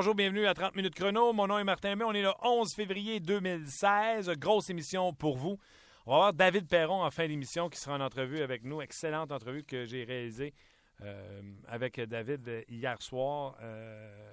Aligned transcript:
Bonjour, 0.00 0.14
bienvenue 0.14 0.46
à 0.46 0.54
30 0.54 0.76
minutes 0.76 0.94
chrono. 0.94 1.34
Mon 1.34 1.46
nom 1.46 1.58
est 1.58 1.64
Martin 1.64 1.94
May. 1.94 2.04
On 2.04 2.12
est 2.14 2.22
le 2.22 2.32
11 2.42 2.72
février 2.72 3.20
2016. 3.20 4.30
Grosse 4.38 4.70
émission 4.70 5.12
pour 5.12 5.36
vous. 5.36 5.58
On 6.06 6.12
va 6.12 6.16
avoir 6.16 6.32
David 6.32 6.68
Perron 6.68 7.04
en 7.04 7.10
fin 7.10 7.28
d'émission 7.28 7.68
qui 7.68 7.78
sera 7.78 7.96
en 7.96 8.00
entrevue 8.00 8.40
avec 8.40 8.64
nous. 8.64 8.80
Excellente 8.80 9.30
entrevue 9.30 9.62
que 9.62 9.84
j'ai 9.84 10.04
réalisée 10.04 10.54
euh, 11.02 11.42
avec 11.68 12.00
David 12.00 12.64
hier 12.66 13.02
soir. 13.02 13.58
Euh, 13.60 14.32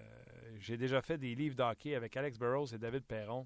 j'ai 0.58 0.78
déjà 0.78 1.02
fait 1.02 1.18
des 1.18 1.36
livres 1.36 1.58
d'hockey 1.58 1.96
avec 1.96 2.16
Alex 2.16 2.40
Burrows 2.40 2.74
et 2.74 2.78
David 2.78 3.04
Perron. 3.04 3.46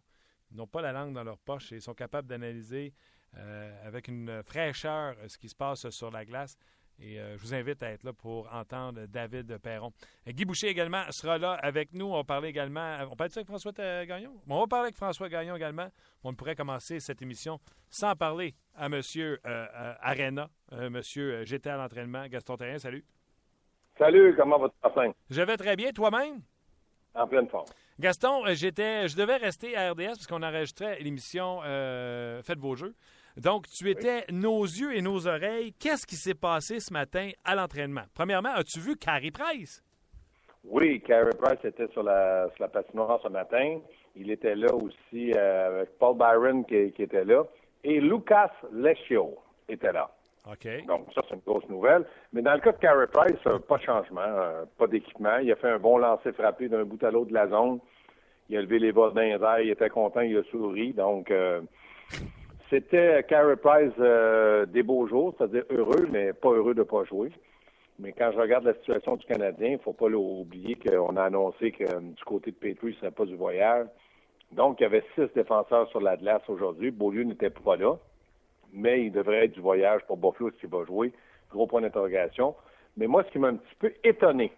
Ils 0.52 0.58
n'ont 0.58 0.68
pas 0.68 0.84
la 0.84 0.92
langue 0.92 1.16
dans 1.16 1.24
leur 1.24 1.40
poche 1.40 1.72
et 1.72 1.78
ils 1.78 1.82
sont 1.82 1.96
capables 1.96 2.28
d'analyser 2.28 2.94
euh, 3.36 3.88
avec 3.88 4.08
une 4.08 4.44
fraîcheur 4.44 5.16
ce 5.28 5.40
qui 5.40 5.50
se 5.50 5.56
passe 5.56 5.90
sur 5.90 6.12
la 6.12 6.24
glace. 6.24 6.56
Et 7.04 7.20
euh, 7.20 7.36
je 7.36 7.42
vous 7.42 7.54
invite 7.54 7.82
à 7.82 7.90
être 7.90 8.04
là 8.04 8.14
pour 8.14 8.48
entendre 8.54 9.02
David 9.08 9.58
Perron. 9.58 9.92
Euh, 10.28 10.32
Guy 10.32 10.46
Boucher 10.46 10.68
également 10.68 11.02
sera 11.10 11.40
là 11.40 11.54
avec 11.54 11.94
nous. 11.94 12.06
On 12.06 12.16
va 12.18 12.24
parler 12.24 12.50
également. 12.50 12.98
On 13.10 13.16
parle 13.16 13.32
avec 13.36 13.48
François 13.48 13.72
euh, 13.80 14.06
Gagnon? 14.06 14.32
on 14.48 14.60
va 14.60 14.68
parler 14.68 14.86
avec 14.86 14.96
François 14.96 15.28
Gagnon 15.28 15.56
également. 15.56 15.88
On 16.24 16.34
pourrait 16.36 16.56
commencer 16.56 17.00
cette 17.00 17.22
émission 17.22 17.60
sans 17.90 18.16
parler 18.16 18.54
à 18.76 18.86
M. 18.86 19.02
Arena, 20.02 20.48
M. 20.72 21.00
J'étais 21.44 21.72
à 21.72 21.78
l'entraînement. 21.78 22.28
Gaston 22.28 22.56
Terrien, 22.56 22.78
salut. 22.78 23.04
Salut, 23.98 24.36
comment 24.38 24.60
va-t-il? 24.60 25.12
Je 25.30 25.42
vais 25.42 25.58
très 25.58 25.76
bien. 25.76 25.92
Toi-même? 25.92 26.42
En 27.16 27.28
pleine 27.28 27.48
forme. 27.48 27.66
Gaston, 28.00 28.44
j'étais, 28.54 29.08
je 29.08 29.18
devais 29.18 29.38
rester 29.38 29.76
à 29.76 29.92
RDS 29.92 30.06
parce 30.06 30.28
qu'on 30.28 30.44
enregistrait 30.44 31.00
l'émission 31.00 31.62
Faites 32.44 32.60
vos 32.60 32.76
jeux. 32.76 32.94
Donc, 33.38 33.68
tu 33.68 33.90
étais 33.90 34.26
nos 34.32 34.64
yeux 34.64 34.96
et 34.96 35.02
nos 35.02 35.28
oreilles. 35.28 35.74
Qu'est-ce 35.80 36.06
qui 36.06 36.16
s'est 36.16 36.36
passé 36.36 36.80
ce 36.80 36.92
matin 36.92 37.30
à 37.46 37.56
l'entraînement? 37.56 38.04
Premièrement, 38.14 38.50
as-tu 38.50 38.80
vu 38.80 38.96
Carey 38.96 39.32
Price? 39.32 39.82
Oui, 40.64 41.02
Carey 41.02 41.32
Price 41.40 41.64
était 41.64 41.88
sur 41.88 42.04
la, 42.04 42.48
sur 42.56 42.64
la 42.64 42.68
patinoire 42.68 43.20
ce 43.24 43.30
matin. 43.30 43.80
Il 44.16 44.30
était 44.30 44.56
là 44.56 44.74
aussi 44.76 45.34
euh, 45.34 45.80
avec 45.80 45.98
Paul 45.98 46.18
Byron 46.18 46.66
qui, 46.66 46.76
était 46.76 47.26
là. 47.26 47.44
Et 47.84 48.00
Lucas 48.00 48.52
Leccio 48.72 49.38
était 49.68 49.92
là. 49.92 50.12
OK. 50.46 50.86
Donc, 50.88 51.08
ça, 51.16 51.22
c'est 51.28 51.36
une 51.36 51.42
grosse 51.46 51.68
nouvelle. 51.70 52.06
Mais 52.34 52.42
dans 52.42 52.54
le 52.54 52.60
cas 52.60 52.74
de 52.74 52.78
Carey 52.78 53.08
Price, 53.08 53.40
euh, 53.48 53.60
pas 53.60 53.78
de 53.78 53.84
changement, 53.84 54.22
euh, 54.22 54.66
pas 54.78 54.88
d'équipement. 54.88 55.38
Il 55.38 55.52
a 55.52 55.56
fait 55.56 55.70
un 55.70 55.80
bon 55.80 55.98
lancer 55.98 56.32
frappé 56.34 56.68
d'un 56.68 56.84
bout 56.84 57.02
à 57.04 57.12
l'autre 57.12 57.30
de 57.30 57.34
la 57.34 57.48
zone. 57.48 57.80
Il 58.50 58.58
a 58.58 58.62
levé 58.62 58.80
les 58.80 58.92
bas 58.92 59.12
d'un 59.12 59.60
il 59.60 59.70
était 59.70 59.90
content, 59.90 60.20
il 60.20 60.38
a 60.38 60.44
souri. 60.44 60.94
Donc, 60.94 61.32
c'était 62.72 63.24
Carey 63.28 63.58
Price 63.58 63.92
euh, 64.00 64.66
des 64.66 64.82
beaux 64.82 65.06
jours, 65.06 65.36
c'est-à-dire 65.38 65.66
heureux, 65.70 66.08
mais 66.10 66.32
pas 66.32 66.52
heureux 66.52 66.74
de 66.74 66.80
ne 66.80 66.86
pas 66.86 67.04
jouer. 67.04 67.30
Mais 68.00 68.14
quand 68.14 68.32
je 68.32 68.40
regarde 68.40 68.64
la 68.64 68.74
situation 68.76 69.18
du 69.18 69.26
Canadien, 69.26 69.68
il 69.68 69.74
ne 69.74 69.78
faut 69.80 69.94
pas 69.94 70.08
oublier 70.08 70.76
qu'on 70.76 71.18
a 71.18 71.24
annoncé 71.24 71.72
que 71.72 71.84
euh, 71.84 72.00
du 72.00 72.24
côté 72.24 72.52
de 72.52 72.56
Petrie, 72.56 72.94
ce 72.94 73.02
serait 73.02 73.12
pas 73.12 73.26
du 73.26 73.36
voyage. 73.36 73.88
Donc, 74.54 74.80
il 74.80 74.84
y 74.84 74.86
avait 74.86 75.04
six 75.16 75.28
défenseurs 75.36 75.90
sur 75.90 76.00
la 76.00 76.16
glace 76.16 76.42
aujourd'hui. 76.48 76.92
Beaulieu 76.92 77.24
n'était 77.24 77.50
pas 77.50 77.76
là, 77.76 77.96
mais 78.74 79.04
il 79.04 79.12
devrait 79.12 79.46
être 79.46 79.54
du 79.54 79.62
voyage 79.62 80.02
pour 80.08 80.16
Buffalo 80.16 80.52
s'il 80.60 80.70
va 80.70 80.86
jouer. 80.86 81.12
Gros 81.52 81.68
point 81.68 81.82
d'interrogation. 81.82 82.56
Mais 82.96 83.08
moi, 83.08 83.24
ce 83.26 83.32
qui 83.32 83.40
m'a 83.40 83.50
un 83.50 83.56
petit 83.56 83.76
peu 83.80 83.94
étonné, 84.06 84.54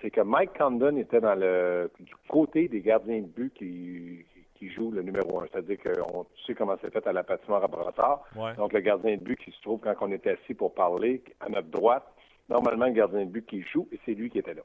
c'est 0.00 0.10
que 0.10 0.20
Mike 0.20 0.58
Condon 0.58 0.96
était 0.96 1.20
dans 1.20 1.36
le 1.36 1.88
du 2.00 2.14
côté 2.28 2.66
des 2.66 2.80
gardiens 2.80 3.20
de 3.20 3.26
but 3.26 3.54
qui, 3.54 4.24
qui 4.62 4.70
joue 4.70 4.92
le 4.92 5.02
numéro 5.02 5.40
un. 5.40 5.46
C'est-à-dire 5.50 5.78
qu'on 5.82 6.24
sait 6.46 6.54
comment 6.54 6.76
c'est 6.80 6.92
fait 6.92 7.04
à 7.04 7.12
la 7.12 7.24
patinoire 7.24 7.64
à 7.64 7.66
Brassard. 7.66 8.22
Donc, 8.56 8.72
le 8.72 8.80
gardien 8.80 9.16
de 9.16 9.22
but 9.22 9.36
qui 9.40 9.50
se 9.50 9.60
trouve 9.60 9.80
quand 9.80 9.94
on 10.00 10.12
est 10.12 10.24
assis 10.28 10.54
pour 10.54 10.72
parler 10.72 11.20
à 11.40 11.48
notre 11.48 11.68
droite, 11.68 12.04
normalement, 12.48 12.86
le 12.86 12.92
gardien 12.92 13.24
de 13.24 13.30
but 13.30 13.44
qui 13.44 13.62
joue, 13.62 13.88
et 13.90 13.98
c'est 14.04 14.14
lui 14.14 14.30
qui 14.30 14.38
était 14.38 14.54
là. 14.54 14.62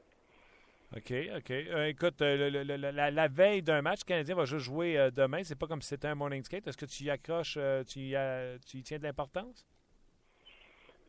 OK, 0.96 1.12
OK. 1.36 1.50
Euh, 1.50 1.86
écoute, 1.86 2.22
euh, 2.22 2.64
la, 3.10 3.28
veille 3.28 3.60
d'un 3.60 3.82
match, 3.82 4.00
le 4.04 4.08
Canadien 4.08 4.36
va 4.36 4.44
juste 4.44 4.64
jouer 4.64 4.96
euh, 4.96 5.10
demain. 5.10 5.42
C'est 5.42 5.58
pas 5.58 5.66
comme 5.66 5.82
si 5.82 5.88
c'était 5.88 6.08
un 6.08 6.14
morning 6.14 6.44
skate. 6.44 6.68
Est-ce 6.68 6.78
que 6.78 6.86
tu 6.86 7.02
y 7.04 7.10
accroches, 7.10 7.58
tu, 7.88 7.98
y 7.98 8.16
tu 8.64 8.82
tiens 8.82 8.98
de 8.98 9.02
l'importance? 9.02 9.66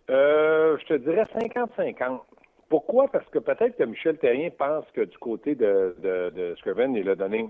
je 0.10 0.86
te 0.86 0.96
dirais 0.96 1.26
50-50. 1.36 2.22
Pourquoi? 2.68 3.08
Parce 3.12 3.30
que 3.30 3.38
peut-être 3.38 3.78
que 3.78 3.84
Michel 3.84 4.18
Terrien 4.18 4.50
pense 4.50 4.86
que 4.94 5.02
du 5.02 5.18
côté 5.20 5.54
de, 5.54 5.96
de, 6.00 6.32
de 6.36 6.56
Scriven, 6.56 6.96
il 6.96 7.08
a 7.10 7.16
donné 7.16 7.48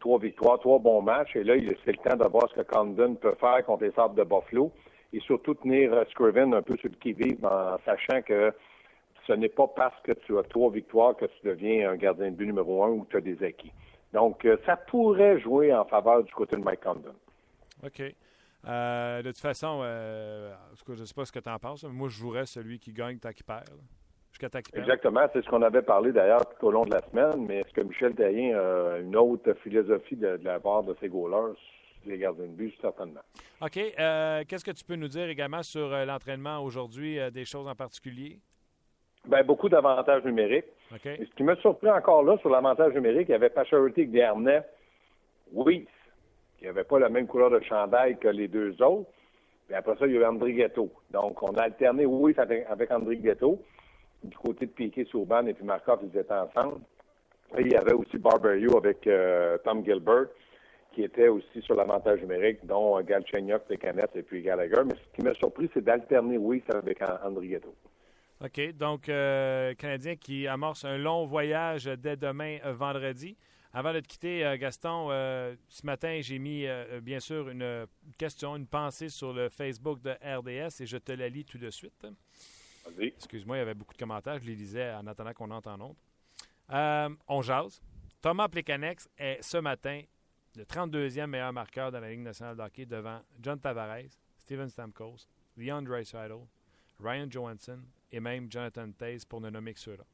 trois 0.00 0.18
victoires, 0.18 0.58
trois 0.58 0.78
bons 0.78 1.02
matchs. 1.02 1.36
Et 1.36 1.44
là, 1.44 1.54
c'est 1.84 1.92
le 1.92 2.10
temps 2.10 2.16
de 2.16 2.28
voir 2.30 2.48
ce 2.50 2.54
que 2.54 2.62
Condon 2.62 3.14
peut 3.14 3.34
faire 3.40 3.64
contre 3.64 3.84
les 3.84 3.92
Sables 3.92 4.14
de 4.14 4.24
Buffalo 4.24 4.70
et 5.12 5.20
surtout 5.20 5.54
tenir 5.54 5.92
euh, 5.92 6.04
Scriven 6.10 6.54
un 6.54 6.62
peu 6.62 6.76
sur 6.76 6.90
le 6.90 6.96
qui-vive 6.96 7.44
en 7.44 7.76
sachant 7.84 8.22
que 8.22 8.52
ce 9.26 9.32
n'est 9.32 9.48
pas 9.48 9.68
parce 9.68 10.00
que 10.02 10.12
tu 10.12 10.38
as 10.38 10.42
trois 10.44 10.70
victoires 10.70 11.16
que 11.16 11.24
tu 11.26 11.46
deviens 11.46 11.90
un 11.90 11.96
gardien 11.96 12.30
de 12.30 12.36
but 12.36 12.46
numéro 12.46 12.84
un 12.84 12.90
ou 12.90 13.04
que 13.04 13.10
tu 13.10 13.16
as 13.16 13.20
des 13.20 13.42
acquis. 13.44 13.72
Donc, 14.12 14.44
euh, 14.44 14.56
ça 14.66 14.76
pourrait 14.76 15.40
jouer 15.40 15.74
en 15.74 15.84
faveur 15.84 16.22
du 16.22 16.32
côté 16.32 16.56
de 16.56 16.62
Mike 16.62 16.82
Condon. 16.82 17.14
OK. 17.84 18.02
Euh, 18.66 19.22
de 19.22 19.30
toute 19.30 19.40
façon, 19.40 19.82
je 19.82 21.00
ne 21.00 21.04
sais 21.04 21.14
pas 21.14 21.24
ce 21.24 21.32
que 21.32 21.38
tu 21.38 21.50
en 21.50 21.58
penses, 21.58 21.84
mais 21.84 21.90
moi, 21.90 22.08
je 22.08 22.16
jouerais 22.16 22.46
celui 22.46 22.78
qui 22.78 22.92
gagne 22.92 23.18
tant 23.18 23.32
qu'il 23.32 23.44
perd. 23.44 23.68
Exactement, 24.74 25.26
c'est 25.32 25.42
ce 25.42 25.48
qu'on 25.48 25.62
avait 25.62 25.82
parlé 25.82 26.12
d'ailleurs 26.12 26.42
tout 26.58 26.66
au 26.66 26.70
long 26.70 26.84
de 26.84 26.92
la 26.92 27.02
semaine, 27.02 27.46
mais 27.46 27.60
est-ce 27.60 27.72
que 27.72 27.80
Michel 27.82 28.14
Taillin 28.14 28.56
a 28.58 28.98
une 28.98 29.16
autre 29.16 29.54
philosophie 29.62 30.16
de, 30.16 30.40
la 30.42 30.58
part 30.58 30.82
de 30.82 30.94
ses 31.00 31.08
goalers, 31.08 31.56
les 32.04 32.18
gardiens 32.18 32.46
de 32.46 32.50
but, 32.50 32.74
certainement. 32.80 33.20
OK. 33.62 33.78
Euh, 33.78 34.42
qu'est-ce 34.46 34.64
que 34.64 34.72
tu 34.72 34.84
peux 34.84 34.96
nous 34.96 35.08
dire 35.08 35.28
également 35.28 35.62
sur 35.62 35.92
euh, 35.92 36.04
l'entraînement 36.04 36.58
aujourd'hui, 36.58 37.18
euh, 37.18 37.30
des 37.30 37.44
choses 37.44 37.66
en 37.66 37.74
particulier? 37.74 38.40
Bien, 39.26 39.42
beaucoup 39.42 39.70
d'avantages 39.70 40.24
numériques. 40.24 40.66
Et 41.04 41.24
ce 41.24 41.34
qui 41.34 41.44
m'a 41.44 41.56
surpris 41.56 41.90
encore 41.90 42.22
là, 42.24 42.36
sur 42.38 42.50
l'avantage 42.50 42.92
numérique, 42.92 43.28
il 43.28 43.32
y 43.32 43.34
avait 43.34 43.48
Pacharity 43.48 44.02
et 44.02 44.06
Dernay. 44.06 44.62
Oui, 45.52 45.86
il 46.60 46.64
n'y 46.64 46.68
avait 46.68 46.84
pas 46.84 46.98
la 46.98 47.08
même 47.08 47.26
couleur 47.26 47.50
de 47.50 47.60
chandail 47.60 48.18
que 48.18 48.28
les 48.28 48.48
deux 48.48 48.80
autres. 48.82 49.08
Puis 49.66 49.74
après 49.74 49.96
ça, 49.96 50.06
il 50.06 50.12
y 50.12 50.18
a 50.18 50.20
eu 50.20 50.24
André 50.26 50.52
Ghetto. 50.52 50.90
Donc, 51.10 51.42
on 51.42 51.54
a 51.54 51.62
alterné 51.62 52.04
oui 52.04 52.34
avec 52.36 52.90
André 52.90 53.16
Ghetto 53.16 53.62
du 54.24 54.36
côté 54.36 54.66
de 54.66 54.70
Piquet 54.72 55.04
Souban 55.04 55.46
et 55.46 55.54
puis 55.54 55.64
Markov, 55.64 56.00
ils 56.02 56.18
étaient 56.18 56.32
ensemble. 56.32 56.80
Il 57.58 57.72
y 57.72 57.76
avait 57.76 57.92
aussi 57.92 58.18
Barberio 58.18 58.76
avec 58.76 59.06
euh, 59.06 59.58
Tom 59.64 59.84
Gilbert, 59.84 60.26
qui 60.92 61.02
était 61.02 61.28
aussi 61.28 61.62
sur 61.62 61.76
l'avantage 61.76 62.20
numérique, 62.20 62.64
dont 62.64 63.00
Galchenyuk, 63.00 63.62
Pécanette 63.68 64.16
et 64.16 64.22
puis 64.22 64.42
Gallagher. 64.42 64.82
Mais 64.84 64.94
ce 64.94 65.16
qui 65.16 65.22
m'a 65.22 65.34
surpris, 65.34 65.70
c'est 65.72 65.84
d'alterner 65.84 66.38
oui 66.38 66.62
avec 66.72 67.00
André 67.24 67.48
Ghetto. 67.48 67.74
OK. 68.44 68.72
Donc, 68.76 69.08
euh, 69.08 69.74
Canadien 69.74 70.16
qui 70.16 70.46
amorce 70.46 70.84
un 70.84 70.98
long 70.98 71.24
voyage 71.24 71.84
dès 71.84 72.16
demain, 72.16 72.58
euh, 72.64 72.72
vendredi. 72.72 73.36
Avant 73.72 73.92
de 73.92 74.00
te 74.00 74.06
quitter, 74.06 74.44
euh, 74.44 74.56
Gaston, 74.56 75.08
ce 75.68 75.86
matin, 75.86 76.18
j'ai 76.20 76.38
mis 76.38 76.66
bien 77.02 77.20
sûr 77.20 77.48
une 77.48 77.86
question, 78.18 78.56
une 78.56 78.66
pensée 78.66 79.08
sur 79.08 79.32
le 79.32 79.48
Facebook 79.48 80.00
de 80.00 80.10
RDS 80.10 80.80
et 80.80 80.86
je 80.86 80.96
te 80.96 81.12
la 81.12 81.28
lis 81.28 81.44
tout 81.44 81.58
de 81.58 81.70
suite. 81.70 82.06
Excuse-moi, 82.98 83.56
il 83.56 83.60
y 83.60 83.62
avait 83.62 83.74
beaucoup 83.74 83.94
de 83.94 83.98
commentaires. 83.98 84.38
Je 84.38 84.46
les 84.46 84.54
lisais 84.54 84.92
en 84.92 85.06
attendant 85.06 85.32
qu'on 85.32 85.50
entre 85.50 85.70
en 85.70 85.80
autre. 85.80 86.00
Euh, 86.72 87.08
on 87.28 87.42
jase. 87.42 87.82
Thomas 88.22 88.48
Plekanex 88.48 89.08
est 89.18 89.42
ce 89.42 89.58
matin 89.58 90.02
le 90.56 90.64
32e 90.64 91.26
meilleur 91.26 91.52
marqueur 91.52 91.90
dans 91.90 92.00
la 92.00 92.10
Ligue 92.10 92.20
nationale 92.20 92.56
de 92.56 92.62
hockey 92.62 92.86
devant 92.86 93.20
John 93.42 93.58
Tavares, 93.58 94.10
Steven 94.38 94.68
Stamkos, 94.68 95.26
Leon 95.56 95.82
Draisaitl, 95.82 96.38
Ryan 97.00 97.26
Johansson 97.28 97.80
et 98.12 98.20
même 98.20 98.50
Jonathan 98.50 98.90
Taze 98.92 99.24
pour 99.24 99.40
ne 99.40 99.50
nommer 99.50 99.74
que 99.74 99.80
ceux-là. 99.80 100.04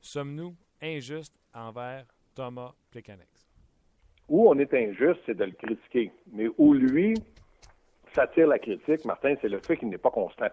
Sommes-nous 0.00 0.56
injustes 0.80 1.38
envers 1.52 2.06
Thomas 2.34 2.72
Plekanex? 2.90 3.46
Où 4.28 4.48
on 4.48 4.58
est 4.58 4.72
injuste, 4.72 5.20
c'est 5.26 5.36
de 5.36 5.44
le 5.44 5.52
critiquer. 5.52 6.12
Mais 6.32 6.46
où 6.56 6.72
lui 6.72 7.14
s'attire 8.14 8.46
la 8.46 8.58
critique, 8.58 9.04
Martin, 9.04 9.34
c'est 9.40 9.48
le 9.48 9.58
fait 9.58 9.76
qu'il 9.76 9.88
n'est 9.88 9.98
pas 9.98 10.10
constant. 10.10 10.48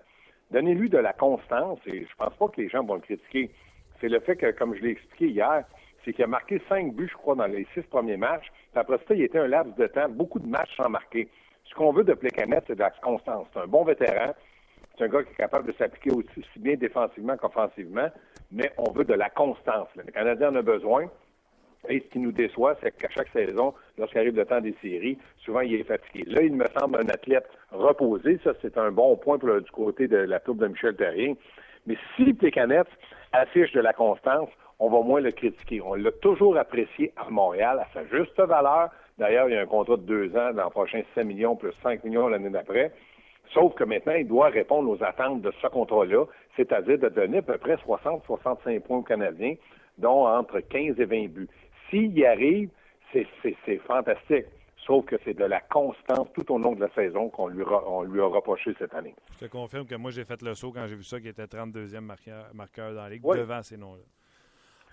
Donnez-lui 0.51 0.89
de 0.89 0.97
la 0.97 1.13
constance 1.13 1.79
et 1.85 2.05
je 2.05 2.15
pense 2.17 2.33
pas 2.35 2.47
que 2.47 2.61
les 2.61 2.69
gens 2.69 2.83
vont 2.83 2.95
le 2.95 3.01
critiquer. 3.01 3.51
C'est 3.99 4.09
le 4.09 4.19
fait 4.19 4.35
que, 4.35 4.51
comme 4.51 4.75
je 4.75 4.81
l'ai 4.81 4.91
expliqué 4.91 5.27
hier, 5.27 5.65
c'est 6.03 6.13
qu'il 6.13 6.23
a 6.23 6.27
marqué 6.27 6.61
cinq 6.69 6.93
buts, 6.93 7.09
je 7.11 7.17
crois, 7.17 7.35
dans 7.35 7.47
les 7.47 7.67
six 7.73 7.81
premiers 7.83 8.17
matchs. 8.17 8.47
Puis 8.71 8.79
après 8.79 8.97
ça, 9.07 9.13
il 9.13 9.23
était 9.23 9.39
un 9.39 9.47
laps 9.47 9.75
de 9.75 9.87
temps, 9.87 10.07
beaucoup 10.07 10.39
de 10.39 10.47
matchs 10.47 10.75
sans 10.77 10.89
marquer. 10.89 11.27
Ce 11.65 11.75
qu'on 11.75 11.91
veut 11.91 12.05
de 12.05 12.13
Plecanet, 12.13 12.63
c'est 12.67 12.75
de 12.75 12.79
la 12.79 12.91
constance. 12.91 13.47
C'est 13.53 13.59
un 13.59 13.67
bon 13.67 13.83
vétéran. 13.83 14.33
C'est 14.97 15.03
un 15.03 15.07
gars 15.09 15.23
qui 15.23 15.31
est 15.31 15.35
capable 15.35 15.67
de 15.67 15.77
s'appliquer 15.77 16.11
aussi, 16.11 16.43
bien 16.57 16.75
défensivement 16.75 17.37
qu'offensivement, 17.37 18.07
mais 18.51 18.71
on 18.77 18.91
veut 18.91 19.03
de 19.03 19.13
la 19.13 19.29
constance. 19.29 19.89
Le 19.95 20.03
Canadien 20.11 20.49
en 20.49 20.55
a 20.55 20.61
besoin. 20.61 21.07
Et 21.89 21.99
ce 21.99 22.05
qui 22.11 22.19
nous 22.19 22.31
déçoit, 22.31 22.75
c'est 22.81 22.95
qu'à 22.97 23.09
chaque 23.09 23.29
saison, 23.29 23.73
lorsqu'arrive 23.97 24.35
le 24.35 24.45
temps 24.45 24.61
des 24.61 24.75
séries, 24.81 25.17
souvent 25.37 25.61
il 25.61 25.75
est 25.75 25.83
fatigué. 25.83 26.25
Là, 26.27 26.41
il 26.41 26.53
me 26.53 26.65
semble 26.77 26.97
un 26.97 27.09
athlète 27.09 27.47
reposé. 27.71 28.39
Ça, 28.43 28.53
c'est 28.61 28.77
un 28.77 28.91
bon 28.91 29.15
point 29.15 29.37
du 29.37 29.71
côté 29.71 30.07
de 30.07 30.17
la 30.17 30.39
tour 30.39 30.55
de 30.55 30.67
Michel 30.67 30.95
Terrien. 30.95 31.35
Mais 31.85 31.97
si 32.15 32.33
Pécanette 32.33 32.87
affiche 33.31 33.71
de 33.71 33.79
la 33.79 33.93
constance, 33.93 34.49
on 34.79 34.89
va 34.89 35.01
moins 35.01 35.21
le 35.21 35.31
critiquer. 35.31 35.81
On 35.81 35.95
l'a 35.95 36.11
toujours 36.11 36.57
apprécié 36.57 37.13
à 37.15 37.29
Montréal 37.29 37.79
à 37.79 37.87
sa 37.93 38.05
juste 38.05 38.39
valeur. 38.39 38.89
D'ailleurs, 39.17 39.49
il 39.49 39.55
y 39.55 39.57
a 39.57 39.61
un 39.61 39.65
contrat 39.65 39.97
de 39.97 40.01
deux 40.01 40.35
ans 40.35 40.53
dans 40.53 40.65
le 40.65 40.69
prochain 40.69 41.01
5 41.15 41.23
millions 41.23 41.55
plus 41.55 41.73
5 41.81 42.03
millions 42.03 42.27
l'année 42.27 42.49
d'après. 42.49 42.91
Sauf 43.53 43.73
que 43.75 43.83
maintenant, 43.85 44.13
il 44.13 44.27
doit 44.27 44.49
répondre 44.49 44.89
aux 44.89 45.03
attentes 45.03 45.41
de 45.41 45.51
ce 45.61 45.67
contrat-là, 45.67 46.25
c'est-à-dire 46.55 46.99
de 46.99 47.09
donner 47.09 47.37
à 47.37 47.41
peu 47.41 47.57
près 47.57 47.75
60-65 47.75 48.81
points 48.81 48.97
aux 48.97 49.03
Canadiens 49.03 49.55
dont 49.97 50.27
entre 50.27 50.59
15 50.59 50.99
et 50.99 51.05
20 51.05 51.27
buts. 51.29 51.49
S'il 51.89 52.17
y 52.17 52.25
arrive, 52.25 52.69
c'est 53.11 53.77
fantastique. 53.85 54.45
Sauf 54.85 55.05
que 55.05 55.17
c'est 55.25 55.33
de 55.33 55.43
la 55.43 55.59
constance 55.59 56.27
tout 56.33 56.49
au 56.51 56.57
long 56.57 56.73
de 56.73 56.79
la 56.79 56.89
saison 56.93 57.29
qu'on 57.29 57.47
lui, 57.47 57.57
lui 57.57 58.21
a 58.21 58.25
reproché 58.25 58.73
cette 58.79 58.93
année. 58.93 59.13
Je 59.33 59.45
te 59.45 59.51
confirme 59.51 59.85
que 59.85 59.95
moi, 59.95 60.11
j'ai 60.11 60.23
fait 60.23 60.41
le 60.41 60.53
saut 60.53 60.71
quand 60.71 60.87
j'ai 60.87 60.95
vu 60.95 61.03
ça, 61.03 61.19
qui 61.19 61.27
était 61.27 61.43
32e 61.43 61.99
marqueur, 61.99 62.45
marqueur 62.53 62.93
dans 62.93 63.01
la 63.01 63.09
Ligue, 63.09 63.21
devant 63.21 63.61
ces 63.63 63.75
noms-là. 63.75 64.03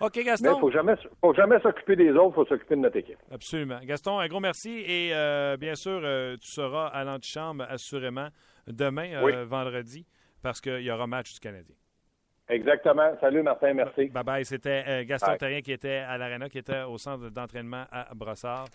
OK, 0.01 0.19
Gaston. 0.23 0.43
Mais 0.43 0.51
il 0.51 0.55
ne 0.55 0.59
faut 0.59 0.71
jamais, 0.71 0.93
faut 1.21 1.33
jamais 1.33 1.59
s'occuper 1.61 1.95
des 1.95 2.11
autres, 2.11 2.31
il 2.31 2.33
faut 2.33 2.45
s'occuper 2.45 2.75
de 2.75 2.81
notre 2.81 2.97
équipe. 2.97 3.17
Absolument. 3.31 3.79
Gaston, 3.83 4.19
un 4.19 4.27
gros 4.27 4.41
merci. 4.41 4.83
Et 4.85 5.11
euh, 5.13 5.55
bien 5.55 5.75
sûr, 5.75 6.01
euh, 6.03 6.35
tu 6.35 6.51
seras 6.51 6.87
à 6.87 7.05
l'antichambre 7.05 7.65
assurément 7.69 8.27
demain, 8.67 9.13
euh, 9.13 9.45
vendredi, 9.45 10.05
parce 10.41 10.59
qu'il 10.59 10.81
y 10.81 10.91
aura 10.91 11.07
match 11.07 11.33
du 11.33 11.39
Canadien. 11.39 11.75
Exactement. 12.47 13.15
Salut 13.19 13.41
Martin, 13.41 13.73
merci. 13.73 14.05
Bye 14.07 14.23
bye. 14.23 14.45
C'était 14.45 15.05
Gaston 15.05 15.35
Terrien 15.37 15.61
qui 15.61 15.71
était 15.71 15.97
à 16.07 16.17
l'Arena, 16.17 16.47
qui 16.47 16.59
était 16.59 16.83
au 16.83 16.97
centre 16.97 17.29
d'entraînement 17.29 17.85
à 17.91 18.13
Brossard. 18.13 18.67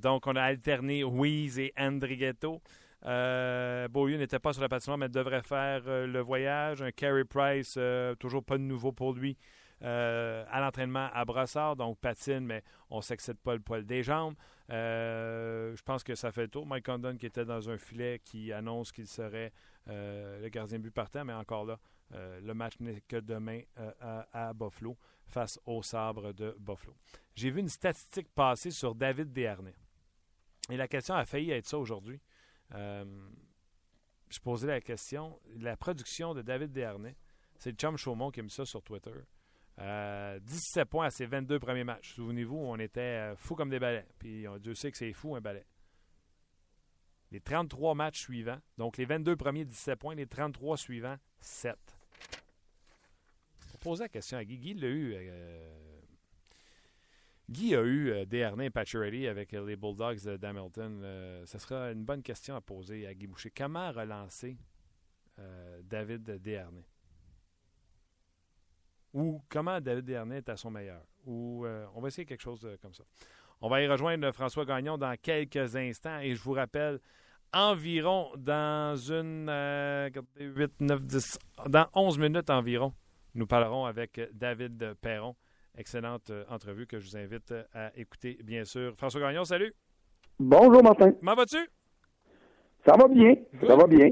donc, 0.00 0.26
on 0.26 0.36
a 0.36 0.42
alterné 0.42 1.02
Wheeze 1.02 1.58
et 1.58 1.72
Andrighetto. 1.76 2.60
Euh, 3.06 3.88
Beaulieu 3.88 4.18
n'était 4.18 4.38
pas 4.38 4.52
sur 4.52 4.62
la 4.62 4.68
patinoire, 4.68 4.98
mais 4.98 5.08
devrait 5.08 5.42
faire 5.42 5.82
le 5.86 6.20
voyage. 6.20 6.82
Un 6.82 6.92
Carey 6.92 7.24
Price, 7.24 7.78
toujours 8.20 8.44
pas 8.44 8.56
de 8.56 8.62
nouveau 8.62 8.92
pour 8.92 9.14
lui. 9.14 9.36
Euh, 9.82 10.44
à 10.50 10.60
l'entraînement 10.60 11.08
à 11.14 11.24
Brassard, 11.24 11.74
donc 11.74 11.98
patine, 11.98 12.40
mais 12.40 12.62
on 12.90 12.98
ne 12.98 13.02
s'excède 13.02 13.38
pas 13.38 13.54
le 13.54 13.60
poil 13.60 13.86
des 13.86 14.02
jambes. 14.02 14.34
Euh, 14.70 15.74
je 15.74 15.82
pense 15.82 16.04
que 16.04 16.14
ça 16.14 16.32
fait 16.32 16.42
le 16.42 16.48
tour. 16.48 16.66
Mike 16.66 16.84
Condon 16.84 17.16
qui 17.16 17.24
était 17.24 17.46
dans 17.46 17.70
un 17.70 17.78
filet 17.78 18.20
qui 18.22 18.52
annonce 18.52 18.92
qu'il 18.92 19.06
serait 19.06 19.52
euh, 19.88 20.38
le 20.42 20.48
gardien 20.50 20.78
but 20.78 20.92
partant, 20.92 21.24
mais 21.24 21.32
encore 21.32 21.64
là, 21.64 21.78
le 22.12 22.52
match 22.52 22.78
n'est 22.80 23.00
que 23.02 23.16
demain 23.16 23.60
à, 24.32 24.52
Buffalo 24.52 24.96
face 25.26 25.58
au 25.64 25.82
sabre 25.82 26.32
de 26.32 26.56
Buffalo. 26.58 26.96
J'ai 27.36 27.50
vu 27.50 27.60
une 27.60 27.68
statistique 27.68 28.28
passer 28.34 28.70
sur 28.70 28.94
David 28.94 29.32
Desharnais. 29.32 29.76
Et 30.70 30.76
la 30.76 30.88
question 30.88 31.14
a 31.14 31.24
failli 31.24 31.52
être 31.52 31.66
ça 31.66 31.78
aujourd'hui. 31.78 32.20
je 32.72 34.40
posais 34.42 34.66
la 34.66 34.80
question. 34.80 35.38
La 35.58 35.76
production 35.76 36.34
de 36.34 36.42
David 36.42 36.72
Desharnais, 36.72 37.16
c'est 37.58 37.78
chum 37.78 37.96
Chaumont 37.96 38.30
qui 38.30 38.40
a 38.40 38.42
mis 38.42 38.50
ça 38.50 38.64
sur 38.64 38.82
Twitter. 38.82 39.12
17 39.80 39.80
euh, 39.80 40.84
points 40.84 41.06
à 41.06 41.10
ses 41.10 41.26
22 41.26 41.58
premiers 41.58 41.84
matchs. 41.84 42.14
Souvenez-vous, 42.14 42.56
on 42.56 42.76
était 42.78 43.00
euh, 43.00 43.36
fous 43.36 43.54
comme 43.54 43.70
des 43.70 43.78
balais. 43.78 44.06
Puis 44.18 44.44
Dieu 44.60 44.74
sait 44.74 44.90
que 44.90 44.98
c'est 44.98 45.12
fou 45.12 45.36
un 45.36 45.40
balai. 45.40 45.64
Les 47.30 47.40
33 47.40 47.94
matchs 47.94 48.20
suivants, 48.20 48.58
donc 48.76 48.96
les 48.96 49.04
22 49.04 49.36
premiers 49.36 49.64
17 49.64 49.98
points, 49.98 50.14
les 50.14 50.26
33 50.26 50.76
suivants 50.76 51.16
7. 51.40 51.76
Poser 53.80 54.04
la 54.04 54.08
question 54.08 54.38
à 54.38 54.44
Guy. 54.44 54.58
Guy 54.58 54.74
l'a 54.74 54.88
eu. 54.88 55.14
Euh, 55.16 56.00
Guy 57.48 57.74
a 57.74 57.82
eu 57.82 58.10
euh, 58.10 58.60
et 58.60 58.70
Pacioretty 58.70 59.26
avec 59.26 59.52
les 59.52 59.76
Bulldogs 59.76 60.36
d'Hamilton. 60.36 61.02
ce 61.46 61.58
sera 61.58 61.90
une 61.90 62.04
bonne 62.04 62.22
question 62.22 62.54
à 62.54 62.60
poser 62.60 63.06
à 63.06 63.14
Guy 63.14 63.26
Boucher. 63.26 63.50
Comment 63.50 63.90
relancer 63.90 64.56
David 65.82 66.22
Desharnais? 66.22 66.84
ou 69.12 69.42
comment 69.48 69.80
David 69.80 70.04
Dernay 70.04 70.38
est 70.38 70.48
à 70.48 70.56
son 70.56 70.70
meilleur? 70.70 71.02
Ou 71.26 71.64
euh, 71.66 71.86
on 71.94 72.00
va 72.00 72.08
essayer 72.08 72.24
quelque 72.24 72.42
chose 72.42 72.64
euh, 72.64 72.76
comme 72.80 72.94
ça. 72.94 73.04
On 73.60 73.68
va 73.68 73.82
y 73.82 73.86
rejoindre 73.86 74.30
François 74.32 74.64
Gagnon 74.64 74.96
dans 74.96 75.14
quelques 75.20 75.76
instants 75.76 76.18
et 76.20 76.34
je 76.34 76.42
vous 76.42 76.52
rappelle 76.52 77.00
environ 77.52 78.30
dans 78.36 78.96
une 78.96 79.50
8, 80.38 80.80
9, 80.80 81.04
10, 81.04 81.38
dans 81.66 81.86
11 81.94 82.18
minutes 82.18 82.48
environ, 82.48 82.94
nous 83.34 83.46
parlerons 83.46 83.84
avec 83.86 84.20
David 84.32 84.94
Perron. 85.00 85.34
Excellente 85.76 86.30
euh, 86.30 86.44
entrevue 86.48 86.86
que 86.86 86.98
je 86.98 87.08
vous 87.08 87.16
invite 87.16 87.54
à 87.72 87.92
écouter, 87.96 88.38
bien 88.42 88.64
sûr. 88.64 88.94
François 88.96 89.20
Gagnon, 89.20 89.44
salut. 89.44 89.72
Bonjour, 90.38 90.82
Martin. 90.82 91.12
Comment 91.12 91.34
vas-tu? 91.34 91.58
Ça 92.86 92.96
va 92.96 93.08
bien. 93.08 93.34
Ça 93.66 93.76
va 93.76 93.86
bien. 93.86 94.10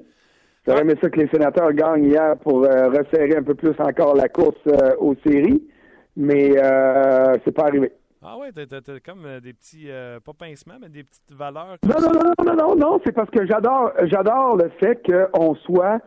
J'aurais 0.67 0.83
aimé 0.83 0.95
ça 1.01 1.09
que 1.09 1.19
les 1.19 1.29
sénateurs 1.29 1.73
gagnent 1.73 2.05
hier 2.05 2.37
pour 2.39 2.63
euh, 2.65 2.91
resserrer 2.91 3.37
un 3.37 3.43
peu 3.43 3.55
plus 3.55 3.75
encore 3.79 4.15
la 4.15 4.29
course 4.29 4.59
euh, 4.67 4.95
aux 4.99 5.15
séries, 5.27 5.67
mais 6.15 6.63
euh, 6.63 7.39
c'est 7.45 7.53
pas 7.53 7.69
arrivé. 7.69 7.91
Ah 8.21 8.37
ouais, 8.37 8.51
t'as, 8.53 8.81
comme 9.05 9.41
des 9.41 9.55
petits, 9.55 9.89
pas 10.25 10.33
pincements, 10.35 10.75
mais 10.81 10.89
des 10.89 11.05
petites 11.05 11.33
valeurs. 11.33 11.77
Non, 11.85 12.01
non, 12.03 12.13
non, 12.13 12.45
non, 12.45 12.55
non, 12.57 12.77
non, 12.77 13.01
c'est 13.07 13.13
parce 13.13 13.31
que 13.31 13.47
j'adore, 13.47 13.93
j'adore 14.03 14.57
le 14.57 14.69
fait 14.81 15.01
qu'on 15.07 15.55
soit 15.55 16.01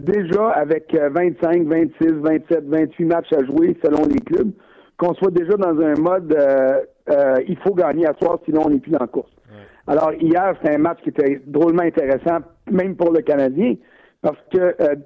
déjà 0.00 0.48
avec 0.50 0.94
25, 0.94 1.66
26, 1.66 2.08
27, 2.08 2.64
28 2.64 3.04
matchs 3.04 3.32
à 3.32 3.44
jouer 3.44 3.76
selon 3.84 4.04
les 4.06 4.20
clubs, 4.20 4.50
qu'on 4.96 5.14
soit 5.14 5.30
déjà 5.30 5.56
dans 5.56 5.80
un 5.80 5.94
mode 5.94 6.36
il 7.46 7.56
faut 7.58 7.74
gagner 7.74 8.06
à 8.06 8.14
soir, 8.20 8.38
sinon 8.44 8.62
on 8.66 8.70
n'est 8.70 8.78
plus 8.78 8.90
dans 8.90 8.98
la 9.00 9.06
course. 9.06 9.30
Alors, 9.88 10.12
hier, 10.12 10.54
c'était 10.60 10.74
un 10.74 10.78
match 10.78 10.98
qui 11.02 11.08
était 11.08 11.40
drôlement 11.46 11.82
intéressant, 11.82 12.40
même 12.70 12.94
pour 12.94 13.10
le 13.10 13.22
Canadien, 13.22 13.74
parce 14.20 14.36
que, 14.52 14.74
euh, 14.80 14.96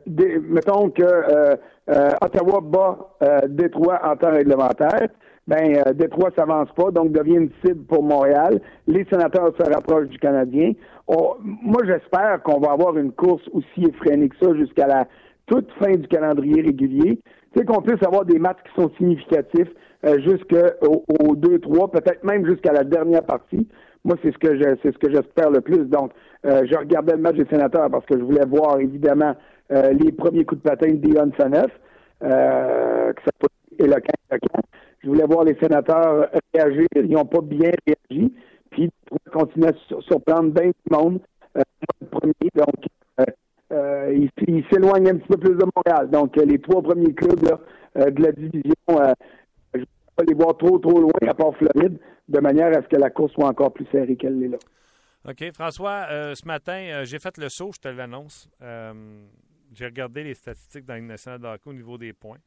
mettons 0.48 0.90
que 0.90 1.02
euh, 1.02 1.56
euh, 1.90 2.10
Ottawa 2.20 2.60
bat 2.62 3.46
Détroit 3.48 4.00
en 4.04 4.16
temps 4.16 4.32
réglementaire, 4.32 5.08
ben 5.46 5.82
Détroit 5.94 6.30
s'avance 6.36 6.70
pas, 6.76 6.90
donc 6.90 7.12
devient 7.12 7.36
une 7.36 7.50
cible 7.64 7.84
pour 7.84 8.02
Montréal. 8.02 8.60
Les 8.86 9.04
sénateurs 9.10 9.52
se 9.58 9.62
rapprochent 9.62 10.08
du 10.08 10.18
Canadien. 10.18 10.72
moi, 11.08 11.80
j'espère 11.84 12.42
qu'on 12.42 12.60
va 12.60 12.72
avoir 12.72 12.96
une 12.96 13.12
course 13.12 13.42
aussi 13.52 13.84
effrénée 13.88 14.28
que 14.28 14.36
ça 14.40 14.54
jusqu'à 14.54 14.86
la 14.86 15.06
toute 15.46 15.70
fin 15.72 15.92
du 15.92 16.06
calendrier 16.06 16.62
régulier. 16.62 17.18
Sais, 17.56 17.64
qu'on 17.64 17.82
puisse 17.82 18.02
avoir 18.06 18.24
des 18.24 18.38
matchs 18.38 18.60
qui 18.64 18.80
sont 18.80 18.90
significatifs 18.96 19.68
jusqu'au 20.18 21.34
2-3, 21.34 21.90
peut-être 21.90 22.24
même 22.24 22.46
jusqu'à 22.46 22.72
la 22.72 22.84
dernière 22.84 23.24
partie. 23.24 23.66
Moi, 24.04 24.16
c'est 24.22 24.32
ce 24.32 24.38
que 24.38 24.56
je, 24.56 24.76
c'est 24.82 24.92
ce 24.92 24.98
que 24.98 25.10
j'espère 25.10 25.50
le 25.50 25.60
plus. 25.60 25.84
Donc, 25.84 26.12
euh, 26.44 26.62
je 26.68 26.76
regardais 26.76 27.12
le 27.12 27.20
match 27.20 27.36
des 27.36 27.46
sénateurs 27.46 27.88
parce 27.90 28.04
que 28.06 28.18
je 28.18 28.22
voulais 28.24 28.44
voir 28.44 28.80
évidemment 28.80 29.34
euh, 29.70 29.92
les 29.92 30.10
premiers 30.10 30.44
coups 30.44 30.60
de 30.62 30.68
patin 30.68 30.88
de 30.88 30.96
Dion 30.96 31.30
Saneff, 31.38 31.70
euh, 32.24 33.12
ça 33.24 33.30
peut 33.38 33.48
éloquent, 33.78 34.12
éloquent. 34.30 34.60
Je 35.02 35.08
voulais 35.08 35.24
voir 35.24 35.44
les 35.44 35.56
sénateurs 35.60 36.28
réagir. 36.54 36.86
Ils 36.96 37.10
n'ont 37.10 37.24
pas 37.24 37.40
bien 37.40 37.70
réagi. 37.86 38.32
Puis, 38.70 38.90
ils 39.10 39.30
continuer 39.30 39.68
à 39.68 40.00
surprendre 40.02 40.50
bien 40.50 40.70
tout 40.70 40.90
le 40.90 40.96
monde. 40.96 41.20
Euh, 41.56 41.62
le 42.00 42.06
premier, 42.06 42.50
donc, 42.54 42.86
euh, 43.20 43.24
euh 43.72 44.14
il, 44.14 44.30
il 44.48 44.64
s'éloigne 44.70 45.08
un 45.08 45.16
petit 45.16 45.28
peu 45.28 45.38
plus 45.38 45.54
de 45.54 45.64
Montréal. 45.76 46.10
Donc, 46.10 46.36
les 46.36 46.58
trois 46.58 46.82
premiers 46.82 47.12
clubs 47.12 47.40
de 47.94 48.22
la 48.22 48.32
division, 48.32 48.72
je 48.88 49.78
ne 49.78 49.80
vais 49.80 49.86
pas 50.16 50.24
les 50.26 50.34
voir 50.34 50.56
trop, 50.56 50.78
trop 50.78 51.00
loin, 51.00 51.12
à 51.26 51.34
part 51.34 51.54
Floride 51.56 51.98
de 52.28 52.40
manière 52.40 52.68
à 52.68 52.82
ce 52.82 52.88
que 52.88 52.96
la 52.96 53.10
course 53.10 53.32
soit 53.32 53.46
encore 53.46 53.72
plus 53.72 53.86
serrée 53.92 54.16
qu'elle 54.16 54.38
l'est 54.38 54.48
là. 54.48 54.58
OK. 55.28 55.52
François, 55.52 56.06
euh, 56.10 56.34
ce 56.34 56.46
matin, 56.46 56.72
euh, 56.72 57.04
j'ai 57.04 57.18
fait 57.18 57.36
le 57.38 57.48
saut, 57.48 57.70
je 57.72 57.78
te 57.78 57.88
l'annonce. 57.88 58.48
Euh, 58.60 58.92
j'ai 59.72 59.84
regardé 59.84 60.24
les 60.24 60.34
statistiques 60.34 60.84
dans 60.84 60.94
Ligue 60.94 61.04
nationale 61.04 61.40
de 61.40 61.46
hockey 61.46 61.70
au 61.70 61.72
niveau 61.72 61.96
des 61.96 62.12
points. 62.12 62.38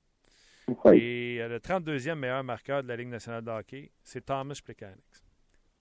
Et 0.94 1.38
le 1.48 1.60
32e 1.60 2.16
meilleur 2.16 2.44
marqueur 2.44 2.82
de 2.82 2.88
la 2.88 2.96
Ligue 2.96 3.10
nationale 3.10 3.44
de 3.44 3.52
hockey, 3.52 3.92
c'est 4.04 4.26
Thomas 4.26 4.60
Plekanec. 4.64 4.98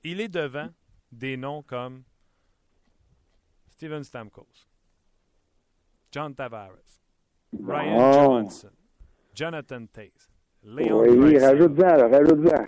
Il 0.03 0.21
est 0.21 0.29
devant 0.29 0.69
des 1.11 1.37
noms 1.37 1.63
comme 1.63 2.05
Steven 3.69 4.05
Stamkos, 4.05 4.67
John 6.13 6.35
Tavares, 6.35 7.01
Ryan 7.53 8.13
Johnson, 8.13 8.71
Jonathan 9.35 9.87
Taze, 9.87 10.31
Léon 10.63 11.01
Oui, 11.01 11.39
rajoute-en, 11.39 12.11
rajoute-en. 12.11 12.67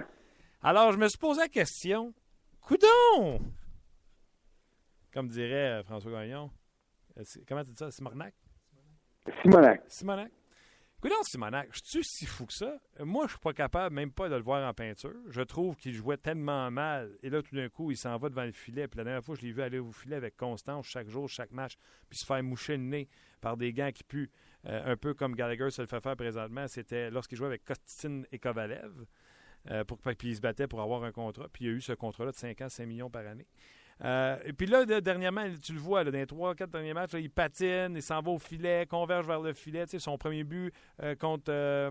Alors, 0.62 0.92
je 0.92 0.98
me 0.98 1.08
suis 1.08 1.18
posé 1.18 1.42
la 1.42 1.48
question, 1.48 2.14
coudon! 2.60 3.40
Comme 5.12 5.28
dirait 5.28 5.78
euh, 5.78 5.82
François 5.82 6.10
Gagnon. 6.12 6.50
Euh, 7.18 7.22
comment 7.48 7.62
tu 7.62 7.70
dis 7.70 7.76
ça? 7.76 7.90
Simonac? 7.90 8.34
Simonac. 9.42 9.82
Simonac. 9.88 10.30
Coudon, 11.00 11.22
Simonac, 11.24 11.68
je 11.72 11.80
suis 11.84 12.04
si 12.04 12.26
fou 12.26 12.46
que 12.46 12.54
ça? 12.54 12.78
Moi, 13.00 13.26
je 13.26 13.32
suis 13.32 13.38
pas 13.38 13.52
capable 13.52 13.94
même 13.94 14.10
pas 14.10 14.30
de 14.30 14.34
le 14.34 14.42
voir 14.42 14.66
en 14.66 14.72
peinture. 14.72 15.12
Je 15.28 15.42
trouve 15.42 15.76
qu'il 15.76 15.92
jouait 15.92 16.16
tellement 16.16 16.70
mal. 16.70 17.18
Et 17.22 17.28
là, 17.28 17.42
tout 17.42 17.54
d'un 17.54 17.68
coup, 17.68 17.90
il 17.90 17.98
s'en 17.98 18.16
va 18.16 18.30
devant 18.30 18.44
le 18.44 18.52
filet. 18.52 18.88
Puis 18.88 18.96
la 18.96 19.04
dernière 19.04 19.22
fois, 19.22 19.34
je 19.34 19.42
l'ai 19.42 19.52
vu 19.52 19.60
aller 19.60 19.78
au 19.78 19.92
filet 19.92 20.16
avec 20.16 20.38
constance 20.38 20.86
chaque 20.86 21.08
jour, 21.08 21.28
chaque 21.28 21.52
match, 21.52 21.76
puis 22.08 22.18
se 22.18 22.24
faire 22.24 22.42
moucher 22.42 22.78
le 22.78 22.82
nez 22.82 23.08
par 23.42 23.58
des 23.58 23.74
gants 23.74 23.92
qui 23.92 24.04
puent. 24.04 24.30
Euh, 24.64 24.92
un 24.92 24.96
peu 24.96 25.12
comme 25.12 25.34
Gallagher 25.34 25.70
se 25.70 25.82
le 25.82 25.86
fait 25.86 26.00
faire 26.00 26.16
présentement. 26.16 26.66
C'était 26.66 27.10
lorsqu'il 27.10 27.36
jouait 27.36 27.48
avec 27.48 27.64
Kostin 27.64 28.22
et 28.32 28.38
Kovalev. 28.38 29.04
Euh, 29.70 29.84
puis 29.84 30.28
il 30.30 30.36
se 30.36 30.40
battait 30.40 30.66
pour 30.66 30.80
avoir 30.80 31.04
un 31.04 31.12
contrat. 31.12 31.48
Puis 31.52 31.66
il 31.66 31.68
y 31.68 31.70
a 31.70 31.74
eu 31.74 31.80
ce 31.82 31.92
contrat-là 31.92 32.30
de 32.30 32.36
5 32.36 32.60
ans, 32.62 32.68
5 32.70 32.86
millions 32.86 33.10
par 33.10 33.26
année. 33.26 33.46
Euh, 34.04 34.36
et 34.44 34.52
puis 34.52 34.66
là, 34.66 34.84
dernièrement, 35.00 35.46
tu 35.62 35.72
le 35.72 35.78
vois, 35.78 36.04
dans 36.04 36.10
les 36.10 36.26
3-4 36.26 36.66
derniers 36.66 36.92
matchs, 36.92 37.14
il 37.14 37.30
patine, 37.30 37.92
il 37.94 38.02
s'en 38.02 38.20
va 38.20 38.30
au 38.30 38.38
filet, 38.38 38.86
converge 38.86 39.26
vers 39.26 39.40
le 39.40 39.52
filet. 39.54 39.84
Son 39.86 40.18
premier 40.18 40.44
but 40.44 40.72
euh, 41.02 41.14
contre 41.14 41.90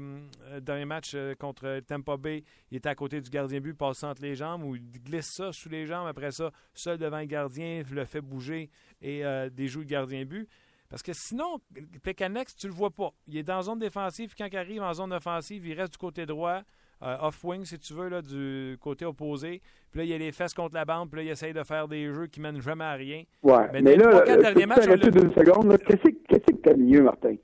dernier 0.59 0.85
match 0.85 1.15
contre 1.39 1.79
Tampa 1.79 2.17
Bay, 2.17 2.43
il 2.69 2.77
était 2.77 2.89
à 2.89 2.95
côté 2.95 3.21
du 3.21 3.29
gardien 3.29 3.59
but, 3.59 3.73
passe 3.73 4.03
entre 4.03 4.21
les 4.21 4.35
jambes, 4.35 4.63
ou 4.63 4.75
il 4.75 5.01
glisse 5.01 5.33
ça 5.33 5.51
sous 5.51 5.69
les 5.69 5.85
jambes. 5.87 6.07
Après 6.07 6.31
ça, 6.31 6.51
seul 6.73 6.97
devant 6.97 7.19
le 7.19 7.25
gardien, 7.25 7.81
le 7.89 8.05
fait 8.05 8.21
bouger 8.21 8.69
et 9.01 9.23
des 9.51 9.67
joues 9.67 9.83
de 9.83 9.89
gardien 9.89 10.25
but. 10.25 10.47
Parce 10.89 11.01
que 11.01 11.13
sinon, 11.13 11.59
Pécanex, 12.03 12.55
tu 12.55 12.67
le 12.67 12.73
vois 12.73 12.91
pas. 12.91 13.11
Il 13.27 13.37
est 13.37 13.43
dans 13.43 13.61
zone 13.63 13.79
défensive, 13.79 14.33
quand 14.37 14.45
il 14.45 14.57
arrive 14.57 14.81
en 14.81 14.93
zone 14.93 15.13
offensive, 15.13 15.65
il 15.65 15.73
reste 15.73 15.93
du 15.93 15.97
côté 15.97 16.25
droit, 16.25 16.61
euh, 17.03 17.17
off-wing, 17.21 17.65
si 17.65 17.77
tu 17.77 17.93
veux, 17.93 18.09
là, 18.09 18.21
du 18.21 18.77
côté 18.79 19.05
opposé. 19.05 19.61
Puis 19.91 19.99
là, 19.99 20.05
il 20.05 20.13
a 20.13 20.17
les 20.17 20.31
fesses 20.31 20.53
contre 20.53 20.75
la 20.75 20.85
bande, 20.85 21.09
puis 21.09 21.21
là, 21.21 21.23
il 21.23 21.31
essaye 21.31 21.53
de 21.53 21.63
faire 21.63 21.87
des 21.87 22.05
jeux 22.13 22.27
qui 22.27 22.41
mènent 22.41 22.61
jamais 22.61 22.83
à 22.83 22.93
rien. 22.93 23.23
Ouais, 23.43 23.69
mais, 23.73 23.81
là, 23.81 24.23
deux 24.25 25.31
secondes, 25.31 25.77
qu'est-ce 25.87 26.37
que 26.37 26.61
t'as 26.61 26.75
mieux, 26.75 27.03
Martin? 27.03 27.35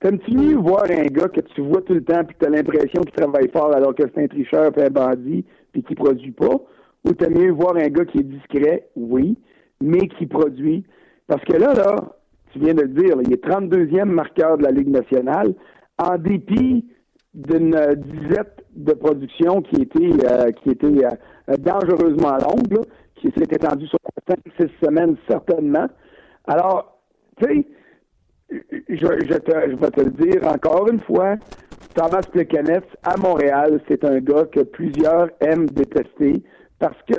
T'aimes-tu 0.00 0.34
mieux 0.34 0.56
voir 0.56 0.84
un 0.84 1.04
gars 1.06 1.28
que 1.28 1.40
tu 1.40 1.60
vois 1.60 1.82
tout 1.82 1.92
le 1.92 2.02
temps 2.02 2.24
puis 2.24 2.34
que 2.34 2.44
t'as 2.44 2.50
l'impression 2.50 3.02
qu'il 3.02 3.12
travaille 3.12 3.50
fort 3.50 3.74
alors 3.74 3.94
que 3.94 4.02
c'est 4.02 4.24
un 4.24 4.28
tricheur 4.28 4.72
puis 4.72 4.82
un 4.82 4.88
bandit 4.88 5.44
puis 5.72 5.82
qu'il 5.82 5.96
produit 5.96 6.32
pas? 6.32 6.56
Ou 7.04 7.12
t'aimes 7.12 7.38
mieux 7.38 7.50
voir 7.50 7.76
un 7.76 7.88
gars 7.88 8.06
qui 8.06 8.18
est 8.18 8.22
discret, 8.22 8.88
oui, 8.96 9.36
mais 9.82 10.08
qui 10.08 10.26
produit? 10.26 10.84
Parce 11.26 11.44
que 11.44 11.56
là, 11.56 11.74
là, 11.74 11.96
tu 12.52 12.60
viens 12.60 12.72
de 12.72 12.82
le 12.82 12.88
dire, 12.88 13.16
il 13.22 13.32
est 13.32 13.44
32e 13.44 14.04
marqueur 14.04 14.56
de 14.56 14.62
la 14.62 14.70
Ligue 14.70 14.88
nationale, 14.88 15.54
en 15.98 16.16
dépit 16.16 16.86
d'une 17.34 17.74
euh, 17.74 17.94
dizaine 17.94 18.44
de 18.74 18.92
production 18.92 19.62
qui 19.62 19.82
était, 19.82 20.26
euh, 20.26 20.50
qui 20.52 20.70
était 20.70 21.04
euh, 21.04 21.56
dangereusement 21.58 22.36
longue, 22.38 22.84
qui 23.16 23.30
s'est 23.36 23.54
étendue 23.54 23.86
sur 23.86 23.98
5-6 24.28 24.70
semaines 24.82 25.16
certainement. 25.28 25.86
Alors, 26.46 27.00
tu 27.40 27.46
sais, 27.46 27.66
je, 28.88 28.96
je, 28.96 29.38
te, 29.38 29.70
je 29.70 29.76
vais 29.76 29.90
te 29.90 30.00
le 30.00 30.10
dire 30.10 30.46
encore 30.46 30.88
une 30.90 31.00
fois, 31.00 31.36
Thomas 31.94 32.22
Plekanec, 32.32 32.84
à 33.02 33.16
Montréal, 33.16 33.80
c'est 33.88 34.04
un 34.04 34.18
gars 34.20 34.44
que 34.44 34.60
plusieurs 34.60 35.28
aiment 35.40 35.66
détester 35.66 36.42
parce 36.78 36.96
que 37.02 37.14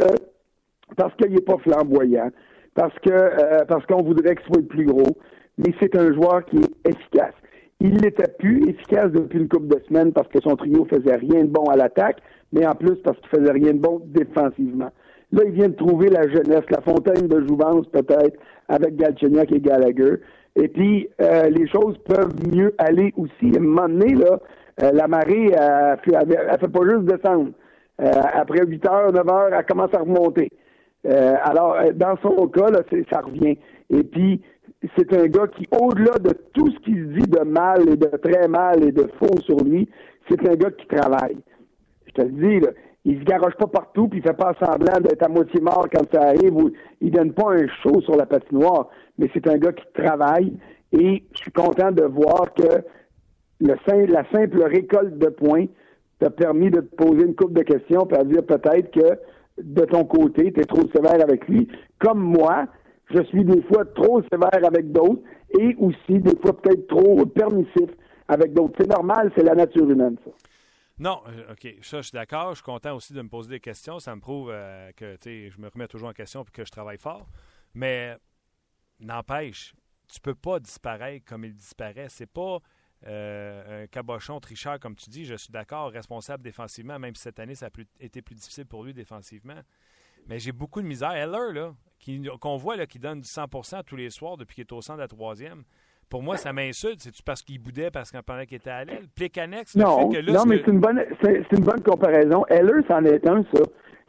parce 0.97 1.15
qu'il 1.15 1.31
n'est 1.31 1.41
pas 1.41 1.57
flamboyant, 1.59 2.29
parce 2.73 2.97
que 2.99 3.11
euh, 3.11 3.65
parce 3.67 3.85
qu'on 3.85 4.03
voudrait 4.03 4.35
qu'il 4.35 4.45
soit 4.47 4.61
le 4.61 4.67
plus 4.67 4.85
gros, 4.85 5.17
mais 5.57 5.73
c'est 5.79 5.95
un 5.95 6.13
joueur 6.13 6.45
qui 6.45 6.57
est 6.57 6.89
efficace. 6.89 7.33
Il 7.83 7.95
n'était 7.95 8.31
plus 8.37 8.69
efficace 8.69 9.11
depuis 9.11 9.39
une 9.39 9.49
couple 9.49 9.67
de 9.67 9.81
semaines 9.87 10.13
parce 10.13 10.27
que 10.27 10.39
son 10.39 10.55
trio 10.55 10.85
faisait 10.85 11.15
rien 11.15 11.45
de 11.45 11.49
bon 11.49 11.63
à 11.65 11.75
l'attaque, 11.75 12.21
mais 12.53 12.65
en 12.65 12.75
plus 12.75 12.95
parce 12.97 13.17
qu'il 13.19 13.39
faisait 13.39 13.51
rien 13.51 13.73
de 13.73 13.79
bon 13.79 14.01
défensivement. 14.05 14.91
Là, 15.31 15.41
il 15.45 15.51
vient 15.51 15.69
de 15.69 15.75
trouver 15.75 16.09
la 16.09 16.27
jeunesse, 16.27 16.63
la 16.69 16.81
fontaine 16.81 17.27
de 17.27 17.47
jouvence 17.47 17.87
peut-être, 17.87 18.37
avec 18.67 18.97
Galchenyuk 18.97 19.51
et 19.51 19.59
Gallagher. 19.59 20.17
Et 20.55 20.67
puis, 20.67 21.09
euh, 21.21 21.49
les 21.49 21.67
choses 21.67 21.97
peuvent 22.05 22.35
mieux 22.53 22.73
aller 22.77 23.13
aussi. 23.17 23.55
À 23.55 23.57
un 23.57 23.63
moment 23.63 23.89
donné, 23.89 24.13
là, 24.13 24.39
euh, 24.83 24.91
la 24.93 25.07
marée, 25.07 25.51
elle, 25.51 25.97
elle, 26.05 26.59
fait 26.59 26.67
pas 26.67 26.85
juste 26.87 27.05
descendre. 27.05 27.51
après 27.97 28.63
8 28.65 28.85
heures, 28.85 29.11
9 29.11 29.29
heures, 29.29 29.53
elle 29.57 29.65
commence 29.65 29.93
à 29.93 29.99
remonter. 29.99 30.51
Euh, 31.07 31.33
alors, 31.43 31.75
euh, 31.75 31.91
dans 31.93 32.15
son 32.21 32.47
cas, 32.47 32.69
là, 32.69 32.81
ça 33.09 33.21
revient. 33.21 33.57
Et 33.89 34.03
puis, 34.03 34.41
c'est 34.97 35.13
un 35.13 35.27
gars 35.27 35.47
qui, 35.47 35.67
au-delà 35.71 36.17
de 36.19 36.31
tout 36.53 36.69
ce 36.71 36.79
qui 36.79 36.93
se 36.93 37.19
dit 37.19 37.29
de 37.29 37.43
mal 37.43 37.87
et 37.89 37.95
de 37.95 38.07
très 38.17 38.47
mal 38.47 38.83
et 38.83 38.91
de 38.91 39.07
faux 39.19 39.39
sur 39.41 39.63
lui, 39.63 39.87
c'est 40.29 40.47
un 40.47 40.55
gars 40.55 40.71
qui 40.71 40.87
travaille. 40.87 41.37
Je 42.07 42.11
te 42.13 42.21
le 42.21 42.31
dis, 42.31 42.59
là, 42.59 42.71
il 43.05 43.19
se 43.19 43.23
garoche 43.23 43.55
pas 43.55 43.67
partout, 43.67 44.07
puis 44.07 44.19
il 44.19 44.23
fait 44.23 44.37
pas 44.37 44.53
semblant 44.59 44.99
d'être 44.99 45.23
à 45.23 45.27
moitié 45.27 45.59
mort 45.59 45.87
quand 45.91 46.05
ça 46.13 46.29
arrive, 46.29 46.55
ou 46.55 46.71
il 46.99 47.11
donne 47.11 47.33
pas 47.33 47.51
un 47.53 47.67
show 47.81 48.01
sur 48.01 48.15
la 48.15 48.25
patinoire, 48.25 48.89
mais 49.17 49.29
c'est 49.33 49.47
un 49.47 49.57
gars 49.57 49.71
qui 49.71 49.85
travaille, 49.93 50.53
et 50.91 51.23
je 51.31 51.37
suis 51.37 51.51
content 51.51 51.91
de 51.91 52.03
voir 52.03 52.53
que 52.53 52.83
le, 53.59 53.75
la 54.07 54.29
simple 54.31 54.63
récolte 54.63 55.17
de 55.17 55.29
points 55.29 55.65
t'a 56.19 56.29
permis 56.29 56.69
de 56.69 56.81
te 56.81 56.95
poser 56.95 57.25
une 57.25 57.35
couple 57.35 57.53
de 57.53 57.63
questions, 57.63 58.05
puis 58.05 58.17
à 58.17 58.23
dire 58.23 58.45
peut-être 58.45 58.91
que 58.91 59.17
de 59.61 59.85
ton 59.85 60.05
côté, 60.05 60.51
tu 60.51 60.61
es 60.61 60.63
trop 60.63 60.87
sévère 60.93 61.21
avec 61.21 61.47
lui. 61.47 61.67
Comme 61.99 62.19
moi, 62.19 62.65
je 63.13 63.23
suis 63.23 63.43
des 63.45 63.61
fois 63.63 63.85
trop 63.85 64.21
sévère 64.31 64.65
avec 64.65 64.91
d'autres 64.91 65.21
et 65.59 65.75
aussi 65.79 66.19
des 66.19 66.37
fois 66.41 66.59
peut-être 66.61 66.87
trop 66.87 67.25
permissif 67.25 67.89
avec 68.27 68.53
d'autres. 68.53 68.73
C'est 68.79 68.89
normal, 68.89 69.31
c'est 69.35 69.43
la 69.43 69.55
nature 69.55 69.89
humaine, 69.89 70.17
ça. 70.23 70.31
Non, 70.99 71.23
euh, 71.29 71.53
OK, 71.53 71.67
ça, 71.81 71.97
je 71.97 72.09
suis 72.09 72.15
d'accord. 72.15 72.49
Je 72.51 72.55
suis 72.57 72.63
content 72.63 72.95
aussi 72.95 73.13
de 73.13 73.21
me 73.23 73.27
poser 73.27 73.49
des 73.49 73.59
questions. 73.59 73.97
Ça 73.97 74.15
me 74.15 74.21
prouve 74.21 74.51
euh, 74.53 74.91
que 74.95 75.17
je 75.23 75.59
me 75.59 75.67
remets 75.67 75.87
toujours 75.87 76.09
en 76.09 76.13
question 76.13 76.43
et 76.43 76.51
que 76.51 76.63
je 76.63 76.69
travaille 76.69 76.99
fort. 76.99 77.27
Mais 77.73 78.15
n'empêche, 78.99 79.73
tu 80.07 80.19
peux 80.19 80.35
pas 80.35 80.59
disparaître 80.59 81.25
comme 81.25 81.43
il 81.43 81.55
disparaît. 81.55 82.07
C'est 82.09 82.31
pas 82.31 82.59
euh, 83.07 83.83
un 83.83 83.87
cabochon 83.87 84.39
tricheur, 84.39 84.79
comme 84.79 84.95
tu 84.95 85.09
dis, 85.09 85.25
je 85.25 85.33
suis 85.33 85.51
d'accord, 85.51 85.91
responsable 85.91 86.43
défensivement, 86.43 86.99
même 86.99 87.15
si 87.15 87.23
cette 87.23 87.39
année, 87.39 87.55
ça 87.55 87.65
a 87.67 87.69
été 87.99 88.21
plus 88.21 88.35
difficile 88.35 88.67
pour 88.67 88.83
lui 88.83 88.93
défensivement. 88.93 89.59
Mais 90.27 90.37
j'ai 90.37 90.51
beaucoup 90.51 90.83
de 90.83 90.87
misère. 90.87 91.13
Heller, 91.13 91.51
là, 91.51 91.73
qu'on 92.39 92.57
voit 92.57 92.75
là, 92.75 92.85
qui 92.85 92.99
donne 92.99 93.21
du 93.21 93.27
100% 93.27 93.83
tous 93.85 93.95
les 93.95 94.09
soirs 94.09 94.37
depuis 94.37 94.55
qu'il 94.55 94.63
est 94.63 94.73
au 94.73 94.81
centre 94.81 94.97
de 94.97 95.03
la 95.03 95.07
troisième. 95.07 95.63
Pour 96.09 96.21
moi, 96.21 96.35
ça 96.35 96.51
m'insulte. 96.51 96.99
C'est-tu 96.99 97.23
parce 97.23 97.41
qu'il 97.41 97.59
boudait 97.59 97.89
parce 97.89 98.11
qu'on 98.11 98.21
parlait 98.21 98.45
qu'il 98.45 98.57
était 98.57 98.69
à 98.69 98.83
l'aile? 98.83 99.07
Plicanex, 99.15 99.75
non, 99.77 100.09
que 100.09 100.19
non, 100.29 100.43
mais 100.45 100.57
c'est 100.57 100.71
une 100.71 100.79
bonne 100.79 101.01
c'est, 101.23 101.45
une 101.53 101.63
bonne 101.63 101.81
comparaison. 101.81 102.43
Heller, 102.49 102.83
c'en 102.89 103.05
est 103.05 103.25
un, 103.27 103.43
ça. 103.53 103.61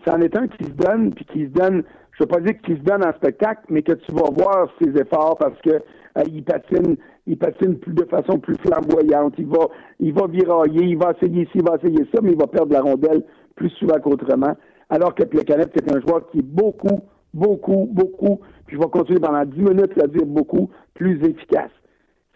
C'en 0.04 0.20
est 0.20 0.34
un 0.36 0.48
qui 0.48 0.64
se 0.64 0.70
donne, 0.70 1.14
puis 1.14 1.24
qui 1.26 1.44
se 1.44 1.50
donne, 1.50 1.84
je 2.12 2.22
ne 2.22 2.24
veux 2.24 2.26
pas 2.26 2.40
dire 2.40 2.60
qu'il 2.62 2.76
se 2.78 2.82
donne 2.82 3.04
en 3.04 3.12
spectacle, 3.12 3.62
mais 3.68 3.82
que 3.82 3.92
tu 3.92 4.12
vas 4.12 4.30
voir 4.36 4.68
ses 4.82 4.90
efforts 5.00 5.38
parce 5.38 5.60
que 5.60 5.70
euh, 5.70 6.24
il 6.26 6.42
patine, 6.42 6.96
il 7.28 7.38
patine 7.38 7.78
plus 7.78 7.94
de 7.94 8.04
façon 8.06 8.40
plus 8.40 8.56
flamboyante. 8.56 9.34
Il 9.38 9.46
va, 9.46 9.68
il 10.00 10.12
va 10.12 10.26
virailler, 10.26 10.84
il 10.84 10.98
va 10.98 11.12
essayer 11.12 11.44
ci, 11.46 11.58
il 11.58 11.64
va 11.64 11.76
essayer 11.76 12.04
ça, 12.12 12.20
mais 12.20 12.32
il 12.32 12.38
va 12.38 12.48
perdre 12.48 12.72
la 12.72 12.80
rondelle 12.80 13.22
plus 13.54 13.70
souvent 13.70 14.00
qu'autrement. 14.00 14.56
Alors 14.90 15.14
que 15.14 15.22
Plekanec, 15.22 15.68
c'est 15.74 15.90
un 15.90 16.00
joueur 16.00 16.28
qui 16.30 16.40
est 16.40 16.44
beaucoup, 16.44 17.00
beaucoup, 17.34 17.88
beaucoup, 17.90 18.40
puis 18.66 18.76
je 18.76 18.80
vais 18.80 18.88
continuer 18.88 19.20
pendant 19.20 19.44
dix 19.44 19.60
minutes 19.60 20.00
à 20.02 20.06
dire 20.06 20.26
beaucoup, 20.26 20.70
plus 20.94 21.22
efficace. 21.24 21.70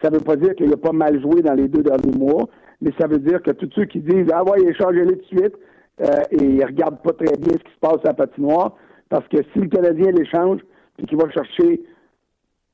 Ça 0.01 0.09
ne 0.09 0.15
veut 0.15 0.23
pas 0.23 0.35
dire 0.35 0.55
qu'il 0.55 0.71
a 0.73 0.77
pas 0.77 0.91
mal 0.91 1.19
joué 1.21 1.41
dans 1.41 1.53
les 1.53 1.67
deux 1.67 1.83
derniers 1.83 2.17
mois, 2.17 2.47
mais 2.81 2.91
ça 2.99 3.07
veut 3.07 3.19
dire 3.19 3.41
que 3.41 3.51
tous 3.51 3.69
ceux 3.75 3.85
qui 3.85 3.99
disent 3.99 4.27
Ah 4.33 4.43
ouais, 4.43 4.61
échangez-les 4.61 5.17
tout 5.17 5.35
de 5.35 5.39
suite 5.39 5.55
euh, 6.01 6.21
et 6.31 6.43
ils 6.43 6.65
regardent 6.65 7.01
pas 7.01 7.13
très 7.13 7.35
bien 7.37 7.53
ce 7.53 7.63
qui 7.63 7.73
se 7.73 7.79
passe 7.79 7.99
à 8.03 8.09
la 8.09 8.13
patinoire, 8.13 8.75
parce 9.09 9.27
que 9.27 9.37
si 9.53 9.59
le 9.59 9.67
Canadien 9.67 10.11
l'échange, 10.11 10.59
puis 10.97 11.07
qu'il 11.07 11.17
va 11.17 11.29
chercher 11.29 11.81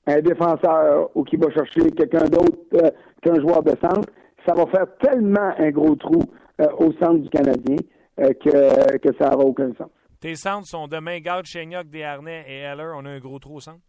un 0.07 0.19
défenseur 0.19 1.09
ou 1.15 1.23
qui 1.23 1.37
va 1.37 1.49
chercher 1.51 1.89
quelqu'un 1.91 2.25
d'autre 2.25 2.57
euh, 2.75 2.89
qu'un 3.21 3.39
joueur 3.39 3.63
de 3.63 3.71
centre, 3.81 4.09
ça 4.45 4.53
va 4.53 4.65
faire 4.67 4.87
tellement 5.01 5.53
un 5.57 5.69
gros 5.71 5.95
trou 5.95 6.21
euh, 6.61 6.67
au 6.79 6.91
centre 6.93 7.19
du 7.19 7.29
Canadien 7.29 7.77
euh, 8.19 8.33
que, 8.33 8.97
que 8.97 9.15
ça 9.17 9.29
n'aura 9.29 9.45
aucun 9.45 9.71
sens. 9.77 9.89
Tes 10.23 10.37
centres 10.37 10.67
sont 10.67 10.87
demain 10.87 11.19
Gard, 11.19 11.43
Chenyok, 11.43 11.89
Desharnais 11.89 12.45
et 12.47 12.59
Heller. 12.59 12.93
On 12.95 13.03
a 13.03 13.09
un 13.09 13.19
gros 13.19 13.39
trou 13.39 13.57
au 13.57 13.59
centre? 13.59 13.81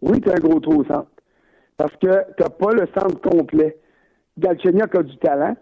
Oui, 0.00 0.20
tu 0.20 0.30
as 0.30 0.34
un 0.34 0.40
gros 0.40 0.60
trou 0.60 0.82
au 0.82 0.84
centre. 0.84 1.10
Parce 1.76 1.90
que 1.96 2.06
tu 2.06 2.42
n'as 2.44 2.48
pas 2.48 2.70
le 2.70 2.86
centre 2.96 3.20
complet. 3.20 3.76
Galchenyuk 4.38 4.94
a 4.94 5.02
du 5.02 5.16
talent, 5.16 5.56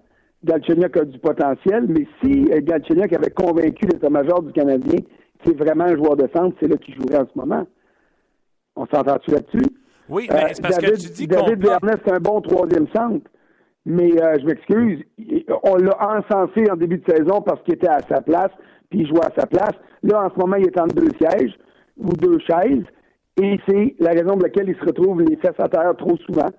Galchenyuk 0.44 0.94
a 0.99 1.04
du 1.06 1.18
potentiel, 1.18 1.87
mais 1.88 2.06
si 2.20 2.44
Galchenyuk 2.62 3.11
avait 3.11 3.30
convaincu 3.30 3.87
l'état-major 3.87 4.42
du 4.42 4.52
Canadien 4.52 4.99
qui 5.42 5.49
est 5.49 5.54
vraiment 5.54 5.85
un 5.85 5.96
joueur 5.96 6.16
de 6.16 6.28
centre, 6.37 6.54
c'est 6.61 6.68
là 6.68 6.76
qu'il 6.76 6.94
jouerait 6.96 7.23
en 7.23 7.26
ce 7.26 7.38
moment. 7.38 7.66
On 8.76 8.85
s'entend-tu 8.85 9.30
là-dessus? 9.30 9.66
Oui, 10.11 10.28
mais 10.30 10.52
c'est 10.52 10.61
parce 10.61 10.76
David, 10.76 10.96
que 10.96 11.00
tu 11.00 11.08
dis 11.12 11.26
David 11.26 11.64
Vernet, 11.64 12.00
c'est 12.04 12.12
un 12.12 12.20
bon 12.20 12.42
troisième 12.42 12.87
centre. 12.94 13.30
Mais 13.87 14.20
euh, 14.20 14.37
je 14.40 14.44
m'excuse, 14.44 15.04
on 15.62 15.76
l'a 15.76 16.18
encensé 16.18 16.70
en 16.70 16.76
début 16.76 16.99
de 16.99 17.11
saison 17.11 17.40
parce 17.40 17.62
qu'il 17.62 17.75
était 17.75 17.88
à 17.88 18.00
sa 18.00 18.20
place, 18.20 18.50
puis 18.90 19.00
il 19.00 19.19
à 19.19 19.31
sa 19.38 19.47
place. 19.47 19.75
Là, 20.02 20.25
en 20.25 20.31
ce 20.31 20.38
moment, 20.38 20.57
il 20.57 20.66
est 20.66 20.81
entre 20.81 20.95
deux 20.95 21.11
sièges 21.19 21.55
ou 21.97 22.12
deux 22.12 22.38
chaises, 22.40 22.85
et 23.40 23.59
c'est 23.69 23.97
la 23.99 24.11
raison 24.11 24.33
pour 24.33 24.43
laquelle 24.43 24.69
il 24.69 24.76
se 24.76 24.85
retrouve 24.85 25.23
les 25.23 25.37
fesses 25.37 25.59
à 25.59 25.69
terre 25.69 25.95
trop 25.97 26.16
souvent. 26.19 26.50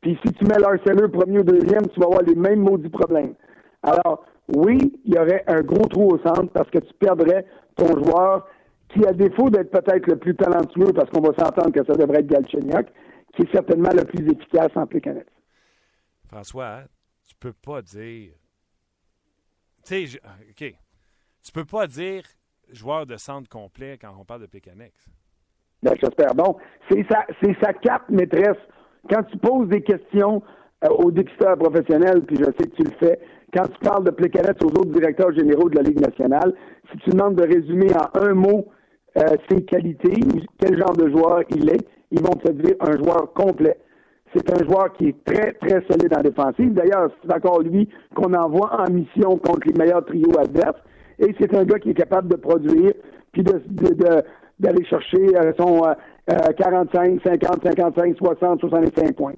Puis 0.00 0.18
si 0.24 0.32
tu 0.34 0.44
mets 0.44 0.58
l'Arsenal 0.58 1.10
premier 1.10 1.40
ou 1.40 1.44
deuxième, 1.44 1.86
tu 1.88 2.00
vas 2.00 2.06
avoir 2.06 2.22
les 2.22 2.34
mêmes 2.34 2.60
maudits 2.60 2.88
problèmes. 2.88 3.34
Alors, 3.82 4.24
oui, 4.54 5.00
il 5.04 5.14
y 5.14 5.18
aurait 5.18 5.44
un 5.46 5.62
gros 5.62 5.86
trou 5.88 6.12
au 6.12 6.18
centre 6.18 6.52
parce 6.52 6.70
que 6.70 6.78
tu 6.78 6.92
perdrais 6.94 7.44
ton 7.74 7.88
joueur 8.02 8.46
qui, 8.88 9.04
à 9.06 9.12
défaut 9.12 9.50
d'être 9.50 9.70
peut-être 9.70 10.06
le 10.06 10.16
plus 10.16 10.36
talentueux, 10.36 10.92
parce 10.94 11.10
qu'on 11.10 11.20
va 11.20 11.34
s'entendre 11.36 11.72
que 11.72 11.84
ça 11.84 11.94
devrait 11.94 12.20
être 12.20 12.28
Galchenyuk, 12.28 12.86
qui 13.34 13.42
est 13.42 13.52
certainement 13.52 13.90
le 13.92 14.04
plus 14.04 14.26
efficace 14.30 14.70
en 14.76 14.86
Plécanet. 14.86 15.26
François, 16.28 16.68
hein, 16.68 16.84
tu 17.26 17.34
peux 17.36 17.52
pas 17.52 17.82
dire. 17.82 18.32
Tu 19.84 20.06
sais, 20.06 20.20
OK. 20.50 20.74
Tu 21.46 21.52
peux 21.52 21.64
pas 21.64 21.86
dire 21.86 22.24
joueur 22.72 23.06
de 23.06 23.16
centre 23.16 23.48
complet 23.48 23.96
quand 24.00 24.08
on 24.20 24.24
parle 24.24 24.40
de 24.40 24.46
Pécanex. 24.46 24.92
Ben, 25.80 25.94
j'espère. 26.00 26.34
Bon, 26.34 26.56
c'est 26.90 27.06
sa, 27.08 27.24
c'est 27.40 27.56
sa 27.62 27.70
maîtresse. 28.08 28.58
Quand 29.08 29.22
tu 29.22 29.38
poses 29.38 29.68
des 29.68 29.82
questions 29.82 30.42
euh, 30.84 30.88
aux 30.88 31.12
dépisteurs 31.12 31.56
professionnels, 31.56 32.22
puis 32.26 32.36
je 32.36 32.46
sais 32.46 32.68
que 32.68 32.74
tu 32.74 32.82
le 32.82 32.96
fais, 32.98 33.20
quand 33.54 33.62
tu 33.68 33.78
parles 33.78 34.02
de 34.02 34.10
Plécanet 34.10 34.60
aux 34.60 34.76
autres 34.80 34.90
directeurs 34.90 35.32
généraux 35.34 35.70
de 35.70 35.76
la 35.76 35.82
Ligue 35.82 36.00
nationale, 36.00 36.52
si 36.90 36.98
tu 36.98 37.10
demandes 37.10 37.36
de 37.36 37.44
résumer 37.44 37.92
en 37.94 38.20
un 38.20 38.34
mot 38.34 38.66
euh, 39.16 39.36
ses 39.48 39.64
qualités, 39.64 40.18
quel 40.58 40.76
genre 40.76 40.96
de 40.96 41.08
joueur 41.10 41.42
il 41.50 41.70
est, 41.70 41.86
ils 42.10 42.22
vont 42.22 42.34
te 42.34 42.50
dire 42.50 42.74
un 42.80 42.96
joueur 42.96 43.32
complet. 43.34 43.78
C'est 44.34 44.50
un 44.50 44.64
joueur 44.64 44.92
qui 44.94 45.10
est 45.10 45.24
très, 45.24 45.52
très 45.52 45.80
solide 45.88 46.12
en 46.12 46.22
défensive. 46.22 46.74
D'ailleurs, 46.74 47.08
c'est 47.22 47.32
encore 47.32 47.60
lui 47.60 47.88
qu'on 48.16 48.34
envoie 48.34 48.82
en 48.82 48.90
mission 48.90 49.38
contre 49.38 49.68
les 49.68 49.74
meilleurs 49.74 50.04
trios 50.04 50.36
adverses. 50.36 50.80
Et 51.18 51.34
c'est 51.38 51.54
un 51.54 51.64
gars 51.64 51.78
qui 51.78 51.90
est 51.90 51.94
capable 51.94 52.28
de 52.28 52.36
produire, 52.36 52.92
puis 53.32 53.42
de, 53.42 53.62
d'aller 54.58 54.84
chercher 54.86 55.36
euh, 55.36 55.52
son, 55.58 55.82
euh, 55.84 56.52
45, 56.58 57.20
50, 57.22 57.62
55, 57.64 58.16
60, 58.16 58.60
65 58.60 59.16
points. 59.16 59.34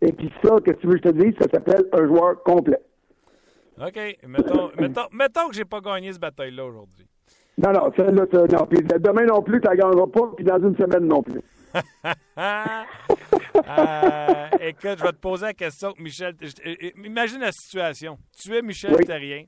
Et 0.00 0.12
puis 0.12 0.30
ça, 0.42 0.56
que 0.64 0.72
tu 0.72 0.86
veux 0.86 0.98
que 0.98 1.08
je 1.08 1.10
te 1.10 1.22
dise, 1.22 1.34
ça 1.40 1.48
s'appelle 1.52 1.84
un 1.92 2.06
joueur 2.06 2.42
complet. 2.42 2.80
OK. 3.80 4.18
Mettons, 4.26 4.70
mettons, 4.78 5.08
mettons 5.12 5.48
que 5.48 5.54
j'ai 5.54 5.64
pas 5.64 5.80
gagné 5.80 6.12
ce 6.12 6.18
bataille-là 6.18 6.64
aujourd'hui. 6.64 7.06
Non, 7.56 7.72
non, 7.72 7.92
ça, 7.96 8.10
là, 8.10 8.24
ça, 8.32 8.46
non. 8.46 8.66
Puis 8.66 8.82
demain 8.82 9.26
non 9.26 9.42
plus, 9.42 9.60
tu 9.60 9.68
ne 9.68 9.74
gagneras 9.74 10.06
pas, 10.08 10.32
puis 10.36 10.44
dans 10.44 10.58
une 10.58 10.76
semaine 10.76 11.06
non 11.06 11.22
plus. 11.22 11.40
euh, 12.38 12.82
écoute, 14.60 14.98
je 14.98 15.02
vais 15.02 15.12
te 15.12 15.20
poser 15.20 15.46
la 15.46 15.54
question, 15.54 15.92
Michel. 15.98 16.34
Imagine 17.04 17.40
la 17.40 17.52
situation. 17.52 18.18
Tu 18.40 18.54
es 18.54 18.62
Michel 18.62 18.94
oui. 18.96 19.04
Terrien. 19.04 19.44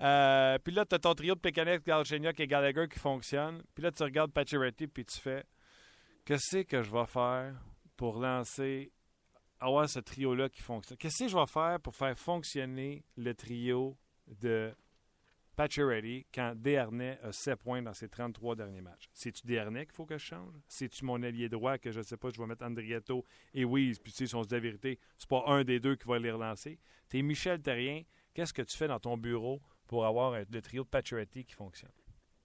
Euh, 0.00 0.58
puis 0.58 0.72
là, 0.72 0.84
tu 0.86 0.94
as 0.94 0.98
ton 0.98 1.14
trio 1.14 1.34
de 1.34 1.40
Pécanet, 1.40 1.80
Galchenyuk 1.84 2.38
et 2.40 2.46
Gallagher 2.46 2.86
qui 2.90 2.98
fonctionne. 2.98 3.62
Puis 3.74 3.82
là, 3.82 3.92
tu 3.92 4.02
regardes 4.02 4.32
Pacioretty, 4.32 4.86
puis 4.86 5.04
tu 5.04 5.18
fais 5.20 5.44
Qu'est-ce 6.24 6.62
que 6.62 6.82
je 6.82 6.90
vais 6.90 7.06
faire 7.06 7.54
pour 7.96 8.18
lancer, 8.20 8.92
avoir 9.58 9.88
ce 9.88 9.98
trio-là 9.98 10.48
qui 10.48 10.62
fonctionne? 10.62 10.96
Qu'est-ce 10.96 11.24
que 11.24 11.28
je 11.28 11.36
vais 11.36 11.46
faire 11.46 11.80
pour 11.80 11.94
faire 11.94 12.16
fonctionner 12.16 13.04
le 13.16 13.34
trio 13.34 13.98
de 14.26 14.72
Pacioretty 15.56 16.26
quand 16.32 16.54
Desharnais 16.54 17.18
a 17.22 17.32
7 17.32 17.58
points 17.58 17.82
dans 17.82 17.94
ses 17.94 18.08
33 18.08 18.54
derniers 18.54 18.80
matchs? 18.80 19.08
C'est-tu 19.12 19.46
Desharnais 19.46 19.86
qu'il 19.86 19.94
faut 19.94 20.06
que 20.06 20.18
je 20.18 20.24
change? 20.24 20.54
C'est-tu 20.68 21.04
mon 21.04 21.22
allié 21.22 21.48
droit 21.48 21.78
que 21.78 21.90
je 21.90 21.98
ne 21.98 22.04
sais 22.04 22.16
pas, 22.16 22.30
je 22.30 22.40
vais 22.40 22.46
mettre 22.46 22.64
Andrietto 22.64 23.24
et 23.52 23.64
Wies, 23.64 23.98
puis 24.02 24.12
tu 24.12 24.18
sais, 24.18 24.26
si 24.26 24.34
on 24.34 24.42
se 24.42 24.48
dit 24.48 24.54
la 24.54 24.60
vérité, 24.60 24.98
c'est 25.18 25.28
pas 25.28 25.42
un 25.46 25.64
des 25.64 25.80
deux 25.80 25.96
qui 25.96 26.06
va 26.06 26.18
les 26.18 26.30
relancer. 26.30 26.78
Tu 27.08 27.18
es 27.18 27.22
Michel 27.22 27.60
Terrien, 27.60 28.02
qu'est-ce 28.34 28.52
que 28.52 28.62
tu 28.62 28.76
fais 28.76 28.88
dans 28.88 29.00
ton 29.00 29.16
bureau 29.16 29.60
pour 29.90 30.06
avoir 30.06 30.32
le 30.52 30.60
trio 30.62 30.84
de 30.84 30.88
Pacioretty 30.88 31.44
qui 31.44 31.54
fonctionne? 31.54 31.90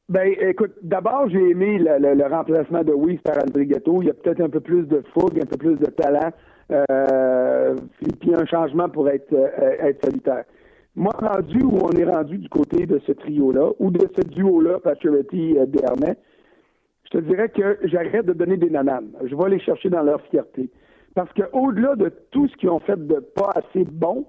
Ben, 0.10 0.34
écoute, 0.40 0.74
d'abord, 0.82 1.30
j'ai 1.30 1.52
aimé 1.52 1.78
le, 1.78 2.28
remplacement 2.28 2.84
de 2.84 2.92
Wies 2.92 3.20
par 3.20 3.38
Andrietto. 3.38 4.02
Il 4.02 4.08
y 4.08 4.10
a 4.10 4.16
peut-être 4.16 4.42
un 4.42 4.50
peu 4.50 4.62
plus 4.62 4.88
de 4.88 5.04
fougue, 5.14 5.40
un 5.40 5.46
peu 5.46 5.58
plus 5.58 5.76
de 5.76 5.86
talent, 5.86 6.32
euh, 6.72 7.76
puis 8.20 8.34
un 8.34 8.46
changement 8.48 8.90
pour 8.90 9.10
être, 9.10 9.32
euh, 9.32 9.76
être 9.80 10.04
solitaire. 10.04 10.46
Moi, 10.96 11.14
rendu 11.20 11.62
où 11.62 11.78
on 11.84 11.92
est 11.92 12.04
rendu 12.04 12.40
du 12.40 12.50
côté 12.50 12.88
de 12.88 13.00
ce 13.06 13.12
trio-là, 13.12 13.74
ou 13.78 13.92
de 13.92 14.08
ce 14.16 14.22
duo-là, 14.22 14.80
Pacioretty 14.80 15.56
et 15.58 15.68
Dernay, 15.68 16.16
je 17.04 17.10
te 17.12 17.18
dirais 17.20 17.50
que 17.50 17.78
j'arrête 17.84 18.26
de 18.26 18.34
donner 18.34 18.58
des 18.58 18.72
nananes. 18.72 19.12
Je 19.24 19.36
vais 19.36 19.50
les 19.50 19.60
chercher 19.60 19.90
dans 19.90 20.02
leur 20.02 20.20
fierté. 20.32 20.72
Parce 21.14 21.32
qu'au-delà 21.34 21.96
de 21.96 22.12
tout 22.32 22.48
ce 22.48 22.56
qu'ils 22.58 22.70
ont 22.70 22.80
fait 22.80 22.98
de 23.06 23.20
pas 23.20 23.52
assez 23.54 23.86
bon, 23.86 24.26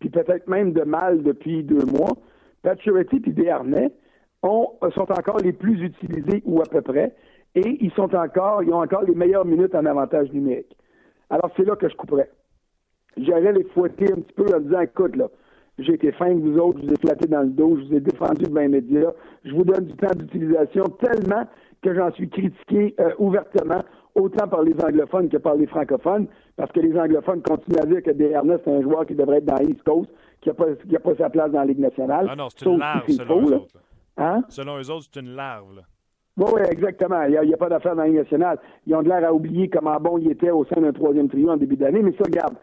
puis 0.00 0.08
peut-être 0.08 0.48
même 0.48 0.72
de 0.72 0.82
mal 0.82 1.22
depuis 1.22 1.62
deux 1.62 1.84
mois, 1.84 2.16
Pacioretty 2.64 3.22
et 3.26 3.30
Desharnais 3.30 3.92
ont, 4.42 4.70
sont 4.94 5.12
encore 5.12 5.38
les 5.38 5.52
plus 5.52 5.80
utilisés 5.82 6.42
ou 6.44 6.60
à 6.60 6.64
peu 6.64 6.80
près, 6.80 7.14
et 7.54 7.78
ils 7.80 7.92
sont 7.92 8.12
encore, 8.14 8.62
ils 8.62 8.72
ont 8.72 8.82
encore 8.82 9.02
les 9.02 9.14
meilleures 9.14 9.44
minutes 9.44 9.74
en 9.74 9.84
avantage 9.84 10.32
numérique. 10.32 10.76
Alors 11.30 11.50
c'est 11.56 11.64
là 11.64 11.76
que 11.76 11.88
je 11.88 11.94
couperais. 11.94 12.30
J'allais 13.16 13.52
les 13.52 13.64
fouetter 13.64 14.12
un 14.12 14.16
petit 14.16 14.32
peu 14.34 14.46
en 14.54 14.60
disant, 14.60 14.80
écoute, 14.80 15.14
là, 15.14 15.28
j'ai 15.78 15.94
été 15.94 16.10
fin 16.12 16.28
que 16.28 16.40
vous 16.40 16.58
autres, 16.58 16.80
je 16.80 16.86
vous 16.86 16.92
ai 16.92 16.96
flatté 16.96 17.28
dans 17.28 17.42
le 17.42 17.50
dos, 17.50 17.76
je 17.78 17.84
vous 17.86 17.94
ai 17.94 18.00
défendu 18.00 18.44
devant 18.44 18.60
les 18.60 18.68
médias, 18.68 19.12
je 19.44 19.52
vous 19.52 19.64
donne 19.64 19.84
du 19.84 19.96
temps 19.96 20.14
d'utilisation 20.16 20.84
tellement 21.00 21.44
que 21.82 21.94
j'en 21.94 22.10
suis 22.12 22.28
critiqué 22.28 22.94
euh, 22.98 23.12
ouvertement, 23.18 23.82
autant 24.14 24.48
par 24.48 24.62
les 24.62 24.74
anglophones 24.82 25.28
que 25.28 25.36
par 25.36 25.56
les 25.56 25.66
francophones, 25.66 26.26
parce 26.56 26.70
que 26.72 26.80
les 26.80 26.98
anglophones 26.98 27.42
continuent 27.42 27.80
à 27.82 27.86
dire 27.86 28.02
que 28.02 28.10
Desharnais, 28.10 28.56
c'est 28.64 28.70
un 28.70 28.82
joueur 28.82 29.06
qui 29.06 29.14
devrait 29.14 29.38
être 29.38 29.44
dans 29.44 29.56
l'East 29.56 29.82
Coast, 29.82 30.10
qui 30.40 30.48
n'a 30.48 30.54
pas, 30.54 30.66
qui 30.88 30.96
a 30.96 31.00
pas 31.00 31.14
sa 31.16 31.30
place 31.30 31.50
dans 31.50 31.60
la 31.60 31.66
Ligue 31.66 31.80
nationale. 31.80 32.28
Ah 32.30 32.36
non, 32.36 32.48
c'est 32.50 32.66
une 32.66 32.78
larve, 32.78 33.08
selon 33.08 33.26
faux, 33.26 33.50
eux 33.50 33.54
autres. 33.54 33.78
Hein? 34.16 34.42
Selon 34.48 34.78
eux 34.78 34.90
autres, 34.90 35.06
c'est 35.12 35.20
une 35.20 35.34
larve. 35.34 35.76
Là. 35.76 35.82
Oui, 36.36 36.46
oui, 36.54 36.60
exactement. 36.68 37.22
Il 37.22 37.30
n'y 37.30 37.52
a, 37.52 37.54
a, 37.54 37.56
pas 37.56 37.68
d'affaire 37.68 37.94
dans 37.94 38.02
la 38.02 38.08
Ligue 38.08 38.18
nationale. 38.18 38.58
Ils 38.86 38.94
ont 38.94 39.02
de 39.02 39.08
l'air 39.08 39.24
à 39.24 39.32
oublier 39.32 39.68
comment 39.68 39.96
bon 40.00 40.18
il 40.18 40.30
était 40.30 40.50
au 40.50 40.64
sein 40.64 40.80
d'un 40.80 40.92
troisième 40.92 41.28
trio 41.28 41.50
en 41.50 41.56
début 41.56 41.76
d'année, 41.76 42.02
mais 42.02 42.12
ça, 42.12 42.24
regarde, 42.24 42.54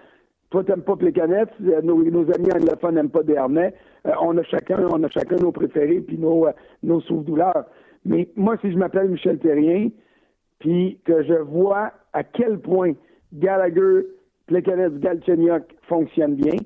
toi, 0.52 0.64
tu 0.66 0.72
n'aimes 0.72 0.84
pas 0.84 0.98
Plekanec, 0.98 1.50
nos, 1.84 2.04
nos 2.04 2.24
amis 2.24 2.52
anglophones 2.54 2.96
n'aiment 2.96 3.10
pas 3.10 3.24
Desharnais. 3.24 3.74
Euh, 4.06 4.12
on 4.22 4.38
a 4.38 4.44
chacun, 4.44 4.86
on 4.92 5.02
a 5.02 5.10
chacun 5.10 5.38
nos 5.38 5.54
préférés 5.54 6.02
puis 6.02 6.18
nos, 6.18 6.48
euh, 6.48 6.52
nos 6.84 7.00
souffres-douleurs. 7.00 7.66
Mais 8.04 8.30
moi, 8.36 8.58
si 8.60 8.72
je 8.72 8.78
m'appelle 8.78 9.10
Michel 9.10 9.40
Terrien, 9.40 9.90
puis 10.62 11.00
que 11.06 11.24
je 11.24 11.34
vois 11.34 11.92
à 12.14 12.24
quel 12.24 12.60
point 12.60 12.94
Gallagher, 13.34 14.06
Plekanec, 14.48 15.00
Galchenyuk 15.00 15.64
fonctionnent 15.88 16.36
bien, 16.36 16.58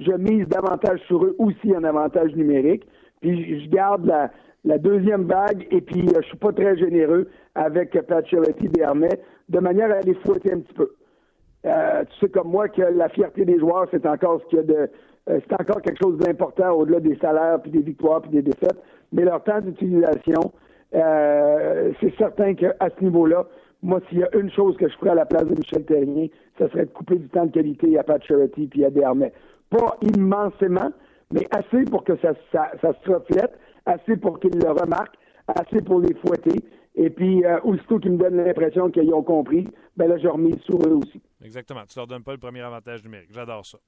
je 0.00 0.12
mise 0.12 0.46
davantage 0.48 1.00
sur 1.06 1.24
eux 1.24 1.34
aussi 1.38 1.74
en 1.74 1.84
avantage 1.84 2.34
numérique. 2.34 2.86
Puis 3.20 3.64
je 3.64 3.70
garde 3.70 4.06
la, 4.64 4.78
deuxième 4.78 5.24
vague 5.24 5.66
et 5.70 5.80
puis 5.80 6.08
euh, 6.08 6.20
je 6.22 6.26
suis 6.28 6.36
pas 6.36 6.52
très 6.52 6.76
généreux 6.76 7.28
avec 7.54 7.98
Pacioretty 8.06 8.68
Desharnais 8.68 9.20
de 9.48 9.58
manière 9.60 9.90
à 9.90 10.00
les 10.00 10.14
fouetter 10.14 10.52
un 10.52 10.60
petit 10.60 10.74
peu. 10.74 10.90
Euh, 11.66 12.04
tu 12.04 12.18
sais 12.20 12.28
comme 12.28 12.48
moi 12.48 12.68
que 12.68 12.82
la 12.82 13.08
fierté 13.08 13.44
des 13.44 13.58
joueurs, 13.58 13.86
c'est 13.90 14.04
encore 14.06 14.40
ce 14.42 14.46
qu'il 14.46 14.58
y 14.58 14.60
a 14.60 14.64
de 14.64 14.90
euh, 15.30 15.40
c'est 15.48 15.58
encore 15.58 15.80
quelque 15.80 16.02
chose 16.02 16.18
d'important 16.18 16.72
au-delà 16.72 17.00
des 17.00 17.16
salaires, 17.16 17.58
puis 17.62 17.70
des 17.70 17.80
victoires, 17.80 18.20
puis 18.20 18.30
des 18.30 18.42
défaites. 18.42 18.76
Mais 19.12 19.24
leur 19.24 19.42
temps 19.42 19.60
d'utilisation, 19.60 20.52
euh, 20.94 21.92
c'est 22.00 22.14
certain 22.16 22.54
qu'à 22.54 22.74
ce 22.80 23.04
niveau-là, 23.04 23.46
moi, 23.82 24.00
s'il 24.08 24.18
y 24.18 24.24
a 24.24 24.34
une 24.36 24.50
chose 24.50 24.76
que 24.76 24.88
je 24.88 24.94
ferais 24.96 25.10
à 25.10 25.14
la 25.14 25.26
place 25.26 25.44
de 25.44 25.54
Michel 25.54 25.84
Terrien, 25.84 26.28
ce 26.58 26.68
serait 26.68 26.86
de 26.86 26.90
couper 26.90 27.16
du 27.16 27.28
temps 27.28 27.46
de 27.46 27.52
qualité 27.52 27.98
à 27.98 28.02
Pat 28.02 28.22
Charity 28.24 28.66
puis 28.66 28.84
à 28.84 28.90
Desarmais. 28.90 29.32
Pas 29.68 29.96
immensément, 30.00 30.90
mais 31.32 31.46
assez 31.50 31.84
pour 31.84 32.04
que 32.04 32.16
ça, 32.18 32.32
ça, 32.50 32.70
ça 32.80 32.92
se 33.04 33.10
reflète, 33.10 33.52
assez 33.84 34.16
pour 34.16 34.40
qu'ils 34.40 34.58
le 34.58 34.70
remarquent, 34.70 35.16
assez 35.48 35.82
pour 35.82 36.00
les 36.00 36.14
fouetter. 36.14 36.64
Et 36.94 37.10
puis, 37.10 37.44
euh, 37.44 37.58
aussitôt 37.64 37.98
qu'ils 37.98 38.12
me 38.12 38.18
donnent 38.18 38.42
l'impression 38.42 38.90
qu'ils 38.90 39.12
ont 39.12 39.22
compris, 39.22 39.66
ben 39.96 40.08
là, 40.08 40.16
je 40.16 40.28
remise 40.28 40.60
sur 40.60 40.76
eux 40.86 40.94
aussi. 40.94 41.20
Exactement. 41.42 41.82
Tu 41.86 41.98
leur 41.98 42.06
donnes 42.06 42.22
pas 42.22 42.32
le 42.32 42.38
premier 42.38 42.60
avantage 42.60 43.02
numérique. 43.02 43.30
J'adore 43.32 43.66
ça. 43.66 43.78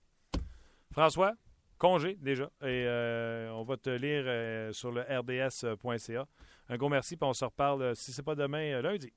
François, 0.93 1.33
congé 1.79 2.19
déjà. 2.21 2.51
Et 2.63 2.85
euh, 2.87 3.51
on 3.53 3.63
va 3.63 3.77
te 3.77 3.91
lire 3.91 4.25
euh, 4.27 4.73
sur 4.73 4.91
le 4.91 5.03
rds.ca. 5.03 6.27
Un 6.69 6.77
gros 6.77 6.89
merci, 6.89 7.17
puis 7.17 7.29
on 7.29 7.33
se 7.33 7.45
reparle, 7.45 7.83
euh, 7.83 7.95
si 7.95 8.13
ce 8.13 8.21
n'est 8.21 8.25
pas 8.25 8.35
demain, 8.35 8.73
euh, 8.75 8.83
lundi. 8.83 9.13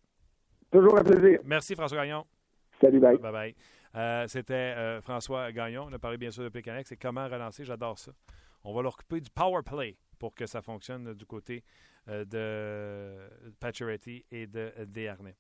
Toujours 0.72 1.00
un 1.00 1.04
plaisir. 1.04 1.40
Merci, 1.46 1.74
François 1.76 1.98
Gagnon. 1.98 2.26
Salut, 2.80 3.00
bye. 3.00 3.18
Bye 3.18 3.32
bye. 3.32 3.56
Euh, 3.96 4.28
C'était 4.28 5.02
François 5.02 5.52
Gagnon. 5.52 5.88
On 5.90 5.94
a 5.94 5.98
parlé 6.00 6.18
bien 6.18 6.30
sûr 6.30 6.44
de 6.44 6.50
Pécanex. 6.50 6.90
C'est 6.90 6.98
comment 6.98 7.28
relancer. 7.28 7.66
J'adore 7.66 7.98
ça. 7.98 8.12
On 8.64 8.74
va 8.74 8.84
leur 8.84 8.96
couper 8.96 9.20
du 9.20 9.32
power 9.32 9.62
play 9.66 9.98
pour 10.20 10.36
que 10.36 10.46
ça 10.46 10.62
fonctionne 10.62 11.14
du 11.16 11.26
côté 11.26 11.64
de 12.08 13.16
Pacioretty 13.60 14.26
et 14.32 14.46
de 14.46 14.72
Desharnais. 14.86 15.36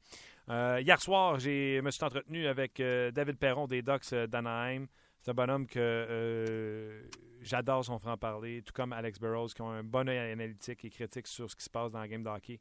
Hier 0.49 0.99
soir, 0.99 1.39
je 1.39 1.79
me 1.79 1.91
suis 1.91 2.03
entretenu 2.03 2.47
avec 2.47 2.81
David 3.13 3.37
Perron 3.37 3.67
des 3.67 3.83
Ducks 3.83 4.15
d'Anaheim. 4.15 4.87
C'est 5.21 5.31
un 5.31 5.33
bonhomme 5.33 5.67
que 5.67 5.79
euh, 5.79 7.03
j'adore 7.41 7.83
son 7.83 7.99
franc-parler, 7.99 8.61
tout 8.61 8.73
comme 8.73 8.93
Alex 8.93 9.19
Burrows, 9.19 9.47
qui 9.47 9.61
ont 9.61 9.69
un 9.69 9.83
bon 9.83 10.07
œil 10.07 10.31
analytique 10.31 10.85
et 10.85 10.89
critique 10.89 11.27
sur 11.27 11.49
ce 11.49 11.55
qui 11.55 11.63
se 11.63 11.69
passe 11.69 11.91
dans 11.91 11.99
la 11.99 12.07
game 12.07 12.23
de 12.23 12.29
hockey 12.29 12.59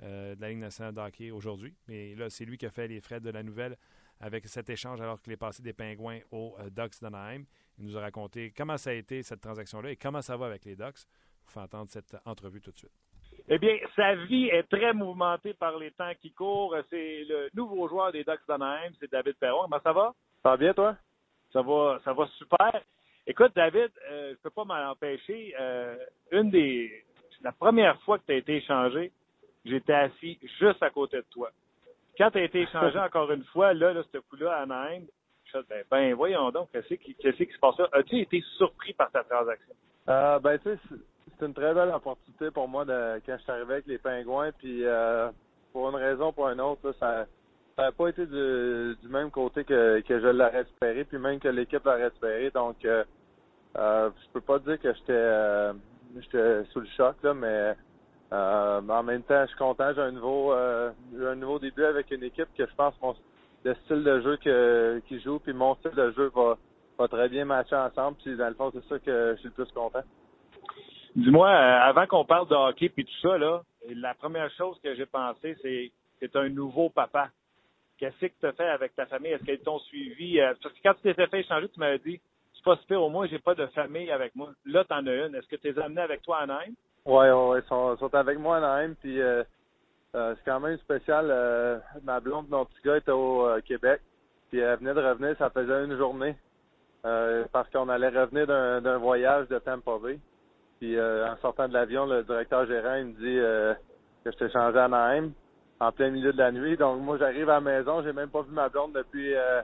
de 0.00 0.40
la 0.40 0.48
Ligue 0.48 0.58
nationale 0.58 0.94
de 0.94 1.00
hockey 1.00 1.30
aujourd'hui. 1.30 1.74
Mais 1.86 2.14
là, 2.14 2.30
c'est 2.30 2.46
lui 2.46 2.56
qui 2.56 2.64
a 2.64 2.70
fait 2.70 2.88
les 2.88 3.00
frais 3.00 3.20
de 3.20 3.28
la 3.30 3.42
nouvelle 3.42 3.76
avec 4.18 4.46
cet 4.48 4.70
échange 4.70 5.00
alors 5.00 5.20
qu'il 5.20 5.32
est 5.32 5.36
passé 5.36 5.62
des 5.62 5.74
Pingouins 5.74 6.20
aux 6.30 6.56
Ducks 6.70 7.00
d'Anaheim. 7.02 7.44
Il 7.78 7.84
nous 7.84 7.98
a 7.98 8.00
raconté 8.00 8.52
comment 8.56 8.78
ça 8.78 8.90
a 8.90 8.92
été 8.94 9.22
cette 9.22 9.42
transaction-là 9.42 9.90
et 9.90 9.96
comment 9.96 10.22
ça 10.22 10.36
va 10.36 10.46
avec 10.46 10.64
les 10.64 10.74
Ducks. 10.74 11.00
Je 11.42 11.46
vous 11.46 11.50
fais 11.52 11.60
entendre 11.60 11.90
cette 11.90 12.16
entrevue 12.24 12.60
tout 12.60 12.70
de 12.70 12.78
suite. 12.78 12.92
Eh 13.48 13.58
bien, 13.58 13.76
sa 13.96 14.14
vie 14.14 14.48
est 14.48 14.62
très 14.64 14.92
mouvementée 14.92 15.54
par 15.54 15.78
les 15.78 15.90
temps 15.92 16.12
qui 16.20 16.32
courent. 16.32 16.76
C'est 16.88 17.24
le 17.28 17.50
nouveau 17.54 17.88
joueur 17.88 18.12
des 18.12 18.24
Ducks 18.24 18.46
d'Anaheim, 18.48 18.92
c'est 19.00 19.10
David 19.10 19.34
Perron. 19.36 19.62
Comment 19.62 19.80
ça 19.82 19.92
va? 19.92 20.14
Ça 20.42 20.50
va 20.50 20.56
bien, 20.56 20.74
toi? 20.74 20.96
Ça 21.52 21.62
va, 21.62 21.98
ça 22.04 22.12
va 22.12 22.26
super. 22.38 22.80
Écoute, 23.26 23.52
David, 23.54 23.90
euh, 24.10 24.32
je 24.32 24.42
peux 24.42 24.50
pas 24.50 24.64
m'en 24.64 24.90
empêcher. 24.90 25.54
Euh, 25.58 25.96
une 26.32 26.50
des, 26.50 27.04
la 27.42 27.52
première 27.52 28.00
fois 28.02 28.18
que 28.18 28.24
tu 28.26 28.32
as 28.32 28.36
été 28.36 28.56
échangé, 28.56 29.12
j'étais 29.64 29.92
assis 29.92 30.38
juste 30.58 30.82
à 30.82 30.90
côté 30.90 31.18
de 31.18 31.26
toi. 31.30 31.50
Quand 32.16 32.30
tu 32.30 32.38
as 32.38 32.44
été 32.44 32.62
échangé 32.62 32.98
encore 33.00 33.30
une 33.32 33.44
fois, 33.44 33.72
là, 33.74 33.92
là 33.92 34.02
ce 34.12 34.18
coup-là 34.18 34.52
à 34.52 34.62
Anaheim, 34.62 35.04
je 35.52 35.58
me 35.58 35.62
ben, 35.64 35.84
ben 35.90 36.14
voyons 36.14 36.50
donc, 36.50 36.70
qu'est-ce 36.72 36.94
qui, 36.94 37.14
qu'est-ce 37.14 37.42
qui 37.42 37.52
se 37.52 37.58
passe 37.58 37.78
là? 37.78 37.88
As-tu 37.92 38.20
été 38.20 38.42
surpris 38.56 38.92
par 38.92 39.10
ta 39.10 39.24
transaction? 39.24 39.74
Euh, 40.08 40.38
ben, 40.38 40.58
tu 40.58 40.70
sais, 40.70 40.78
c'est 41.38 41.46
une 41.46 41.54
très 41.54 41.74
belle 41.74 41.90
opportunité 41.90 42.50
pour 42.50 42.68
moi 42.68 42.84
de, 42.84 43.20
quand 43.24 43.36
je 43.36 43.42
suis 43.42 43.52
arrivé 43.52 43.72
avec 43.74 43.86
les 43.86 43.98
Pingouins. 43.98 44.52
Puis 44.52 44.84
euh, 44.84 45.30
pour 45.72 45.88
une 45.88 45.96
raison 45.96 46.28
ou 46.28 46.32
pour 46.32 46.48
une 46.48 46.60
autre, 46.60 46.88
là, 46.88 46.92
ça 46.98 47.26
n'a 47.80 47.92
pas 47.92 48.08
été 48.08 48.26
du, 48.26 48.96
du, 49.02 49.08
même 49.08 49.30
côté 49.30 49.64
que, 49.64 50.00
que 50.00 50.20
je 50.20 50.26
l'aurais 50.26 50.60
espéré, 50.60 51.04
puis 51.04 51.18
même 51.18 51.38
que 51.38 51.48
l'équipe 51.48 51.84
l'aurait 51.84 52.08
espéré. 52.08 52.50
Donc 52.50 52.84
euh, 52.84 53.04
euh, 53.76 54.10
je 54.22 54.32
peux 54.32 54.40
pas 54.40 54.58
dire 54.58 54.80
que 54.80 54.92
j'étais 54.92 55.12
euh, 55.12 55.72
j'étais 56.20 56.64
sous 56.72 56.80
le 56.80 56.88
choc, 56.96 57.16
là, 57.22 57.34
mais 57.34 57.74
euh, 58.32 58.80
en 58.88 59.02
même 59.02 59.22
temps, 59.22 59.42
je 59.42 59.48
suis 59.48 59.58
content. 59.58 59.92
J'ai 59.94 60.00
un 60.00 60.12
nouveau 60.12 60.52
euh, 60.52 60.90
un 61.20 61.34
nouveau 61.34 61.58
début 61.58 61.84
avec 61.84 62.10
une 62.10 62.22
équipe 62.24 62.48
que 62.56 62.66
je 62.66 62.74
pense 62.74 62.94
mon 63.02 63.14
le 63.62 63.74
style 63.84 64.02
de 64.02 64.20
jeu 64.22 64.36
que 64.38 65.02
qui 65.06 65.20
joue, 65.20 65.38
puis 65.38 65.52
mon 65.52 65.74
style 65.76 65.90
de 65.90 66.10
jeu 66.12 66.30
va, 66.34 66.56
va 66.98 67.08
très 67.08 67.28
bien 67.28 67.44
matcher 67.44 67.76
ensemble. 67.76 68.16
Puis 68.22 68.36
dans 68.36 68.48
le 68.48 68.54
fond, 68.54 68.70
c'est 68.72 68.88
ça 68.88 68.98
que 68.98 69.34
je 69.34 69.40
suis 69.40 69.48
le 69.48 69.64
plus 69.64 69.72
content. 69.72 70.02
Dis-moi, 71.14 71.50
avant 71.50 72.06
qu'on 72.06 72.24
parle 72.24 72.48
de 72.48 72.54
hockey 72.54 72.88
puis 72.88 73.04
tout 73.04 73.28
ça, 73.28 73.36
là, 73.36 73.62
la 73.88 74.14
première 74.14 74.50
chose 74.52 74.78
que 74.82 74.94
j'ai 74.94 75.06
pensé, 75.06 75.56
c'est 75.60 75.92
es 76.22 76.36
un 76.36 76.48
nouveau 76.48 76.90
papa. 76.90 77.30
Qu'est-ce 78.00 78.18
que 78.18 78.32
tu 78.40 78.46
as 78.46 78.52
fait 78.52 78.66
avec 78.66 78.96
ta 78.96 79.04
famille? 79.04 79.32
Est-ce 79.32 79.44
qu'ils 79.44 79.60
t'ont 79.60 79.78
suivi? 79.80 80.40
Euh, 80.40 80.54
parce 80.62 80.74
que 80.74 80.80
quand 80.82 80.94
tu 80.94 81.02
t'étais 81.02 81.26
fait 81.26 81.40
échanger, 81.40 81.68
tu 81.68 81.78
m'avais 81.78 81.98
dit, 81.98 82.18
c'est 82.54 82.64
pas 82.64 82.76
super, 82.76 83.02
au 83.02 83.10
moins, 83.10 83.26
j'ai 83.26 83.38
pas 83.38 83.54
de 83.54 83.66
famille 83.66 84.10
avec 84.10 84.34
moi. 84.34 84.52
Là, 84.64 84.84
tu 84.84 84.94
en 84.94 85.06
as 85.06 85.26
une. 85.26 85.34
Est-ce 85.34 85.46
que 85.46 85.56
tu 85.56 85.70
les 85.70 85.78
as 85.78 85.84
amenés 85.84 86.00
avec 86.00 86.22
toi 86.22 86.38
à 86.38 86.46
Naïm? 86.46 86.74
Oui, 87.04 87.28
ouais, 87.28 87.60
ils 87.60 87.68
sont, 87.68 88.14
avec 88.14 88.38
moi 88.38 88.56
à 88.56 88.60
Naïm, 88.60 88.94
puis 88.94 89.20
euh, 89.20 89.44
euh, 90.14 90.34
c'est 90.34 90.50
quand 90.50 90.60
même 90.60 90.78
spécial. 90.78 91.26
Euh, 91.28 91.78
ma 92.02 92.20
blonde, 92.20 92.48
mon 92.48 92.64
petit 92.64 92.80
gars, 92.82 92.96
était 92.96 93.12
au 93.12 93.46
Québec, 93.66 94.00
puis 94.48 94.60
elle 94.60 94.78
venait 94.78 94.94
de 94.94 95.00
revenir, 95.00 95.36
ça 95.36 95.50
faisait 95.50 95.84
une 95.84 95.98
journée, 95.98 96.34
parce 97.02 97.68
qu'on 97.70 97.88
allait 97.90 98.08
revenir 98.08 98.46
d'un 98.46 98.98
voyage 98.98 99.46
de 99.48 99.58
Tampa 99.58 99.98
Bay. 100.02 100.18
Puis 100.78 100.98
en 100.98 101.36
sortant 101.42 101.68
de 101.68 101.74
l'avion, 101.74 102.06
le 102.06 102.22
directeur 102.22 102.66
gérant, 102.66 102.94
il 102.94 103.06
me 103.06 103.12
dit 103.12 103.76
que 104.24 104.30
je 104.30 104.38
t'ai 104.38 104.50
changé 104.50 104.78
à 104.78 104.88
Naïm 104.88 105.32
en 105.80 105.92
plein 105.92 106.10
milieu 106.10 106.32
de 106.32 106.38
la 106.38 106.52
nuit. 106.52 106.76
Donc 106.76 107.00
moi, 107.00 107.16
j'arrive 107.18 107.48
à 107.48 107.54
la 107.54 107.60
maison, 107.60 108.02
j'ai 108.02 108.12
même 108.12 108.28
pas 108.28 108.42
vu 108.42 108.52
ma 108.52 108.68
blonde 108.68 108.92
depuis 108.92 109.34
euh, 109.34 109.62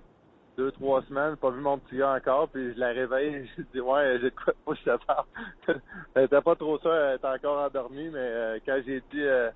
deux, 0.57 0.72
trois 0.72 1.02
semaines, 1.02 1.37
pas 1.37 1.50
vu 1.50 1.61
mon 1.61 1.79
petit 1.79 1.98
gars 1.98 2.14
encore, 2.14 2.48
puis 2.48 2.72
je 2.74 2.81
la 2.81 2.88
réveille, 2.88 3.48
je 3.57 3.62
dis 3.72 3.81
ouais, 3.81 4.18
j'ai 4.20 4.31
de 4.31 4.35
quoi 4.35 4.55
moi 4.66 4.74
je 4.74 4.90
te 4.90 5.72
elle 6.14 6.24
était 6.24 6.40
pas 6.40 6.57
trop 6.57 6.79
sûre, 6.79 6.94
elle 6.94 7.16
était 7.16 7.26
encore 7.26 7.59
endormie, 7.59 8.09
mais 8.09 8.18
euh, 8.18 8.59
quand 8.64 8.81
j'ai 8.87 9.00
dit 9.12 9.22
euh, 9.22 9.50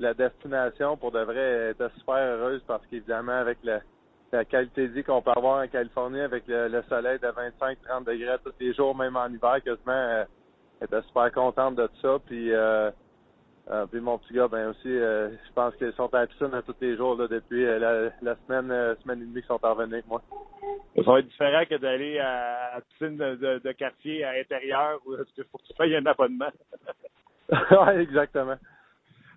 la 0.00 0.12
destination, 0.14 0.96
pour 0.96 1.12
de 1.12 1.20
vrai, 1.20 1.38
elle 1.38 1.70
était 1.70 1.94
super 1.98 2.16
heureuse 2.16 2.62
parce 2.66 2.84
qu'évidemment, 2.86 3.38
avec 3.38 3.58
la, 3.62 3.80
la 4.32 4.44
qualité 4.44 4.88
de 4.88 4.92
vie 4.92 5.04
qu'on 5.04 5.22
peut 5.22 5.32
avoir 5.36 5.62
en 5.62 5.68
Californie, 5.68 6.20
avec 6.20 6.44
le, 6.48 6.82
soleil 6.88 7.18
de 7.20 7.28
25-30 7.28 8.04
degrés 8.04 8.36
tous 8.44 8.52
les 8.58 8.72
jours, 8.74 8.96
même 8.96 9.16
en 9.16 9.28
hiver, 9.28 9.62
quasiment, 9.62 9.92
elle 9.92 10.26
était 10.82 11.02
super 11.02 11.30
contente 11.32 11.76
de 11.76 11.88
ça. 12.00 12.16
Puis 12.24 12.50
euh, 13.68 13.86
puis 13.86 14.00
mon 14.00 14.18
petit 14.18 14.34
gars, 14.34 14.48
ben 14.48 14.70
aussi, 14.70 14.88
euh, 14.88 15.30
je 15.30 15.52
pense 15.54 15.74
qu'ils 15.76 15.92
sont 15.92 16.12
à 16.14 16.26
piscine 16.26 16.50
tous 16.66 16.74
les 16.80 16.96
jours 16.96 17.14
là, 17.14 17.28
depuis 17.28 17.64
euh, 17.64 18.10
la, 18.20 18.34
semaine, 18.36 18.96
semaine 19.02 19.22
et 19.22 19.26
demie 19.26 19.42
qu'ils 19.42 19.44
sont 19.44 19.60
revenus 19.62 19.94
avec 19.94 20.08
moi. 20.08 20.22
Ça 20.96 21.02
va 21.02 21.20
être 21.20 21.28
différent 21.28 21.64
que 21.68 21.76
d'aller 21.76 22.18
à 22.18 22.74
la 22.74 22.80
piscine 22.80 23.16
de, 23.16 23.72
quartier 23.72 24.24
à 24.24 24.36
l'intérieur 24.36 24.98
où 25.06 25.14
il 25.14 25.44
faut 25.44 25.58
que 25.58 25.66
tu 25.66 25.74
payes 25.74 25.94
un 25.96 26.06
abonnement. 26.06 26.50
oui, 27.52 28.00
exactement. 28.00 28.56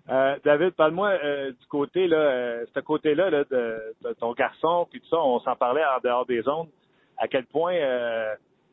David, 0.06 0.70
parle-moi 0.72 1.16
du 1.50 1.66
côté 1.68 2.08
là, 2.08 2.64
ce 2.74 2.80
côté-là 2.80 3.30
là, 3.30 3.44
de, 3.44 3.94
de, 4.02 4.12
ton 4.14 4.32
garçon, 4.32 4.86
puis 4.90 5.00
tout 5.00 5.08
ça, 5.08 5.18
on 5.18 5.38
s'en 5.40 5.56
parlait 5.56 5.84
en 5.84 6.00
dehors 6.02 6.26
des 6.26 6.42
zones. 6.42 6.68
À 7.18 7.28
quel 7.28 7.46
point 7.46 7.74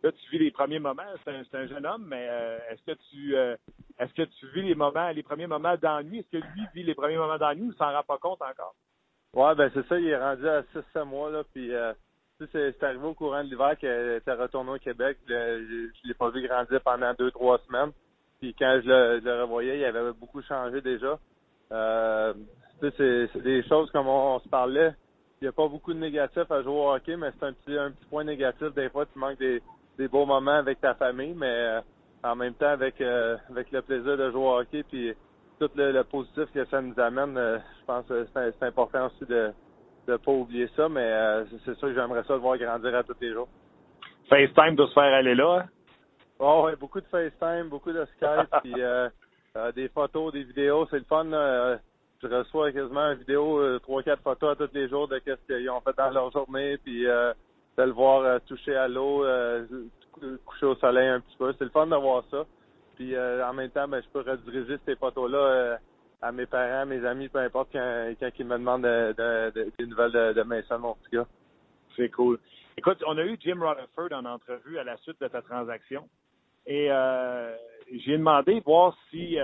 Là, 0.03 0.11
tu 0.11 0.29
vis 0.31 0.39
les 0.39 0.51
premiers 0.51 0.79
moments. 0.79 1.03
C'est 1.23 1.55
un, 1.55 1.67
jeune 1.67 1.85
homme, 1.85 2.05
mais 2.07 2.27
euh, 2.29 2.57
est-ce 2.71 2.83
que 2.83 2.97
tu 3.09 3.35
euh, 3.35 3.55
est-ce 3.99 4.13
que 4.13 4.23
tu 4.23 4.47
vis 4.53 4.63
les 4.63 4.75
moments, 4.75 5.09
les 5.09 5.21
premiers 5.21 5.47
moments 5.47 5.75
d'ennui? 5.77 6.19
Est-ce 6.19 6.39
que 6.39 6.43
lui 6.43 6.65
vit 6.73 6.83
les 6.83 6.95
premiers 6.95 7.17
moments 7.17 7.37
d'ennui 7.37 7.67
ou 7.67 7.73
s'en 7.73 7.91
rend 7.91 8.03
pas 8.03 8.17
compte 8.17 8.41
encore? 8.41 8.73
Ouais, 9.33 9.55
ben 9.55 9.69
c'est 9.73 9.87
ça, 9.87 9.99
il 9.99 10.07
est 10.07 10.17
rendu 10.17 10.47
à 10.47 10.63
6-7 10.95 11.05
mois, 11.05 11.29
là, 11.29 11.43
puis 11.53 11.73
euh, 11.73 11.93
c'est 12.51 12.83
arrivé 12.83 13.05
au 13.05 13.13
courant 13.13 13.43
de 13.43 13.49
l'hiver 13.49 13.77
qu'il 13.77 13.89
était 13.89 14.33
retourné 14.33 14.71
au 14.71 14.77
Québec. 14.77 15.17
je 15.27 15.33
ne 15.33 16.07
l'ai 16.07 16.13
pas 16.13 16.29
vu 16.29 16.45
grandir 16.47 16.81
pendant 16.81 17.13
deux, 17.13 17.31
trois 17.31 17.59
semaines. 17.67 17.91
Puis 18.39 18.55
quand 18.57 18.81
je 18.83 19.19
le, 19.23 19.41
revoyais, 19.43 19.79
il 19.79 19.85
avait 19.85 20.11
beaucoup 20.13 20.41
changé 20.41 20.81
déjà. 20.81 21.19
Euh, 21.71 22.33
c'est 22.81 23.41
des 23.43 23.63
choses 23.67 23.91
comme 23.91 24.07
on, 24.07 24.39
se 24.39 24.49
parlait. 24.49 24.93
Il 25.39 25.45
n'y 25.45 25.47
a 25.47 25.51
pas 25.51 25.67
beaucoup 25.67 25.93
de 25.93 25.99
négatifs 25.99 26.49
à 26.49 26.63
jouer 26.63 26.73
au 26.73 26.91
hockey, 26.91 27.15
mais 27.15 27.31
c'est 27.39 27.45
un 27.45 27.53
petit, 27.53 27.77
un 27.77 27.91
petit 27.91 28.05
point 28.05 28.23
négatif. 28.23 28.73
Des 28.73 28.89
fois, 28.89 29.05
tu 29.05 29.17
manques 29.17 29.37
des, 29.37 29.61
des 30.01 30.07
beaux 30.07 30.25
moments 30.25 30.57
avec 30.57 30.81
ta 30.81 30.95
famille, 30.95 31.35
mais 31.35 31.45
euh, 31.47 31.81
en 32.23 32.35
même 32.35 32.55
temps 32.55 32.69
avec 32.69 32.99
euh, 33.01 33.37
avec 33.51 33.71
le 33.71 33.83
plaisir 33.83 34.17
de 34.17 34.31
jouer 34.31 34.41
au 34.41 34.59
hockey 34.59 34.83
puis 34.83 35.13
tout 35.59 35.69
le, 35.75 36.01
positif 36.01 36.45
que 36.55 36.65
ça 36.65 36.81
nous 36.81 36.99
amène, 36.99 37.37
euh, 37.37 37.59
je 37.79 37.85
pense 37.85 38.07
que 38.07 38.25
c'est 38.33 38.65
important 38.65 39.05
aussi 39.05 39.25
de 39.29 39.51
ne 40.07 40.17
pas 40.17 40.31
oublier 40.31 40.67
ça, 40.75 40.89
mais 40.89 41.07
c'est 41.63 41.77
sûr 41.77 41.89
que 41.89 41.93
j'aimerais 41.93 42.23
ça 42.23 42.33
le 42.33 42.39
voir 42.39 42.57
grandir 42.57 42.95
à 42.95 43.03
tous 43.03 43.15
les 43.21 43.31
jours. 43.31 43.47
FaceTime 44.27 44.75
doit 44.75 44.87
se 44.87 44.93
faire 44.93 45.13
aller 45.13 45.35
là, 45.35 45.59
hein? 45.59 45.65
Oh, 46.39 46.63
ouais, 46.65 46.75
beaucoup 46.75 46.99
de 46.99 47.05
FaceTime, 47.05 47.69
beaucoup 47.69 47.91
de 47.91 48.03
Skype, 48.15 48.49
puis 48.63 48.73
des 49.75 49.87
photos, 49.89 50.33
des 50.33 50.43
vidéos. 50.43 50.87
C'est 50.89 50.97
le 50.97 51.05
fun. 51.05 51.25
je 51.25 52.27
reçois 52.27 52.71
quasiment 52.71 53.11
une 53.11 53.19
vidéo, 53.19 53.77
trois, 53.81 54.01
quatre 54.01 54.23
photos 54.23 54.53
à 54.53 54.55
tous 54.55 54.73
les 54.73 54.89
jours 54.89 55.07
de 55.07 55.21
ce 55.23 55.45
qu'ils 55.45 55.69
ont 55.69 55.81
fait 55.81 55.95
dans 55.95 56.09
leur 56.09 56.31
journée, 56.31 56.79
puis 56.83 57.05
de 57.77 57.83
le 57.83 57.91
voir 57.91 58.21
euh, 58.21 58.39
toucher 58.47 58.75
à 58.75 58.87
l'eau, 58.87 59.23
euh, 59.23 59.65
coucher 60.45 60.65
au 60.65 60.75
soleil 60.75 61.07
un 61.07 61.21
petit 61.21 61.37
peu. 61.37 61.53
C'est 61.57 61.65
le 61.65 61.69
fun 61.71 61.87
de 61.87 61.95
voir 61.95 62.23
ça. 62.29 62.45
Puis 62.95 63.15
euh, 63.15 63.45
en 63.47 63.53
même 63.53 63.69
temps, 63.71 63.87
ben, 63.87 64.01
je 64.01 64.09
peux 64.09 64.29
rediriger 64.29 64.77
ces 64.85 64.95
photos-là 64.95 65.79
à 66.21 66.31
mes 66.31 66.45
parents, 66.45 66.85
mes 66.85 67.03
amis, 67.05 67.29
peu 67.29 67.39
importe 67.39 67.69
quand, 67.71 68.13
quand 68.19 68.29
ils 68.37 68.45
me 68.45 68.57
demandent 68.57 68.83
des 68.83 69.85
nouvelles 69.85 70.11
de, 70.11 70.33
de 70.33 70.43
Mason, 70.43 70.79
mon 70.79 70.95
petit 70.95 71.15
gars. 71.15 71.27
C'est 71.95 72.09
cool. 72.09 72.39
Écoute, 72.77 73.03
on 73.07 73.17
a 73.17 73.23
eu 73.23 73.37
Jim 73.39 73.59
Rutherford 73.59 74.13
en 74.13 74.25
entrevue 74.25 74.77
à 74.77 74.83
la 74.83 74.97
suite 74.97 75.19
de 75.19 75.27
ta 75.27 75.41
transaction. 75.41 76.07
Et 76.67 76.89
j'ai 77.91 78.17
demandé 78.17 78.59
voir 78.59 78.95
si 79.09 79.37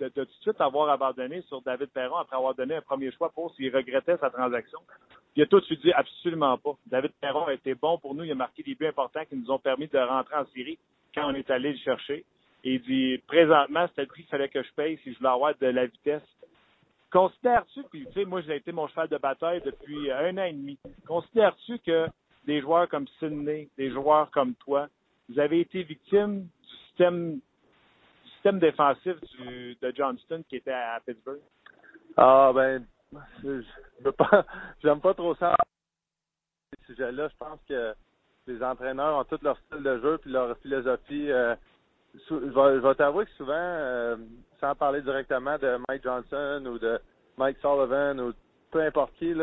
de, 0.00 0.08
tout 0.08 0.24
de 0.24 0.30
suite 0.40 0.60
avoir 0.60 0.88
abandonné 0.90 1.42
sur 1.42 1.62
David 1.62 1.88
Perron 1.90 2.16
après 2.16 2.36
avoir 2.36 2.54
donné 2.54 2.76
un 2.76 2.80
premier 2.80 3.12
choix 3.12 3.30
pour 3.30 3.54
s'il 3.54 3.74
regrettait 3.74 4.16
sa 4.18 4.30
transaction. 4.30 4.78
Il 5.36 5.42
a 5.42 5.46
tout 5.46 5.60
de 5.60 5.64
suite 5.64 5.82
dit 5.82 5.92
absolument 5.92 6.56
pas. 6.58 6.76
David 6.86 7.12
Perron 7.20 7.46
a 7.46 7.54
été 7.54 7.74
bon 7.74 7.98
pour 7.98 8.14
nous. 8.14 8.24
Il 8.24 8.32
a 8.32 8.34
marqué 8.34 8.62
des 8.62 8.74
buts 8.74 8.86
importants 8.86 9.24
qui 9.24 9.36
nous 9.36 9.50
ont 9.50 9.58
permis 9.58 9.88
de 9.88 9.98
rentrer 9.98 10.36
en 10.36 10.46
série 10.46 10.78
quand 11.14 11.30
on 11.30 11.34
est 11.34 11.50
allé 11.50 11.72
le 11.72 11.78
chercher. 11.78 12.24
Et 12.62 12.74
il 12.74 12.82
dit 12.82 13.22
présentement, 13.26 13.86
c'était 13.88 14.02
le 14.02 14.08
prix 14.08 14.22
qu'il 14.22 14.30
fallait 14.30 14.48
que 14.48 14.62
je 14.62 14.72
paye 14.74 14.98
si 15.02 15.12
je 15.12 15.18
voulais 15.18 15.30
avoir 15.30 15.54
de 15.60 15.66
la 15.66 15.86
vitesse. 15.86 16.22
Considères-tu, 17.12 17.82
puis 17.90 18.06
tu 18.06 18.12
sais, 18.12 18.24
moi 18.24 18.40
j'ai 18.42 18.56
été 18.56 18.72
mon 18.72 18.88
cheval 18.88 19.08
de 19.08 19.18
bataille 19.18 19.60
depuis 19.64 20.10
un 20.10 20.36
an 20.38 20.44
et 20.44 20.52
demi. 20.52 20.78
Considères-tu 21.06 21.78
que 21.80 22.06
des 22.46 22.60
joueurs 22.60 22.88
comme 22.88 23.06
Sidney, 23.18 23.68
des 23.76 23.90
joueurs 23.90 24.30
comme 24.30 24.54
toi, 24.54 24.88
vous 25.28 25.38
avez 25.38 25.60
été 25.60 25.82
victimes 25.82 26.40
du 26.42 26.76
système 26.88 27.40
système 28.44 28.58
défensif 28.58 29.16
de 29.80 29.92
Johnston 29.96 30.42
qui 30.48 30.56
était 30.56 30.70
à, 30.70 31.00
Pittsburgh? 31.06 31.40
Ah 32.14 32.52
ben, 32.54 32.84
je 33.42 34.10
pas, 34.10 34.44
j'aime 34.82 35.00
pas 35.00 35.14
trop 35.14 35.34
ça. 35.36 35.56
Ces 36.76 36.92
sujets-là, 36.92 37.28
je 37.28 37.36
pense 37.38 37.58
que 37.66 37.94
les 38.46 38.62
entraîneurs 38.62 39.18
ont 39.18 39.24
tout 39.24 39.38
leur 39.42 39.56
style 39.60 39.82
de 39.82 39.98
jeu 39.98 40.18
puis 40.18 40.30
leur 40.30 40.58
philosophie. 40.58 41.32
Euh, 41.32 41.56
je 42.28 42.80
vais, 42.86 42.94
t'avouer 42.94 43.24
que 43.24 43.30
souvent, 43.32 43.54
euh, 43.54 44.16
sans 44.60 44.74
parler 44.74 45.00
directement 45.00 45.56
de 45.56 45.78
Mike 45.88 46.02
Johnson 46.02 46.62
ou 46.66 46.78
de 46.78 47.00
Mike 47.38 47.56
Sullivan 47.62 48.20
ou 48.20 48.34
peu 48.70 48.82
importe 48.82 49.14
qui, 49.14 49.34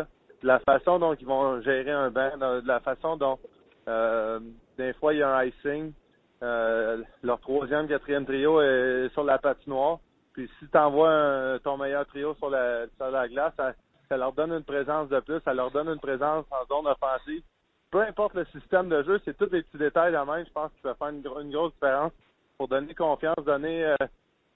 la 0.44 0.60
façon 0.60 1.00
dont 1.00 1.16
ils 1.16 1.26
vont 1.26 1.60
gérer 1.62 1.92
un 1.92 2.12
banc, 2.12 2.38
de 2.38 2.68
la 2.68 2.80
façon 2.82 3.18
dont 3.18 3.40
euh, 3.88 4.40
des 4.78 4.94
fois 4.94 5.14
il 5.14 5.20
y 5.20 5.24
a 5.24 5.36
un 5.36 5.46
icing, 5.46 5.92
euh, 6.44 7.04
leur 7.24 7.40
troisième, 7.40 7.88
quatrième 7.88 8.26
trio 8.26 8.62
est 8.62 9.10
sur 9.14 9.24
la 9.24 9.38
patinoire. 9.38 10.00
Puis 10.34 10.50
si 10.60 10.68
tu 10.68 10.78
envoies 10.78 11.60
ton 11.64 11.78
meilleur 11.78 12.06
trio 12.08 12.34
sur 12.36 12.50
la, 12.50 12.86
sur 12.98 13.12
la 13.12 13.28
glace, 13.28 13.54
ça, 14.10 14.18
leur 14.18 14.34
donne 14.34 14.52
une 14.52 14.64
présence 14.64 15.10
de 15.10 15.20
plus, 15.20 15.40
ça 15.42 15.54
leur 15.54 15.72
donne 15.72 15.90
une 15.90 16.00
présence 16.00 16.46
en 16.52 16.66
zone 16.68 16.88
offensive. 16.88 17.44
Peu 17.92 18.02
importe 18.02 18.34
le 18.36 18.46
système 18.46 18.88
de 18.90 19.04
jeu, 19.04 19.20
c'est 19.26 19.38
tous 19.38 19.52
les 19.52 19.64
petits 19.64 19.78
détails 19.78 20.14
la 20.14 20.26
même, 20.26 20.46
je 20.46 20.52
pense, 20.52 20.72
qui 20.74 20.82
peuvent 20.82 20.96
faire 20.98 21.10
une, 21.10 21.52
grosse 21.52 21.74
différence 21.74 22.14
pour 22.58 22.68
donner 22.70 22.94
confiance, 22.96 23.36
donner 23.46 23.86
euh, 23.86 23.96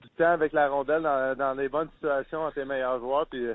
du 0.00 0.08
temps 0.10 0.32
avec 0.32 0.52
la 0.52 0.68
rondelle 0.68 1.02
dans, 1.02 1.36
dans 1.36 1.54
les 1.54 1.68
bonnes 1.68 1.90
situations 1.96 2.46
à 2.46 2.52
tes 2.52 2.64
meilleurs 2.64 2.98
joueurs. 2.98 3.26
Puis 3.26 3.46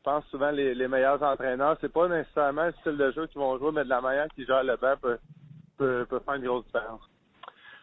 je 0.00 0.02
pense 0.02 0.24
souvent 0.26 0.50
les, 0.50 0.74
les 0.74 0.88
meilleurs 0.88 1.22
entraîneurs, 1.22 1.76
c'est 1.80 1.92
pas 1.92 2.08
nécessairement 2.08 2.66
le 2.66 2.72
style 2.80 2.96
de 2.96 3.10
jeu 3.12 3.26
qu'ils 3.26 3.40
vont 3.40 3.58
jouer, 3.58 3.70
mais 3.72 3.84
de 3.84 3.90
la 3.90 4.00
manière 4.00 4.28
qu'ils 4.28 4.46
gèrent 4.46 4.64
le 4.64 4.76
banc 4.76 4.94
peut, 5.00 5.18
peut, 5.76 6.06
peut 6.08 6.20
faire 6.20 6.34
une 6.34 6.44
grosse 6.44 6.64
différence. 6.64 7.09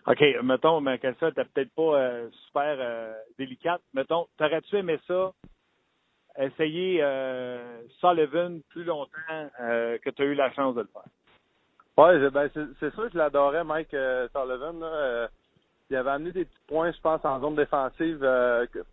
OK, 0.08 0.24
mettons, 0.42 0.80
ma 0.80 0.98
question 0.98 1.28
n'était 1.28 1.44
peut-être 1.44 1.74
pas 1.76 2.00
euh, 2.00 2.30
super 2.46 2.78
euh, 2.80 3.14
délicate. 3.38 3.82
Mettons, 3.94 4.28
t'aurais-tu 4.38 4.78
aimé 4.78 4.98
ça, 5.06 5.34
essayer 6.38 7.00
euh, 7.02 7.82
Sullivan 8.00 8.62
plus 8.70 8.86
longtemps 8.86 9.50
que 9.60 10.10
tu 10.10 10.22
as 10.22 10.26
eu 10.26 10.34
la 10.34 10.52
chance 10.54 10.76
de 10.76 10.82
le 10.82 10.88
faire? 10.88 11.04
Oui, 11.98 12.30
ben, 12.30 12.50
c'est 12.80 12.94
sûr 12.94 13.04
que 13.06 13.14
je 13.14 13.18
l'adorais, 13.18 13.66
Mike 13.66 13.90
Sullivan. 13.90 14.80
Là, 14.80 15.28
il 15.90 15.96
avait 15.98 16.12
amené 16.12 16.32
des 16.32 16.46
petits 16.46 16.66
points, 16.68 16.92
je 16.92 17.02
pense, 17.02 17.26
en 17.26 17.42
zone 17.42 17.56
défensive. 17.56 18.26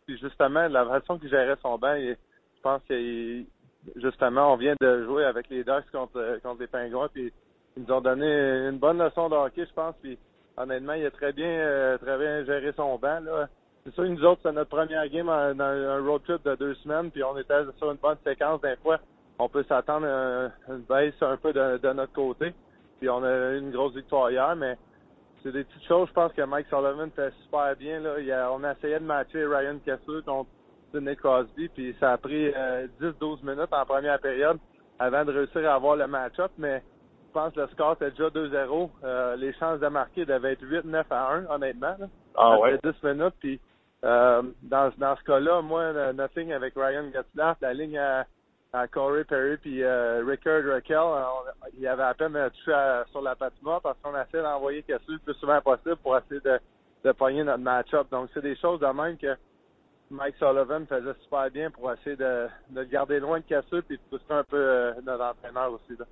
puis 0.07 0.19
justement, 0.19 0.67
la 0.67 0.85
façon 0.87 1.19
qu'il 1.19 1.29
gérait 1.29 1.59
son 1.63 1.79
banc, 1.79 1.95
je 1.97 2.61
pense 2.63 2.83
que 2.89 3.45
justement, 3.97 4.55
on 4.55 4.57
vient 4.57 4.75
de 4.81 5.05
jouer 5.05 5.25
avec 5.27 5.49
les 5.49 5.63
Ducks 5.63 5.91
contre, 5.93 6.41
contre 6.43 6.63
les 6.63 6.67
Pingouins, 6.67 7.09
puis 7.13 7.31
ils 7.77 7.85
nous 7.85 7.93
ont 7.93 8.01
donné 8.01 8.27
une 8.69 8.79
bonne 8.79 8.99
leçon 8.99 9.29
de 9.29 9.37
hockey, 9.37 9.67
je 9.67 9.75
pense. 9.75 9.95
Puis 10.03 10.19
honnêtement, 10.57 10.95
il 10.95 11.07
a 11.07 11.11
très 11.11 11.33
bien, 11.33 11.49
euh, 11.49 11.99
très 11.99 12.19
bien 12.19 12.45
géré 12.45 12.73
son 12.77 12.97
banc. 12.99 13.21
Là. 13.21 13.49
C'est 13.85 13.95
sûr 13.95 14.05
nous 14.05 14.25
autres, 14.25 14.41
c'est 14.43 14.53
notre 14.53 14.71
première 14.71 15.07
game 15.09 15.27
dans 15.27 15.65
un 15.65 16.01
road 16.01 16.23
trip 16.25 16.43
de 16.45 16.55
deux 16.57 16.75
semaines, 16.77 17.11
puis 17.11 17.23
on 17.23 17.37
était 17.37 17.65
sur 17.77 17.91
une 17.91 17.99
bonne 17.99 18.17
séquence. 18.25 18.61
Des 18.63 18.77
fois, 18.77 18.99
on 19.39 19.49
peut 19.49 19.65
s'attendre 19.69 20.07
à 20.07 20.73
une 20.73 20.83
baisse 20.83 21.15
un 21.21 21.37
peu 21.37 21.53
de, 21.53 21.93
notre 21.93 22.13
côté. 22.13 22.55
Puis 22.99 23.11
on 23.11 23.23
a 23.23 23.53
eu 23.53 23.59
une 23.59 23.73
grosse 23.73 23.95
victoire 23.95 24.31
hier, 24.31 24.57
mais 24.57 24.79
c'est 25.43 25.53
des 25.53 25.65
petites 25.65 25.87
choses. 25.87 26.09
Je 26.09 26.15
pense 26.15 26.33
que 26.33 26.43
Mike 26.43 26.69
Sullivan 26.69 27.11
fait 27.15 27.33
super 27.43 27.77
bien. 27.77 28.01
Là. 28.01 28.51
on 28.53 28.65
a 28.65 28.73
essayé 28.73 28.99
de 28.99 29.05
matcher 29.05 29.45
Ryan 29.45 29.79
Kessler 29.85 30.23
contre, 30.25 30.49
Sidney 30.93 31.17
Crosby, 31.17 31.69
puis 31.69 31.95
ça 31.99 32.13
a 32.13 32.19
pris 32.19 32.53
10-12 33.01 33.45
minutes 33.45 33.73
en 33.73 33.85
première 33.85 34.21
période 34.21 34.59
avant 34.99 35.25
de 35.25 35.33
réussir 35.33 35.69
à 35.69 35.75
avoir 35.75 35.97
le 35.97 36.07
match-up, 36.07 36.53
mais 36.57 36.83
pense 37.35 37.53
que 37.53 37.61
le 37.61 37.69
score 37.69 37.93
était 37.95 38.11
déjà 38.11 38.29
2-0. 38.29 39.37
les 39.37 39.53
chances 39.55 39.81
de 39.81 39.89
marquer 39.89 40.25
devaient 40.25 40.53
être 40.53 40.65
8-9 40.65 41.05
à 41.11 41.33
1, 41.35 41.47
honnêtement. 41.47 41.97
Là. 41.99 42.07
Ah 42.37 42.59
ouais? 42.59 42.79
10 42.83 43.03
minutes, 43.03 43.35
puis 43.41 43.61
euh, 44.05 44.43
dans, 44.63 44.93
dans 44.99 45.17
ce 45.17 45.23
cas-là, 45.25 45.63
moi, 45.63 45.93
notre 46.13 46.39
ligne 46.39 46.53
avec 46.53 46.75
Ryan 46.77 47.11
Getzlaff, 47.13 47.57
la 47.63 47.73
ligne 47.73 47.99
à, 47.99 48.27
à 48.73 48.87
Corey 48.87 49.25
Perry 49.25 49.57
puis 49.57 49.83
euh, 49.83 50.23
Rickard 50.27 50.63
Raquel, 50.67 50.99
il 51.75 51.81
y 51.81 51.87
avait 51.87 52.03
à 52.03 52.13
peine 52.13 52.37
touché 52.51 53.03
sur 53.11 53.23
la 53.23 53.35
patinoire 53.35 53.81
parce 53.81 53.97
qu'on 54.03 54.19
essaie 54.21 54.43
d'envoyer 54.43 54.83
Cassu 54.83 55.13
le 55.13 55.19
plus 55.21 55.35
souvent 55.35 55.61
possible 55.63 55.97
pour 55.97 56.19
essayer 56.19 56.41
de, 56.41 56.59
de 57.05 57.13
pogner 57.13 57.45
notre 57.45 57.63
match-up. 57.63 58.07
Donc, 58.11 58.29
c'est 58.35 58.43
des 58.43 58.57
choses 58.57 58.81
de 58.81 58.87
même 58.87 59.17
que 59.17 59.35
Mike 60.11 60.37
Sullivan 60.37 60.87
faisait 60.87 61.15
super 61.23 61.51
bien 61.51 61.71
pour 61.71 61.91
essayer 61.91 62.17
de, 62.17 62.47
de 62.71 62.81
le 62.81 62.85
garder 62.85 63.21
loin 63.21 63.41
de 63.41 63.45
Cassu 63.45 63.83
puis 63.83 63.97
de 63.97 64.03
pousser 64.11 64.25
un 64.31 64.45
peu 64.45 64.59
euh, 64.59 64.93
notre 65.03 65.25
entraîneur 65.25 65.73
aussi. 65.73 65.99
Là. 65.99 66.05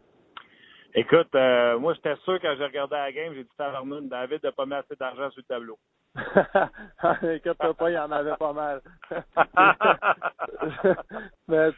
Écoute, 0.94 1.34
euh, 1.34 1.78
moi, 1.78 1.94
j'étais 1.94 2.16
sûr 2.16 2.38
quand 2.40 2.54
j'ai 2.56 2.64
regardé 2.64 2.96
la 2.96 3.12
game, 3.12 3.32
j'ai 3.34 3.44
dit 3.44 3.50
à 3.58 3.70
Vernon, 3.70 4.02
David 4.02 4.42
n'a 4.44 4.52
pas 4.52 4.66
mis 4.66 4.74
assez 4.74 4.94
d'argent 4.96 5.30
sur 5.30 5.40
le 5.40 5.44
tableau. 5.44 5.78
Écoute 7.34 7.56
pas, 7.78 7.90
il 7.90 7.94
y 7.94 7.98
en 7.98 8.12
avait 8.12 8.36
pas 8.36 8.52
mal. 8.52 8.82
mais 11.48 11.70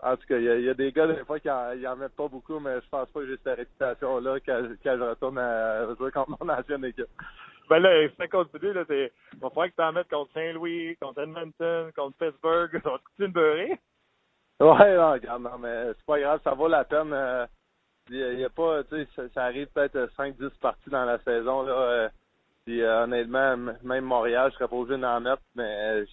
en 0.00 0.16
tout 0.16 0.26
cas, 0.28 0.38
il 0.38 0.64
y, 0.64 0.68
a, 0.68 0.74
des 0.74 0.92
gars 0.92 1.08
des 1.08 1.24
fois 1.24 1.40
qui 1.40 1.50
en, 1.50 1.72
en, 1.84 1.96
mettent 1.96 2.14
pas 2.14 2.28
beaucoup, 2.28 2.60
mais 2.60 2.80
je 2.80 2.88
pense 2.88 3.08
pas 3.08 3.20
que 3.20 3.26
j'ai 3.26 3.36
cette 3.42 3.56
réputation-là 3.58 4.38
quand, 4.46 4.62
quand, 4.84 4.96
je 4.96 5.02
retourne 5.02 5.38
à 5.38 5.92
jouer 5.96 6.12
contre 6.12 6.36
mon 6.40 6.48
ancienne 6.48 6.84
équipe. 6.84 7.08
Ben 7.68 7.80
là, 7.80 8.02
il 8.02 8.10
fait 8.10 8.28
continuer, 8.28 8.72
là, 8.72 8.84
c'est. 8.86 9.12
Il 9.34 9.40
va 9.40 9.50
falloir 9.50 9.68
que 9.68 9.74
tu 9.74 9.82
en 9.82 9.92
mettes 9.92 10.08
contre 10.08 10.32
Saint-Louis, 10.32 10.96
contre 11.02 11.22
Edmonton, 11.22 11.90
contre 11.96 12.16
Pittsburgh. 12.16 12.80
Ça 12.84 12.98
une 13.18 13.32
beurrée. 13.32 13.78
Ouais, 14.60 14.96
non, 14.96 15.12
regarde, 15.12 15.42
non, 15.42 15.58
mais 15.58 15.86
c'est 15.88 16.06
pas 16.06 16.18
grave, 16.18 16.40
ça 16.42 16.54
vaut 16.54 16.68
la 16.68 16.84
peine. 16.84 17.12
Euh, 17.12 17.46
il 18.10 18.40
y, 18.40 18.44
a 18.44 18.50
pas, 18.50 18.82
tu 18.84 18.96
sais, 18.96 19.08
ça, 19.14 19.22
ça, 19.34 19.44
arrive 19.44 19.68
peut-être 19.68 20.10
5-10 20.16 20.50
parties 20.60 20.90
dans 20.90 21.04
la 21.04 21.18
saison, 21.18 21.62
là. 21.62 21.72
Euh, 21.72 22.08
puis 22.64 22.82
euh, 22.82 23.04
honnêtement, 23.04 23.56
même 23.82 24.04
Montréal, 24.04 24.50
je 24.50 24.56
serais 24.56 24.68
pas 24.68 24.76
obligé 24.76 25.00
d'en 25.00 25.20
mettre, 25.20 25.42
mais 25.54 26.04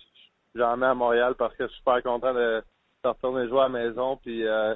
j'en 0.53 0.77
mets 0.77 0.86
à 0.86 0.93
Montréal 0.93 1.36
parce 1.38 1.55
que 1.55 1.65
je 1.65 1.69
suis 1.69 1.77
super 1.79 2.01
content 2.03 2.34
de, 2.34 2.63
de 3.03 3.10
retourner 3.10 3.47
jouer 3.47 3.62
à 3.62 3.63
la 3.63 3.69
maison. 3.69 4.17
Puis 4.17 4.45
euh, 4.47 4.75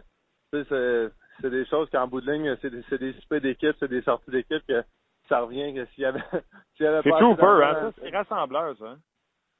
tu 0.51 0.63
sais, 0.65 1.11
c'est 1.41 1.49
des 1.49 1.65
choses 1.67 1.89
qu'en 1.89 2.07
bout 2.07 2.21
de 2.21 2.31
ligne, 2.31 2.55
c'est 2.61 2.69
des, 2.69 2.97
des 2.97 3.13
soupers 3.13 3.41
d'équipe, 3.41 3.75
c'est 3.79 3.87
des 3.87 4.01
sorties 4.01 4.31
d'équipe 4.31 4.65
que 4.67 4.83
ça 5.29 5.41
revient 5.41 5.73
que 5.73 5.85
s'il 5.93 6.03
y 6.03 6.05
avait 6.05 6.19
s'il 6.75 6.85
y 6.85 6.87
avait 6.87 7.01
C'est 7.03 7.35
peu, 7.37 7.63
hein? 7.63 7.93
C'est 8.01 8.09
rassembleur, 8.15 8.75
ça. 8.77 8.85
Hein? 8.85 8.97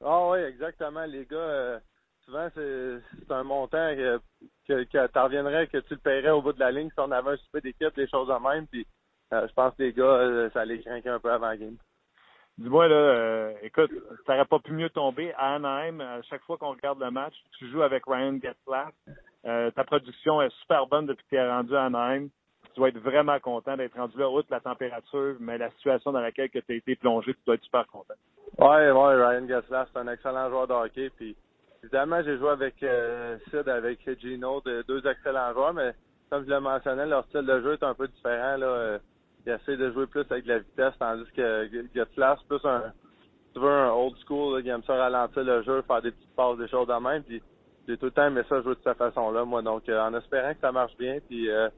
Ah 0.04 0.28
oui, 0.28 0.40
exactement. 0.40 1.04
Les 1.04 1.24
gars, 1.26 1.36
euh, 1.36 1.78
souvent 2.30 2.48
c'est 2.54 3.32
un 3.32 3.42
montant 3.42 3.94
que, 3.94 4.20
que, 4.68 4.84
que 4.84 5.06
tu 5.06 5.18
reviendrais, 5.18 5.66
que 5.66 5.78
tu 5.78 5.94
le 5.94 6.00
paierais 6.00 6.30
au 6.30 6.42
bout 6.42 6.52
de 6.52 6.60
la 6.60 6.70
ligne 6.70 6.88
si 6.88 7.00
on 7.00 7.10
avait 7.10 7.32
un 7.32 7.36
super 7.36 7.60
d'équipe, 7.60 7.94
des 7.96 8.08
choses 8.08 8.30
en 8.30 8.40
même. 8.40 8.66
Puis 8.68 8.86
je 9.32 9.52
pense 9.52 9.74
que 9.74 9.82
les 9.82 9.92
gars, 9.92 10.50
ça 10.52 10.64
les 10.64 10.80
craint 10.80 11.00
un 11.04 11.18
peu 11.18 11.30
avant 11.30 11.48
la 11.48 11.56
game. 11.56 11.76
Dis-moi, 12.58 12.88
là, 12.88 12.94
euh, 12.94 13.52
écoute, 13.62 13.90
ça 14.26 14.34
n'aurait 14.34 14.44
pas 14.44 14.58
pu 14.58 14.72
mieux 14.72 14.90
tomber. 14.90 15.32
À 15.38 15.54
Anaheim, 15.54 16.00
à 16.00 16.20
chaque 16.22 16.42
fois 16.42 16.58
qu'on 16.58 16.72
regarde 16.72 17.00
le 17.00 17.10
match, 17.10 17.34
tu 17.58 17.66
joues 17.70 17.82
avec 17.82 18.04
Ryan 18.06 18.34
Getzlaff. 18.34 18.92
Euh, 19.46 19.70
ta 19.70 19.84
production 19.84 20.42
est 20.42 20.54
super 20.60 20.86
bonne 20.86 21.06
depuis 21.06 21.24
que 21.24 21.28
tu 21.30 21.36
es 21.36 21.48
rendu 21.48 21.74
à 21.74 21.84
Anaheim. 21.84 22.28
Tu 22.64 22.72
dois 22.76 22.88
être 22.88 22.98
vraiment 22.98 23.38
content 23.40 23.76
d'être 23.76 23.96
rendu 23.96 24.18
là, 24.18 24.28
outre 24.28 24.48
la 24.50 24.60
température, 24.60 25.36
mais 25.40 25.56
la 25.56 25.70
situation 25.70 26.12
dans 26.12 26.20
laquelle 26.20 26.50
tu 26.50 26.58
as 26.58 26.74
été 26.74 26.96
plongé, 26.96 27.32
tu 27.32 27.40
dois 27.46 27.54
être 27.54 27.64
super 27.64 27.86
content. 27.86 28.14
Oui, 28.58 28.76
oui, 28.76 29.14
Ryan 29.14 29.48
Getzlaff, 29.48 29.88
c'est 29.92 29.98
un 29.98 30.08
excellent 30.08 30.50
joueur 30.50 30.66
de 30.66 30.74
hockey. 30.74 31.08
Puis, 31.16 31.34
évidemment, 31.82 32.22
j'ai 32.22 32.38
joué 32.38 32.50
avec 32.50 32.82
euh, 32.82 33.38
Sid, 33.50 33.68
avec 33.68 34.00
Gino, 34.20 34.62
deux 34.86 35.06
excellents 35.06 35.52
joueurs, 35.52 35.74
mais 35.74 35.94
comme 36.30 36.44
je 36.44 36.50
l'ai 36.50 36.60
mentionné, 36.60 37.06
leur 37.06 37.24
style 37.26 37.46
de 37.46 37.60
jeu 37.60 37.72
est 37.74 37.82
un 37.82 37.94
peu 37.94 38.08
différent. 38.08 38.56
Là. 38.56 38.66
Euh, 38.66 38.98
il 39.46 39.52
essaie 39.52 39.76
de 39.76 39.90
jouer 39.92 40.06
plus 40.06 40.24
avec 40.30 40.46
la 40.46 40.58
vitesse, 40.58 40.94
tandis 40.98 41.24
que 41.32 41.68
c'est 41.72 42.46
plus 42.48 42.64
un, 42.64 42.92
tu 43.54 43.60
veux 43.60 43.70
un 43.70 43.90
old 43.90 44.14
school, 44.26 44.56
là, 44.56 44.62
qui 44.62 44.68
aime 44.68 44.82
ça 44.84 44.94
ralentir 44.94 45.42
le 45.44 45.62
jeu, 45.62 45.82
faire 45.82 46.02
des 46.02 46.10
petites 46.10 46.36
passes, 46.36 46.58
des 46.58 46.68
choses 46.68 46.86
de 46.86 46.94
même, 46.94 47.22
puis 47.22 47.42
j'ai 47.88 47.96
tout 47.96 48.06
le 48.06 48.10
temps 48.12 48.26
aimé 48.26 48.42
ça 48.48 48.60
jouer 48.62 48.74
de 48.74 48.80
cette 48.84 48.98
façon-là, 48.98 49.44
moi. 49.44 49.62
Donc, 49.62 49.88
euh, 49.88 50.00
en 50.00 50.14
espérant 50.14 50.52
que 50.52 50.60
ça 50.60 50.72
marche 50.72 50.96
bien, 50.98 51.18
puis 51.26 51.50
euh, 51.50 51.68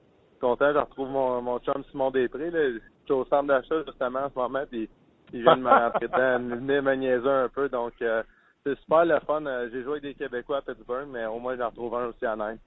content, 0.41 0.73
je 0.73 0.79
retrouve 0.79 1.09
mon, 1.09 1.41
mon 1.41 1.59
chum 1.61 1.83
Simon 1.91 2.11
Després, 2.11 2.51
là. 2.51 2.71
Je 2.71 2.81
suis 3.05 3.15
au 3.15 3.25
centre 3.25 3.49
d'achat, 3.49 3.83
justement, 3.87 4.21
en 4.21 4.31
ce 4.31 4.39
moment, 4.39 4.65
puis 4.71 4.89
il 5.33 5.43
vient 5.43 5.57
de 5.57 5.63
me 5.63 5.71
rentrer 5.71 6.09
dedans, 6.09 6.39
me 6.83 6.95
niaiser 6.95 7.29
un 7.29 7.49
peu, 7.49 7.69
donc 7.69 7.95
euh, 8.03 8.23
c'est 8.65 8.79
super 8.81 9.05
le 9.05 9.19
fun. 9.21 9.45
Euh, 9.47 9.69
j'ai 9.73 9.83
joué 9.83 9.99
avec 9.99 10.03
des 10.03 10.15
Québécois 10.15 10.59
à 10.59 10.63
Pittsburgh, 10.63 11.09
mais 11.09 11.27
au 11.27 11.39
moins 11.39 11.57
j'en 11.57 11.69
retrouve 11.69 11.95
un 11.95 12.07
aussi 12.07 12.25
à 12.25 12.37
Nîmes. 12.37 12.59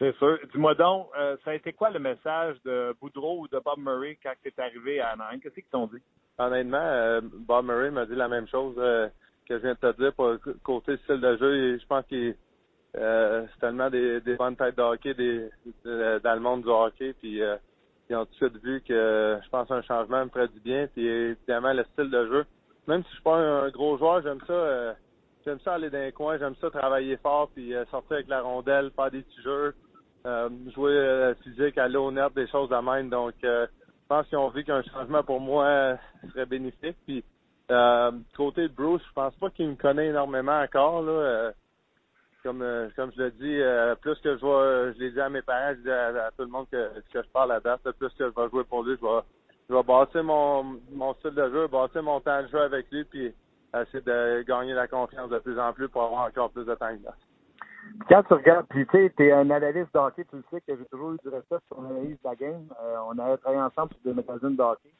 C'est 0.00 0.16
sûr. 0.16 0.38
Dis-moi 0.50 0.74
donc, 0.76 1.08
euh, 1.18 1.36
ça 1.44 1.50
a 1.50 1.54
été 1.54 1.74
quoi 1.74 1.90
le 1.90 1.98
message 1.98 2.56
de 2.64 2.96
Boudreau 2.98 3.40
ou 3.40 3.48
de 3.48 3.60
Bob 3.62 3.78
Murray 3.78 4.18
quand 4.22 4.32
tu 4.42 4.48
es 4.48 4.60
arrivé 4.62 4.98
à 4.98 5.10
Anaheim? 5.10 5.40
Qu'est-ce 5.40 5.56
qu'ils 5.56 5.64
t'ont 5.64 5.88
dit? 5.88 6.00
Honnêtement, 6.38 6.78
euh, 6.80 7.20
Bob 7.22 7.66
Murray 7.66 7.90
m'a 7.90 8.06
dit 8.06 8.14
la 8.14 8.28
même 8.28 8.48
chose 8.48 8.74
euh, 8.78 9.08
que 9.46 9.58
je 9.58 9.62
viens 9.62 9.74
de 9.74 9.92
te 9.92 9.96
dire 10.00 10.14
pour 10.14 10.28
le 10.28 10.38
côté 10.64 10.96
style 11.04 11.20
de 11.20 11.36
jeu. 11.36 11.78
je 11.78 11.86
pense 11.86 12.06
qu'il 12.06 12.34
c'est 12.94 13.60
tellement 13.60 13.90
des, 13.90 14.22
des, 14.22 14.36
bonnes 14.36 14.56
têtes 14.56 14.76
de 14.76 14.82
hockey 14.82 15.14
des, 15.14 15.50
dans 15.84 16.34
le 16.34 16.40
monde 16.40 16.62
du 16.62 16.70
hockey. 16.70 17.12
Puis 17.12 17.42
ils 18.08 18.16
ont 18.16 18.24
tout 18.24 18.30
de 18.30 18.36
suite 18.36 18.64
vu 18.64 18.80
que 18.80 19.38
je 19.44 19.48
pense 19.50 19.70
un 19.70 19.82
changement 19.82 20.24
me 20.24 20.30
ferait 20.30 20.48
du 20.48 20.60
bien. 20.60 20.88
Puis 20.94 21.06
évidemment, 21.06 21.74
le 21.74 21.84
style 21.92 22.10
de 22.10 22.26
jeu. 22.26 22.46
Même 22.88 23.02
si 23.02 23.10
je 23.10 23.14
suis 23.16 23.22
pas 23.22 23.36
un, 23.36 23.68
gros 23.68 23.98
joueur, 23.98 24.22
j'aime 24.22 24.40
ça. 24.46 24.96
J'aime 25.44 25.60
ça 25.60 25.74
aller 25.74 25.90
dans 25.90 25.98
les 25.98 26.12
coins, 26.12 26.38
j'aime 26.38 26.54
ça 26.60 26.70
travailler 26.70 27.16
fort, 27.18 27.50
puis 27.54 27.72
sortir 27.90 28.16
avec 28.16 28.28
la 28.28 28.42
rondelle, 28.42 28.90
faire 28.96 29.10
des 29.10 29.22
petits 29.22 29.42
jeux. 29.42 29.74
Euh, 30.26 30.50
jouer 30.74 30.92
euh, 30.92 31.34
physique, 31.36 31.78
aller 31.78 31.96
au 31.96 32.10
net, 32.10 32.34
des 32.34 32.46
choses 32.48 32.68
de 32.68 32.76
même. 32.76 33.08
Donc, 33.08 33.32
euh, 33.42 33.66
je 33.66 34.06
pense 34.06 34.26
qu'ils 34.26 34.36
ont 34.36 34.50
vu 34.50 34.64
qu'un 34.64 34.82
changement 34.82 35.22
pour 35.22 35.40
moi 35.40 35.96
serait 36.28 36.44
bénéfique. 36.44 36.96
Puis, 37.06 37.24
côté 38.36 38.68
de 38.68 38.74
Bruce, 38.74 39.02
je 39.08 39.12
pense 39.14 39.34
pas 39.36 39.48
qu'il 39.50 39.68
me 39.68 39.76
connaît 39.76 40.08
énormément 40.08 40.60
encore. 40.60 41.02
Là, 41.02 41.52
comme 42.42 42.64
comme 42.96 43.12
je 43.16 43.22
l'ai 43.22 43.30
dit, 43.30 43.96
plus 44.00 44.18
que 44.20 44.36
je 44.36 44.40
vois, 44.40 44.92
je 44.92 44.98
l'ai 44.98 45.10
dit 45.12 45.20
à 45.20 45.28
mes 45.28 45.42
parents, 45.42 45.74
je 45.76 45.82
dis 45.82 45.90
à, 45.90 46.30
tout 46.36 46.42
le 46.42 46.48
monde 46.48 46.66
que, 46.70 47.00
que 47.12 47.22
je 47.22 47.28
parle 47.30 47.52
à 47.52 47.60
date, 47.60 47.88
plus 47.92 48.08
que 48.08 48.28
je 48.28 48.40
vais 48.40 48.48
jouer 48.50 48.64
pour 48.64 48.82
lui, 48.82 48.96
je 49.00 49.06
vais, 49.06 49.22
je 49.68 49.74
vais 49.74 49.82
bâtir 49.82 50.24
mon, 50.24 50.80
mon 50.90 51.14
style 51.14 51.30
de 51.30 51.48
jeu, 51.48 51.68
bâtir 51.68 52.02
mon 52.02 52.20
temps 52.20 52.42
de 52.42 52.48
jeu 52.48 52.60
avec 52.60 52.90
lui, 52.90 53.04
puis 53.04 53.32
essayer 53.74 54.02
de 54.02 54.42
gagner 54.42 54.74
la 54.74 54.88
confiance 54.88 55.30
de 55.30 55.38
plus 55.38 55.58
en 55.58 55.72
plus 55.72 55.88
pour 55.88 56.02
avoir 56.02 56.26
encore 56.26 56.50
plus 56.50 56.64
de 56.64 56.74
temps 56.74 56.88
quand 58.08 58.22
tu 58.24 58.34
regardes, 58.34 58.66
puis 58.68 58.86
tu 58.86 59.08
sais, 59.08 59.12
es 59.18 59.32
un 59.32 59.50
analyste 59.50 59.92
de 59.94 59.98
hockey, 59.98 60.24
tu 60.24 60.36
le 60.36 60.44
sais 60.50 60.60
que 60.60 60.76
j'ai 60.76 60.84
toujours 60.86 61.12
eu 61.12 61.18
du 61.22 61.28
respect 61.28 61.56
sur 61.66 61.80
l'analyse 61.82 62.18
de 62.22 62.28
la 62.28 62.34
game. 62.34 62.68
Euh, 62.82 62.96
on 63.06 63.18
a 63.18 63.36
travaillé 63.38 63.62
ensemble 63.62 63.92
sur 63.92 64.00
des 64.04 64.14
magazines 64.14 64.56
de 64.56 64.62
hockey. 64.62 64.90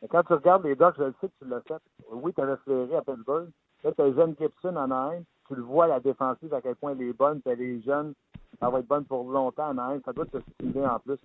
Mais 0.00 0.08
quand 0.08 0.22
tu 0.22 0.32
regardes 0.34 0.64
les 0.64 0.76
docs, 0.76 0.94
je 0.98 1.04
le 1.04 1.14
sais 1.20 1.28
que 1.28 1.44
tu 1.44 1.48
l'as 1.48 1.60
fait. 1.62 1.82
Oui, 2.10 2.32
tu 2.34 2.40
as 2.40 2.46
référé 2.46 2.96
à 2.96 3.02
Pittsburgh. 3.02 3.48
Là, 3.84 3.92
tu 3.92 4.02
as 4.02 4.12
jeune 4.12 4.34
Gibson 4.38 4.76
en 4.76 4.90
Inde. 4.90 5.24
Tu 5.48 5.54
le 5.54 5.62
vois, 5.62 5.86
la 5.86 6.00
défensive, 6.00 6.52
à 6.54 6.60
quel 6.60 6.76
point 6.76 6.92
elle 6.92 7.02
est 7.02 7.12
bonne. 7.12 7.40
Tu 7.42 7.54
les 7.54 7.80
jeunes. 7.82 8.14
Ça 8.60 8.70
va 8.70 8.80
être 8.80 8.88
bonne 8.88 9.04
pour 9.04 9.30
longtemps 9.30 9.70
en 9.70 9.78
Inde. 9.78 10.02
Ça 10.04 10.12
doit 10.12 10.26
te 10.26 10.38
stimuler 10.38 10.86
en 10.86 10.98
plus. 11.00 11.18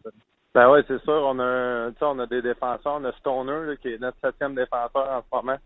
Ben 0.54 0.72
oui, 0.72 0.82
c'est 0.88 1.02
sûr. 1.02 1.22
On 1.26 1.40
a, 1.40 1.92
on 2.02 2.20
a 2.20 2.26
des 2.26 2.42
défenseurs. 2.42 2.96
On 3.00 3.06
a 3.06 3.12
Stoner, 3.14 3.76
qui 3.82 3.94
est 3.94 4.00
notre 4.00 4.18
septième 4.22 4.56
défenseur 4.56 5.10
en 5.10 5.22
ce 5.22 5.36
moment. 5.36 5.58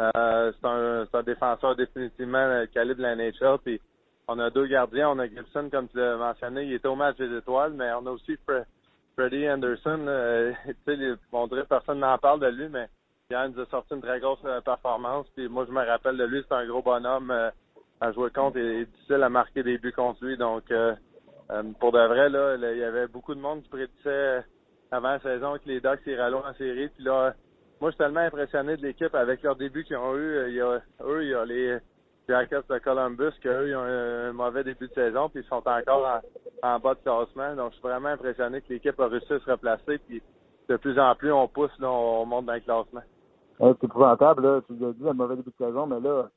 Euh, 0.00 0.52
c'est 0.52 0.66
un, 0.68 1.06
un, 1.12 1.22
défenseur 1.22 1.74
définitivement 1.74 2.38
euh, 2.38 2.66
calibre 2.66 2.98
de 2.98 3.02
la 3.02 3.16
NHL. 3.16 3.58
Puis 3.64 3.80
on 4.28 4.38
a 4.38 4.50
deux 4.50 4.66
gardiens. 4.66 5.10
On 5.10 5.18
a 5.18 5.26
Gibson, 5.26 5.68
comme 5.70 5.88
tu 5.88 5.96
l'as 5.96 6.16
mentionné, 6.16 6.64
il 6.64 6.74
était 6.74 6.86
au 6.86 6.94
match 6.94 7.16
des 7.16 7.36
étoiles, 7.36 7.72
mais 7.72 7.90
on 7.92 8.06
a 8.06 8.10
aussi 8.10 8.38
Freddie 9.16 9.50
Anderson. 9.50 10.04
Euh, 10.06 10.52
on 11.32 11.46
dirait 11.48 11.64
personne 11.64 12.00
n'en 12.00 12.18
parle 12.18 12.40
de 12.40 12.46
lui, 12.46 12.68
mais 12.68 12.88
il 13.30 13.52
nous 13.54 13.60
a 13.60 13.66
sorti 13.66 13.94
une 13.94 14.02
très 14.02 14.20
grosse 14.20 14.38
euh, 14.44 14.60
performance. 14.60 15.26
Puis 15.34 15.48
moi, 15.48 15.64
je 15.66 15.72
me 15.72 15.84
rappelle 15.84 16.16
de 16.16 16.24
lui, 16.24 16.44
c'est 16.46 16.54
un 16.54 16.66
gros 16.66 16.82
bonhomme 16.82 17.30
euh, 17.30 17.50
à 18.00 18.12
jouer 18.12 18.30
contre 18.30 18.58
et, 18.58 18.84
difficile 18.84 19.22
à 19.22 19.28
marquer 19.28 19.62
des 19.62 19.78
buts 19.78 19.92
contre 19.92 20.24
lui. 20.24 20.36
Donc, 20.36 20.64
pour 21.80 21.92
de 21.92 22.06
vrai, 22.06 22.28
là, 22.28 22.56
il 22.56 22.78
y 22.78 22.84
avait 22.84 23.08
beaucoup 23.08 23.34
de 23.34 23.40
monde 23.40 23.62
qui 23.62 23.70
prédisait 23.70 24.44
avant 24.90 25.12
la 25.12 25.20
saison 25.20 25.54
que 25.58 25.66
les 25.66 25.80
Ducks 25.80 26.06
iraient 26.06 26.30
loin 26.30 26.44
en 26.48 26.54
série. 26.54 26.88
Puis 26.88 27.04
là, 27.04 27.34
moi, 27.80 27.90
je 27.90 27.94
suis 27.94 27.98
tellement 27.98 28.20
impressionné 28.20 28.76
de 28.76 28.82
l'équipe 28.82 29.14
avec 29.14 29.42
leur 29.42 29.56
début 29.56 29.84
qu'ils 29.84 29.96
ont 29.96 30.16
eu. 30.16 30.48
Il 30.48 30.54
y 30.54 30.60
a, 30.60 30.80
eux, 31.02 31.24
il 31.24 31.30
y 31.30 31.34
a 31.34 31.44
les 31.44 31.78
Jackets 32.28 32.68
de 32.68 32.78
Columbus, 32.78 33.32
qu'eux, 33.42 33.68
ils 33.68 33.76
ont 33.76 33.82
un 33.82 34.32
mauvais 34.32 34.64
début 34.64 34.88
de 34.88 34.94
saison, 34.94 35.28
puis 35.28 35.42
ils 35.42 35.48
sont 35.48 35.62
encore 35.66 36.20
en, 36.62 36.78
bas 36.78 36.94
de 36.94 37.00
classement. 37.00 37.54
Donc, 37.56 37.70
je 37.70 37.78
suis 37.78 37.82
vraiment 37.82 38.08
impressionné 38.08 38.60
que 38.60 38.72
l'équipe 38.72 38.98
a 39.00 39.06
réussi 39.06 39.32
à 39.32 39.38
se 39.38 39.50
replacer, 39.50 39.98
puis 39.98 40.22
de 40.68 40.76
plus 40.76 40.98
en 40.98 41.14
plus, 41.14 41.32
on 41.32 41.48
pousse, 41.48 41.76
là, 41.78 41.90
on 41.90 42.26
monte 42.26 42.46
dans 42.46 42.54
le 42.54 42.60
classement. 42.60 43.02
c'est 43.58 43.84
épouvantable, 43.84 44.42
là. 44.42 44.60
Tu 44.66 44.74
l'as 44.78 44.92
dit, 44.92 45.08
un 45.08 45.14
mauvais 45.14 45.36
début 45.36 45.50
de 45.50 45.64
saison, 45.64 45.86
mais 45.86 46.00
là, 46.00 46.28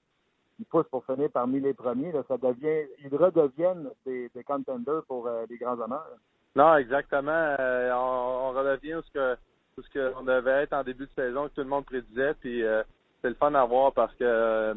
ils 0.59 0.65
poussent 0.65 0.87
pour 0.89 1.03
finir 1.05 1.29
parmi 1.33 1.59
les 1.59 1.73
premiers. 1.73 2.11
Là. 2.11 2.23
Ça 2.27 2.37
devient, 2.37 2.87
ils 3.03 3.15
redeviennent 3.15 3.89
des, 4.05 4.29
des 4.33 4.43
contenders 4.43 5.03
pour 5.07 5.27
euh, 5.27 5.45
les 5.49 5.57
grands 5.57 5.79
honneurs. 5.79 6.17
Non, 6.55 6.75
exactement. 6.75 7.55
Euh, 7.59 7.91
on, 7.93 8.51
redevient 8.51 8.95
où 8.95 9.01
ce 9.01 9.11
que 9.11 9.37
où 9.77 9.81
ce 9.81 9.89
que 9.89 10.13
on 10.19 10.23
devait 10.23 10.63
être 10.63 10.73
en 10.73 10.83
début 10.83 11.05
de 11.05 11.11
saison, 11.15 11.47
que 11.47 11.55
tout 11.55 11.61
le 11.61 11.67
monde 11.67 11.85
prédisait. 11.85 12.33
Puis 12.35 12.63
euh, 12.63 12.83
c'est 13.21 13.29
le 13.29 13.35
fun 13.35 13.53
à 13.53 13.65
voir 13.65 13.93
parce 13.93 14.13
que 14.15 14.75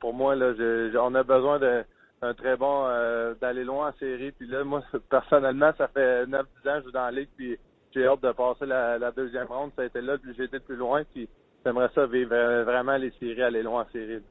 pour 0.00 0.14
moi, 0.14 0.34
là, 0.34 0.52
on 1.00 1.14
a 1.14 1.22
besoin 1.22 1.58
d'un 1.58 2.34
très 2.34 2.56
bon 2.56 2.86
d'aller 3.40 3.64
loin 3.64 3.88
en 3.88 3.98
série. 3.98 4.32
Puis 4.32 4.46
là, 4.46 4.64
moi, 4.64 4.82
personnellement, 5.10 5.72
ça 5.78 5.88
fait 5.88 6.26
9-10 6.26 6.30
ans 6.34 6.44
que 6.44 6.78
je 6.78 6.84
joue 6.84 6.90
dans 6.92 7.04
la 7.04 7.10
ligue, 7.10 7.28
puis 7.36 7.58
j'ai 7.92 8.06
hâte 8.06 8.22
de 8.22 8.32
passer 8.32 8.66
la, 8.66 9.10
deuxième 9.12 9.46
ronde. 9.46 9.70
Ça 9.76 9.82
a 9.82 9.86
été 9.86 10.00
là, 10.00 10.18
puis 10.18 10.34
j'ai 10.36 10.44
été 10.44 10.58
plus 10.58 10.76
loin, 10.76 11.02
puis 11.04 11.28
j'aimerais 11.64 11.90
ça 11.94 12.06
vivre 12.06 12.34
vraiment 12.62 12.96
les 12.96 13.10
séries, 13.12 13.42
aller 13.42 13.62
loin 13.62 13.82
en 13.82 13.92
série. 13.92 14.22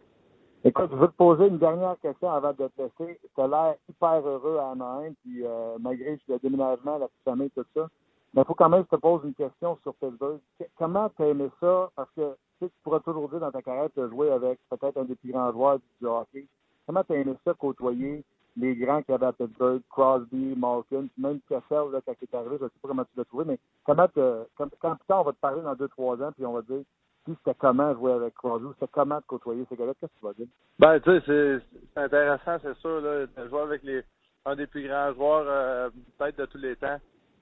Écoute, 0.63 0.89
je 0.91 0.95
veux 0.95 1.07
te 1.07 1.15
poser 1.15 1.47
une 1.47 1.57
dernière 1.57 1.95
question 1.99 2.29
avant 2.29 2.51
de 2.51 2.67
te 2.67 2.81
laisser. 2.81 3.19
Tu 3.33 3.41
as 3.41 3.47
l'air 3.47 3.75
hyper 3.89 4.27
heureux 4.27 4.57
à 4.59 4.71
Anaheim, 4.71 5.13
puis 5.23 5.43
euh, 5.43 5.77
malgré 5.79 6.19
le 6.27 6.37
déménagement, 6.37 6.99
la 6.99 7.07
famille, 7.25 7.49
tout 7.49 7.65
ça. 7.73 7.87
Mais 8.33 8.41
il 8.41 8.45
faut 8.45 8.53
quand 8.53 8.69
même 8.69 8.83
que 8.83 8.89
je 8.91 8.95
te 8.95 9.01
pose 9.01 9.21
une 9.25 9.33
question 9.33 9.77
sur 9.83 9.93
Pittsburgh. 9.95 10.39
Comment 10.77 11.09
tu 11.09 11.23
aimé 11.23 11.49
ça? 11.59 11.89
Parce 11.95 12.09
que 12.15 12.31
tu, 12.59 12.65
sais, 12.65 12.69
tu 12.69 12.75
pourras 12.83 12.99
toujours 12.99 13.29
dire 13.29 13.39
dans 13.39 13.51
ta 13.51 13.61
carrière 13.61 13.89
as 13.95 14.07
joué 14.07 14.31
avec 14.31 14.59
peut-être 14.69 14.97
un 14.97 15.05
des 15.05 15.15
plus 15.15 15.31
grands 15.31 15.51
joueurs 15.51 15.79
du 15.99 16.07
hockey. 16.07 16.45
Comment 16.85 17.03
tu 17.03 17.13
aimé 17.13 17.35
ça 17.43 17.53
côtoyer 17.53 18.23
les 18.57 18.75
grands 18.75 19.01
qui 19.01 19.11
avaient 19.11 19.27
à 19.27 19.33
Pittsburgh, 19.33 19.81
Crosby, 19.89 20.55
Malkin, 20.57 21.07
même 21.17 21.39
Kessel, 21.47 21.91
là, 21.91 21.99
quand 22.05 22.13
il 22.21 22.23
est 22.23 22.35
arrivé, 22.35 22.57
je 22.59 22.65
ne 22.65 22.69
sais 22.69 22.79
pas 22.81 22.87
comment 22.89 23.05
tu 23.05 23.17
l'as 23.17 23.25
trouvé, 23.25 23.45
mais 23.45 23.59
comment 23.85 24.07
te, 24.07 24.45
quand, 24.55 24.67
quand, 24.79 24.97
on 25.09 25.23
va 25.23 25.31
te 25.31 25.39
parler 25.39 25.61
dans 25.61 25.75
deux, 25.75 25.87
trois 25.87 26.21
ans, 26.21 26.31
puis 26.35 26.45
on 26.45 26.53
va 26.53 26.61
dire 26.61 26.83
puis 27.23 27.35
c'était 27.37 27.57
comment 27.59 27.93
jouer 27.93 28.13
avec 28.13 28.33
Crosby, 28.33 28.67
c'était 28.73 28.91
comment 28.91 29.17
de 29.17 29.25
côtoyer 29.27 29.63
ces 29.69 29.75
gars-là, 29.75 29.93
qu'est-ce 29.99 30.11
que 30.11 30.19
tu 30.19 30.25
vas 30.25 30.33
dire? 30.33 30.47
Ben, 30.79 30.99
tu 30.99 31.11
sais, 31.19 31.59
c'est 31.93 32.01
intéressant, 32.01 32.57
c'est 32.63 32.75
sûr, 32.77 32.99
là, 32.99 33.27
de 33.27 33.47
jouer 33.47 33.61
avec 33.61 33.83
les, 33.83 34.01
un 34.45 34.55
des 34.55 34.65
plus 34.65 34.87
grands 34.87 35.13
joueurs, 35.13 35.45
euh, 35.47 35.89
peut-être 36.17 36.39
de 36.39 36.45
tous 36.45 36.57
les 36.57 36.75
temps. 36.75 36.97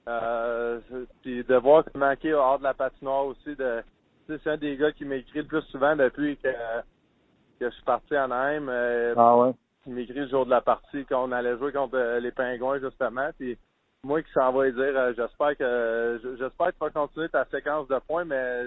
Euh, 0.08 0.80
puis 1.22 1.44
de 1.44 1.54
voir 1.56 1.84
qu'il 1.84 2.00
manquait 2.00 2.32
hors 2.32 2.58
de 2.58 2.64
la 2.64 2.74
patinoire 2.74 3.26
aussi. 3.26 3.54
De, 3.56 3.82
c'est 4.26 4.46
un 4.46 4.56
des 4.56 4.76
gars 4.76 4.92
qui 4.92 5.04
m'écrit 5.04 5.40
le 5.40 5.46
plus 5.46 5.62
souvent 5.62 5.94
depuis 5.94 6.36
que, 6.36 6.48
que 6.48 7.68
je 7.68 7.70
suis 7.70 7.84
parti 7.84 8.16
en 8.16 8.30
Haïm. 8.30 8.68
Euh, 8.68 9.14
ah 9.16 9.36
ouais? 9.36 9.52
Il 9.86 9.94
m'écrit 9.94 10.20
le 10.20 10.28
jour 10.28 10.44
de 10.44 10.50
la 10.50 10.60
partie 10.60 11.04
quand 11.06 11.24
on 11.24 11.32
allait 11.32 11.56
jouer 11.56 11.72
contre 11.72 11.96
euh, 11.96 12.20
les 12.20 12.30
Pingouins, 12.30 12.80
justement. 12.80 13.30
Puis 13.38 13.58
moi 14.04 14.22
qui 14.22 14.32
s'en 14.32 14.52
va 14.52 14.70
dire, 14.70 15.14
j'espère 15.14 15.56
que 15.56 16.20
j'espère 16.38 16.68
que 16.68 16.72
tu 16.72 16.78
vas 16.80 16.90
continuer 16.90 17.28
ta 17.28 17.44
séquence 17.46 17.88
de 17.88 17.98
points, 18.06 18.24
mais 18.24 18.64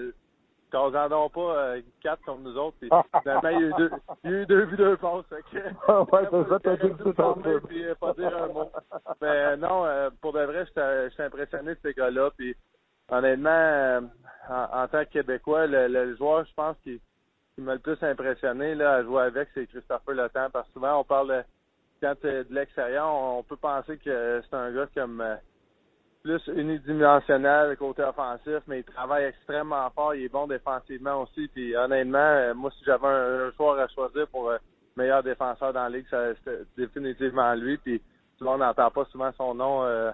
quand 0.73 0.88
on 0.88 1.09
n'en 1.09 1.29
pas 1.29 1.55
euh, 1.55 1.81
quatre 2.01 2.25
contre 2.25 2.41
nous 2.41 2.57
autres. 2.57 2.75
Puis, 2.79 2.89
finalement, 3.21 3.49
il 3.49 3.62
y 3.62 3.63
a 3.63 3.67
eu 3.67 3.73
deux, 3.77 3.91
il 4.23 4.31
y 4.31 4.33
a 4.33 4.38
eu 4.38 4.45
deux 4.47 4.65
vues, 4.65 4.77
deux 4.77 4.97
passes. 4.97 5.25
que, 5.29 5.57
ouais, 6.12 6.27
c'est 6.31 6.49
ça, 6.49 6.59
t'as 6.59 6.75
dit 6.77 6.93
tout 6.97 7.13
Puis, 7.67 7.86
euh, 7.86 7.95
pas 7.95 8.13
dire 8.13 8.36
un 8.36 8.47
mot. 8.47 8.71
Mais 9.21 9.27
euh, 9.27 9.55
non, 9.55 9.86
pour 10.19 10.33
de 10.33 10.41
vrai, 10.41 10.65
je 10.65 11.09
suis 11.12 11.23
impressionné 11.23 11.75
de 11.75 11.79
ces 11.83 11.93
gars-là. 11.93 12.31
Puis, 12.36 12.55
honnêtement, 13.09 14.09
en, 14.49 14.88
tant 14.88 15.05
que 15.05 15.12
Québécois, 15.12 15.67
le, 15.67 16.15
joueur, 16.15 16.43
je 16.45 16.53
pense, 16.55 16.75
qui, 16.83 16.99
qui 17.53 17.62
m'a 17.62 17.75
le 17.75 17.79
plus 17.79 18.01
impressionné 18.01 18.73
là, 18.73 18.95
à 18.95 19.03
jouer 19.03 19.21
avec, 19.21 19.49
c'est 19.53 19.67
Christopher 19.67 20.15
Le 20.15 20.29
Temps. 20.29 20.49
Parce 20.51 20.67
que 20.69 20.73
souvent, 20.73 20.99
on 20.99 21.03
parle 21.03 21.45
quand 22.01 22.15
de 22.23 22.47
l'extérieur, 22.49 23.13
on 23.13 23.43
peut 23.43 23.57
penser 23.57 23.97
que 23.99 24.41
c'est 24.43 24.55
un 24.55 24.71
gars 24.71 24.88
comme 24.95 25.23
plus 26.23 26.41
unidimensionnel 26.47 27.75
côté 27.77 28.01
offensif, 28.01 28.59
mais 28.67 28.79
il 28.79 28.83
travaille 28.86 29.25
extrêmement 29.25 29.89
fort. 29.91 30.15
Il 30.15 30.23
est 30.23 30.29
bon 30.29 30.47
défensivement 30.47 31.23
aussi. 31.23 31.49
Puis 31.49 31.75
honnêtement, 31.75 32.17
euh, 32.17 32.53
moi, 32.53 32.71
si 32.71 32.86
j'avais 32.86 33.07
un, 33.07 33.51
joueur 33.51 33.77
à 33.79 33.88
choisir 33.89 34.27
pour 34.29 34.49
euh, 34.49 34.57
meilleur 34.95 35.21
défenseur 35.21 35.73
dans 35.73 35.83
la 35.83 35.89
ligue, 35.89 36.07
c'est 36.09 36.75
définitivement 36.77 37.53
lui. 37.55 37.77
Puis 37.77 37.99
tout 38.38 38.45
le 38.45 38.51
monde 38.51 38.62
n'entend 38.62 38.89
pas 38.89 39.05
souvent 39.05 39.31
son 39.33 39.53
nom 39.53 39.83
euh, 39.83 40.12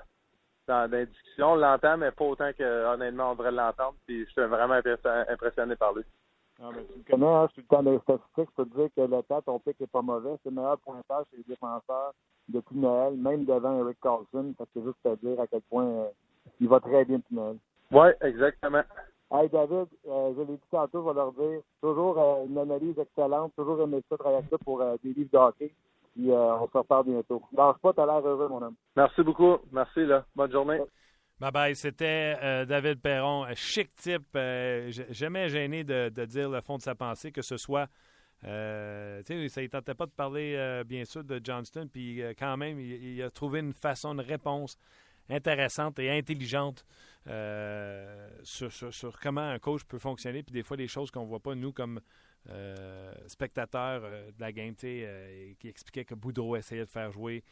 dans, 0.67 0.91
les 0.91 1.05
discussions. 1.05 1.51
On 1.51 1.55
l'entend, 1.55 1.97
mais 1.97 2.11
pas 2.11 2.25
autant 2.25 2.51
que 2.57 2.85
honnêtement 2.85 3.31
on 3.31 3.35
devrait 3.35 3.51
l'entendre. 3.51 3.95
Puis 4.07 4.25
je 4.25 4.31
suis 4.31 4.41
vraiment 4.41 4.81
impressionné 5.29 5.75
par 5.75 5.93
lui. 5.93 6.03
Ah, 6.61 6.69
ben, 6.73 6.83
tu 6.91 6.97
le 6.97 7.03
connais, 7.09 7.25
hein, 7.25 7.47
je 7.47 7.53
suis 7.53 7.61
le 7.61 7.67
temps 7.67 7.83
des 7.83 7.97
statistiques, 7.99 8.49
je 8.57 8.63
peux 8.63 8.69
te 8.69 8.75
dire 8.75 8.89
que 8.95 9.01
le 9.01 9.23
temps, 9.23 9.41
ton 9.41 9.59
pic 9.59 9.79
n'est 9.79 9.87
pas 9.87 10.01
mauvais. 10.01 10.35
C'est 10.43 10.49
le 10.49 10.55
meilleur 10.55 10.77
pointage 10.79 11.25
chez 11.31 11.37
les 11.37 11.43
défenseurs 11.43 12.13
depuis 12.49 12.77
Noël, 12.77 13.15
même 13.15 13.45
devant 13.45 13.79
Eric 13.79 13.97
Carlson. 14.01 14.53
Ça 14.57 14.65
c'est 14.73 14.83
juste 14.83 15.05
à 15.05 15.15
dire 15.15 15.39
à 15.39 15.47
quel 15.47 15.61
point 15.61 15.85
euh, 15.85 16.09
il 16.59 16.67
va 16.67 16.81
très 16.81 17.05
bien 17.05 17.17
depuis 17.17 17.35
Noël. 17.35 17.57
Oui, 17.91 18.09
exactement. 18.21 18.81
Hey 19.31 19.47
David, 19.47 19.87
euh, 20.07 20.33
je 20.35 20.41
l'ai 20.41 20.57
dit 20.57 20.69
tantôt, 20.69 21.03
je 21.03 21.07
vais 21.07 21.13
leur 21.13 21.31
dire, 21.31 21.61
toujours 21.81 22.19
euh, 22.19 22.45
une 22.45 22.57
analyse 22.57 22.97
excellente, 22.99 23.53
toujours 23.55 23.81
aimé 23.81 24.01
ça, 24.09 24.17
travailler 24.17 24.45
ça 24.49 24.57
pour 24.57 24.83
des 25.01 25.13
livres 25.13 25.29
de 25.31 25.37
hockey. 25.37 25.73
Puis 26.13 26.29
on 26.31 26.67
se 26.67 26.77
reparle 26.77 27.05
bientôt. 27.05 27.41
Lâche 27.55 27.77
pas, 27.77 27.93
t'as 27.93 28.05
l'air 28.05 28.27
heureux, 28.27 28.49
mon 28.49 28.61
homme. 28.61 28.75
Merci 28.97 29.21
beaucoup. 29.21 29.57
Merci, 29.71 30.05
là. 30.05 30.25
Bonne 30.35 30.51
journée. 30.51 30.81
Bye 31.39 31.51
bye. 31.51 31.75
C'était 31.75 32.65
David 32.65 33.01
Perron, 33.01 33.45
chic 33.55 33.95
type, 33.95 34.37
jamais 35.09 35.49
gêné 35.49 35.83
de, 35.83 36.25
dire 36.25 36.49
le 36.49 36.61
fond 36.61 36.77
de 36.77 36.81
sa 36.81 36.95
pensée, 36.95 37.31
que 37.31 37.41
ce 37.41 37.57
soit 37.57 37.89
euh, 38.45 39.21
ça 39.23 39.33
ne 39.61 39.67
tentait 39.67 39.95
pas 39.95 40.05
de 40.05 40.11
parler, 40.11 40.55
euh, 40.55 40.83
bien 40.83 41.03
sûr, 41.05 41.23
de 41.23 41.41
Johnston, 41.43 41.89
puis 41.91 42.21
euh, 42.21 42.33
quand 42.37 42.55
même, 42.57 42.79
il, 42.79 43.21
a 43.21 43.29
trouvé 43.29 43.59
une 43.59 43.73
façon 43.73 44.15
de 44.15 44.23
réponse 44.23 44.77
intéressante 45.29 45.99
et 45.99 46.09
intelligente 46.09 46.85
sur, 48.43 49.19
comment 49.21 49.41
un 49.41 49.59
coach 49.59 49.83
peut 49.83 49.99
fonctionner, 49.99 50.41
puis 50.41 50.53
des 50.53 50.63
fois, 50.63 50.77
des 50.77 50.87
choses 50.87 51.11
qu'on 51.11 51.23
ne 51.23 51.27
voit 51.27 51.41
pas, 51.41 51.53
nous, 51.53 51.73
comme 51.73 51.99
spectateurs 53.27 54.01
de 54.01 54.39
la 54.39 54.51
game, 54.51 54.73
qui 54.73 55.67
expliquait 55.67 56.05
que 56.05 56.15
Boudreau 56.15 56.55
essayait 56.55 56.85
de 56.85 56.89
faire 56.89 57.11
jouer 57.11 57.43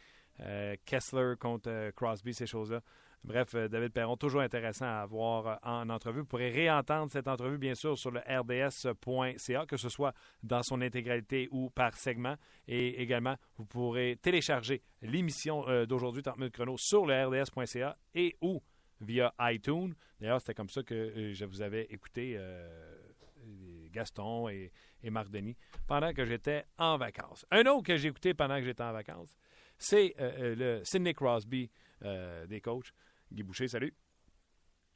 Kessler 0.86 1.34
contre 1.40 1.92
Crosby, 1.92 2.34
ces 2.34 2.48
choses-là. 2.48 2.82
Bref, 3.24 3.56
euh, 3.56 3.68
David 3.68 3.92
Perron, 3.92 4.16
toujours 4.16 4.42
intéressant 4.42 4.86
à 4.86 5.06
voir 5.06 5.48
euh, 5.48 5.56
en 5.64 5.90
entrevue. 5.90 6.22
Vous 6.22 6.26
pourrez 6.26 6.50
réentendre 6.50 7.12
cette 7.12 7.28
entrevue, 7.28 7.58
bien 7.58 7.76
sûr, 7.76 7.98
sur 7.98 8.12
le 8.12 8.22
rds.ca, 8.22 9.66
que 9.66 9.78
ce 9.78 9.90
soit 9.90 10.14
dans 10.44 10.64
son 10.64 10.82
intégralité 10.82 11.50
ou 11.52 11.70
par 11.70 11.96
segment. 11.96 12.36
Et 12.68 13.02
également, 13.02 13.36
vous 13.58 13.66
pourrez 13.66 14.18
télécharger 14.22 14.82
l'émission 15.02 15.68
euh, 15.68 15.86
d'aujourd'hui, 15.86 16.24
30 16.24 16.38
minutes 16.38 16.54
chrono, 16.54 16.76
sur 16.78 17.06
le 17.06 17.26
rds.ca 17.26 17.98
et 18.16 18.38
ou 18.42 18.62
via 19.02 19.34
iTunes. 19.42 19.94
D'ailleurs, 20.20 20.40
c'était 20.40 20.54
comme 20.54 20.70
ça 20.70 20.84
que 20.84 21.34
je 21.34 21.46
vous 21.46 21.62
avais 21.62 21.84
écouté, 21.90 22.40
Gaston 23.92 24.50
et, 24.50 24.72
Marc 25.04 25.30
Denis, 25.30 25.56
pendant 25.86 26.12
que 26.14 26.26
j'étais 26.26 26.66
en 26.80 26.98
vacances. 26.98 27.46
Un 27.52 27.66
autre 27.68 27.84
que 27.84 27.98
j'ai 27.98 28.08
écouté 28.08 28.34
pendant 28.34 28.58
que 28.58 28.64
j'étais 28.64 28.82
en 28.82 28.94
vacances, 28.94 29.38
c'est 29.78 30.16
le 30.18 30.82
Sidney 30.84 31.14
Crosby 31.14 31.70
des 32.02 32.60
coachs. 32.62 32.92
Guy 33.32 33.44
Boucher, 33.44 33.68
salut. 33.68 33.94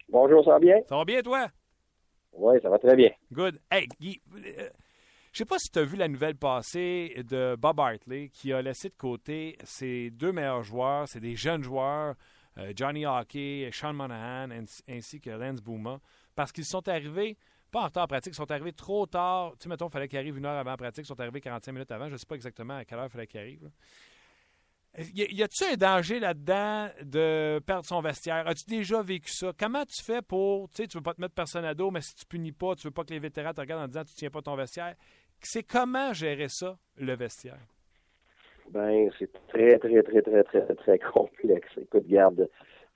Bonjour, 0.10 0.44
ça 0.44 0.52
va 0.52 0.60
bien? 0.60 0.78
Ça 0.88 0.96
va 0.98 1.06
bien, 1.06 1.22
toi? 1.22 1.48
Oui, 2.34 2.58
ça 2.62 2.70
va 2.70 2.80
très 2.80 2.96
bien. 2.96 3.12
Good. 3.32 3.60
Hey, 3.70 3.88
Guy, 4.00 4.22
euh, 4.36 4.70
je 5.32 5.38
sais 5.38 5.46
pas 5.46 5.60
si 5.60 5.70
tu 5.70 5.80
as 5.80 5.84
vu 5.84 5.98
la 5.98 6.08
nouvelle 6.08 6.36
passée 6.36 7.24
de 7.30 7.56
Bob 7.58 7.80
Hartley 7.80 8.30
qui 8.30 8.54
a 8.54 8.62
laissé 8.62 8.90
de 8.90 8.96
côté 8.96 9.58
ses 9.64 10.10
deux 10.12 10.32
meilleurs 10.32 10.64
joueurs, 10.64 11.08
c'est 11.08 11.20
des 11.20 11.36
jeunes 11.36 11.64
joueurs, 11.64 12.16
euh, 12.58 12.72
Johnny 12.76 13.06
Hockey, 13.06 13.70
Sean 13.72 13.94
Monahan, 13.94 14.50
ainsi 14.90 15.22
que 15.22 15.30
Lance 15.30 15.62
Bouma, 15.62 16.00
parce 16.36 16.52
qu'ils 16.52 16.66
sont 16.66 16.88
arrivés, 16.88 17.38
pas 17.72 17.82
en 17.82 17.86
retard 17.86 18.08
pratique, 18.08 18.34
ils 18.34 18.38
sont 18.38 18.52
arrivés 18.52 18.74
trop 18.74 19.06
tard. 19.06 19.52
Tu 19.54 19.64
sais, 19.64 19.70
mettons, 19.70 19.88
il 19.88 19.92
fallait 19.92 20.08
qu'ils 20.08 20.20
arrivent 20.20 20.38
une 20.38 20.46
heure 20.46 20.58
avant 20.58 20.72
la 20.72 20.78
pratique, 20.78 21.06
ils 21.06 21.08
sont 21.08 21.20
arrivés 21.20 21.40
45 21.42 21.72
minutes 21.72 21.92
avant. 21.92 22.08
Je 22.08 22.14
ne 22.14 22.18
sais 22.18 22.26
pas 22.26 22.36
exactement 22.36 22.76
à 22.78 22.86
quelle 22.86 23.00
heure 23.00 23.06
il 23.06 23.12
fallait 23.12 23.28
qu'ils 23.28 23.40
arrivent. 23.40 23.72
Y 24.98 25.42
a-tu 25.42 25.64
un 25.64 25.78
danger 25.78 26.20
là-dedans 26.20 26.90
de 27.02 27.62
perdre 27.66 27.86
son 27.86 28.02
vestiaire? 28.02 28.46
As-tu 28.46 28.66
déjà 28.70 29.02
vécu 29.02 29.32
ça? 29.32 29.54
Comment 29.58 29.86
tu 29.86 30.04
fais 30.04 30.22
pour, 30.22 30.70
tu 30.70 30.78
sais, 30.78 30.88
tu 30.88 30.98
veux 30.98 31.04
pas 31.04 31.14
te 31.14 31.22
mettre 31.22 31.34
personne 31.34 31.64
à 31.64 31.74
dos, 31.74 31.92
mais 31.92 32.02
si 32.02 32.14
tu 32.14 32.26
punis 32.26 32.52
pas, 32.52 32.76
tu 32.76 32.88
veux 32.88 32.92
pas 32.92 33.06
que 33.06 33.14
les 33.14 33.20
vétérans 33.20 33.54
te 33.54 33.62
regardent 33.62 33.84
en 33.84 33.88
disant 33.88 34.04
tu 34.04 34.14
tiens 34.16 34.30
pas 34.30 34.42
ton 34.42 34.56
vestiaire. 34.56 34.96
C'est 35.42 35.64
comment 35.64 36.12
gérer 36.12 36.50
ça, 36.50 36.78
le 36.98 37.16
vestiaire? 37.16 37.60
Ben, 38.72 39.10
c'est 39.18 39.32
très, 39.48 39.80
très, 39.80 40.04
très, 40.04 40.22
très, 40.22 40.44
très, 40.44 40.76
très 40.76 41.00
complexe. 41.00 41.70
Écoute, 41.78 42.08
garde, 42.08 42.50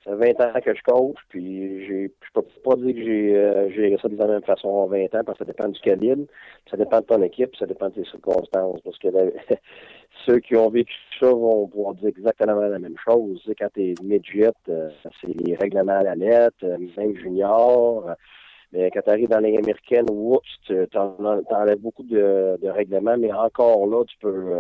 ça 0.06 0.16
fait 0.18 0.34
20 0.38 0.46
ans 0.46 0.62
que 0.64 0.76
je 0.76 0.84
coach, 0.84 1.18
puis 1.30 1.86
j'ai, 1.88 2.12
je 2.22 2.32
peux 2.34 2.44
pas 2.64 2.76
dire 2.76 2.94
que 2.94 3.04
j'ai 3.04 3.36
euh, 3.36 3.70
géré 3.72 3.98
ça 4.00 4.08
de 4.08 4.16
la 4.16 4.28
même 4.28 4.44
façon 4.44 4.68
en 4.68 4.88
20 4.88 5.04
ans, 5.16 5.24
parce 5.26 5.40
que 5.40 5.46
ça 5.46 5.52
dépend 5.52 5.68
du 5.68 5.80
calibre, 5.80 6.26
ça 6.70 6.78
dépend 6.78 7.00
de 7.00 7.06
ton 7.06 7.22
équipe, 7.24 7.56
ça 7.56 7.66
dépend 7.66 7.90
de 7.90 7.96
tes 7.96 8.06
circonstances. 8.06 8.82
Parce 8.82 8.98
que 9.00 9.08
ceux 10.26 10.40
qui 10.40 10.56
ont 10.56 10.70
vécu 10.70 10.94
ça 11.20 11.28
vont 11.28 11.68
pouvoir 11.68 11.96
dire 11.96 12.10
exactement 12.10 12.56
la 12.56 12.80
même 12.80 12.98
chose. 13.04 13.42
quand 13.60 13.70
tu 13.74 13.92
es 13.92 13.94
midget, 14.04 14.52
euh, 14.70 14.90
c'est 15.22 15.42
les 15.42 15.56
règlements 15.56 16.00
à 16.00 16.04
la 16.04 16.16
lettre, 16.16 16.64
euh, 16.64 16.78
même 16.98 17.16
junior. 17.16 18.16
Quand 18.94 19.02
tu 19.02 19.10
arrives 19.10 19.30
dans 19.30 19.40
les 19.40 19.58
américaines, 19.58 20.06
oups, 20.10 20.46
tu 20.66 20.76
enlèves 20.98 21.80
beaucoup 21.80 22.04
de, 22.04 22.58
règlements, 22.68 23.18
mais 23.18 23.32
encore 23.32 23.88
là, 23.88 24.04
tu 24.06 24.18
peux 24.20 24.52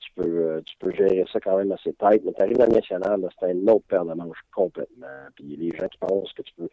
tu 0.00 0.10
peux, 0.14 0.22
euh, 0.22 0.60
tu 0.64 0.76
peux 0.78 0.92
gérer 0.92 1.24
ça 1.32 1.40
quand 1.40 1.56
même 1.56 1.72
assez 1.72 1.92
tête. 1.92 2.22
Mais 2.24 2.32
tu 2.32 2.42
arrives 2.42 2.58
dans 2.58 2.66
le 2.66 2.72
national, 2.72 3.28
c'est 3.38 3.46
un 3.46 3.68
autre 3.68 3.84
paire 3.88 4.04
de 4.04 4.14
manches 4.14 4.42
complètement. 4.52 5.06
Puis 5.36 5.56
les 5.56 5.76
gens 5.76 5.88
qui 5.88 5.98
pensent 5.98 6.32
que 6.32 6.42
tu 6.42 6.52
peux 6.56 6.68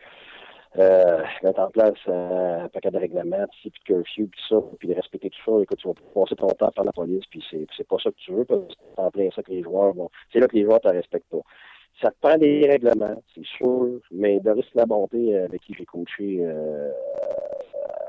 euh, 0.78 1.24
mettre 1.44 1.60
en 1.60 1.70
place 1.70 1.98
euh, 2.08 2.66
un 2.66 2.70
paquet 2.70 2.92
de 2.92 2.98
règlements, 2.98 3.46
puis 3.62 3.72
de 3.72 3.94
curfew, 3.94 4.28
puis 4.28 4.42
ça, 4.50 4.58
puis 4.80 4.88
de 4.88 4.94
respecter 4.94 5.30
tout 5.30 5.40
ça, 5.46 5.62
écoute, 5.62 5.78
tu 5.78 5.88
vas 5.88 5.94
passer 6.14 6.36
ton 6.36 6.48
temps 6.48 6.72
par 6.72 6.86
la 6.86 6.92
police, 6.92 7.26
puis 7.30 7.44
c'est 7.50 7.88
pas 7.88 7.98
ça 8.02 8.12
que 8.12 8.18
tu 8.18 8.32
veux, 8.32 8.46
parce 8.46 8.68
que 8.68 8.74
c'est 8.96 9.02
en 9.02 9.12
plein 9.12 9.30
ça 9.36 9.44
que 9.44 9.52
les 9.52 9.64
joueurs 9.64 9.94
vont. 9.94 10.10
C'est 10.32 10.40
là 10.40 10.48
que 10.48 10.56
les 10.56 10.64
joueurs 10.64 10.82
te 10.82 10.90
respectent 10.90 11.30
pas. 11.30 11.42
Ça 12.02 12.12
te 12.12 12.16
prend 12.22 12.38
des 12.38 12.68
règlements, 12.68 13.22
c'est 13.34 13.46
sûr, 13.46 14.00
mais 14.12 14.40
Doris 14.40 14.66
bonté 14.88 15.36
avec 15.36 15.62
qui 15.62 15.74
j'ai 15.74 15.86
coaché 15.86 16.40
euh, 16.42 16.92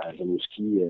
à 0.00 0.08
Rimouski, 0.10 0.82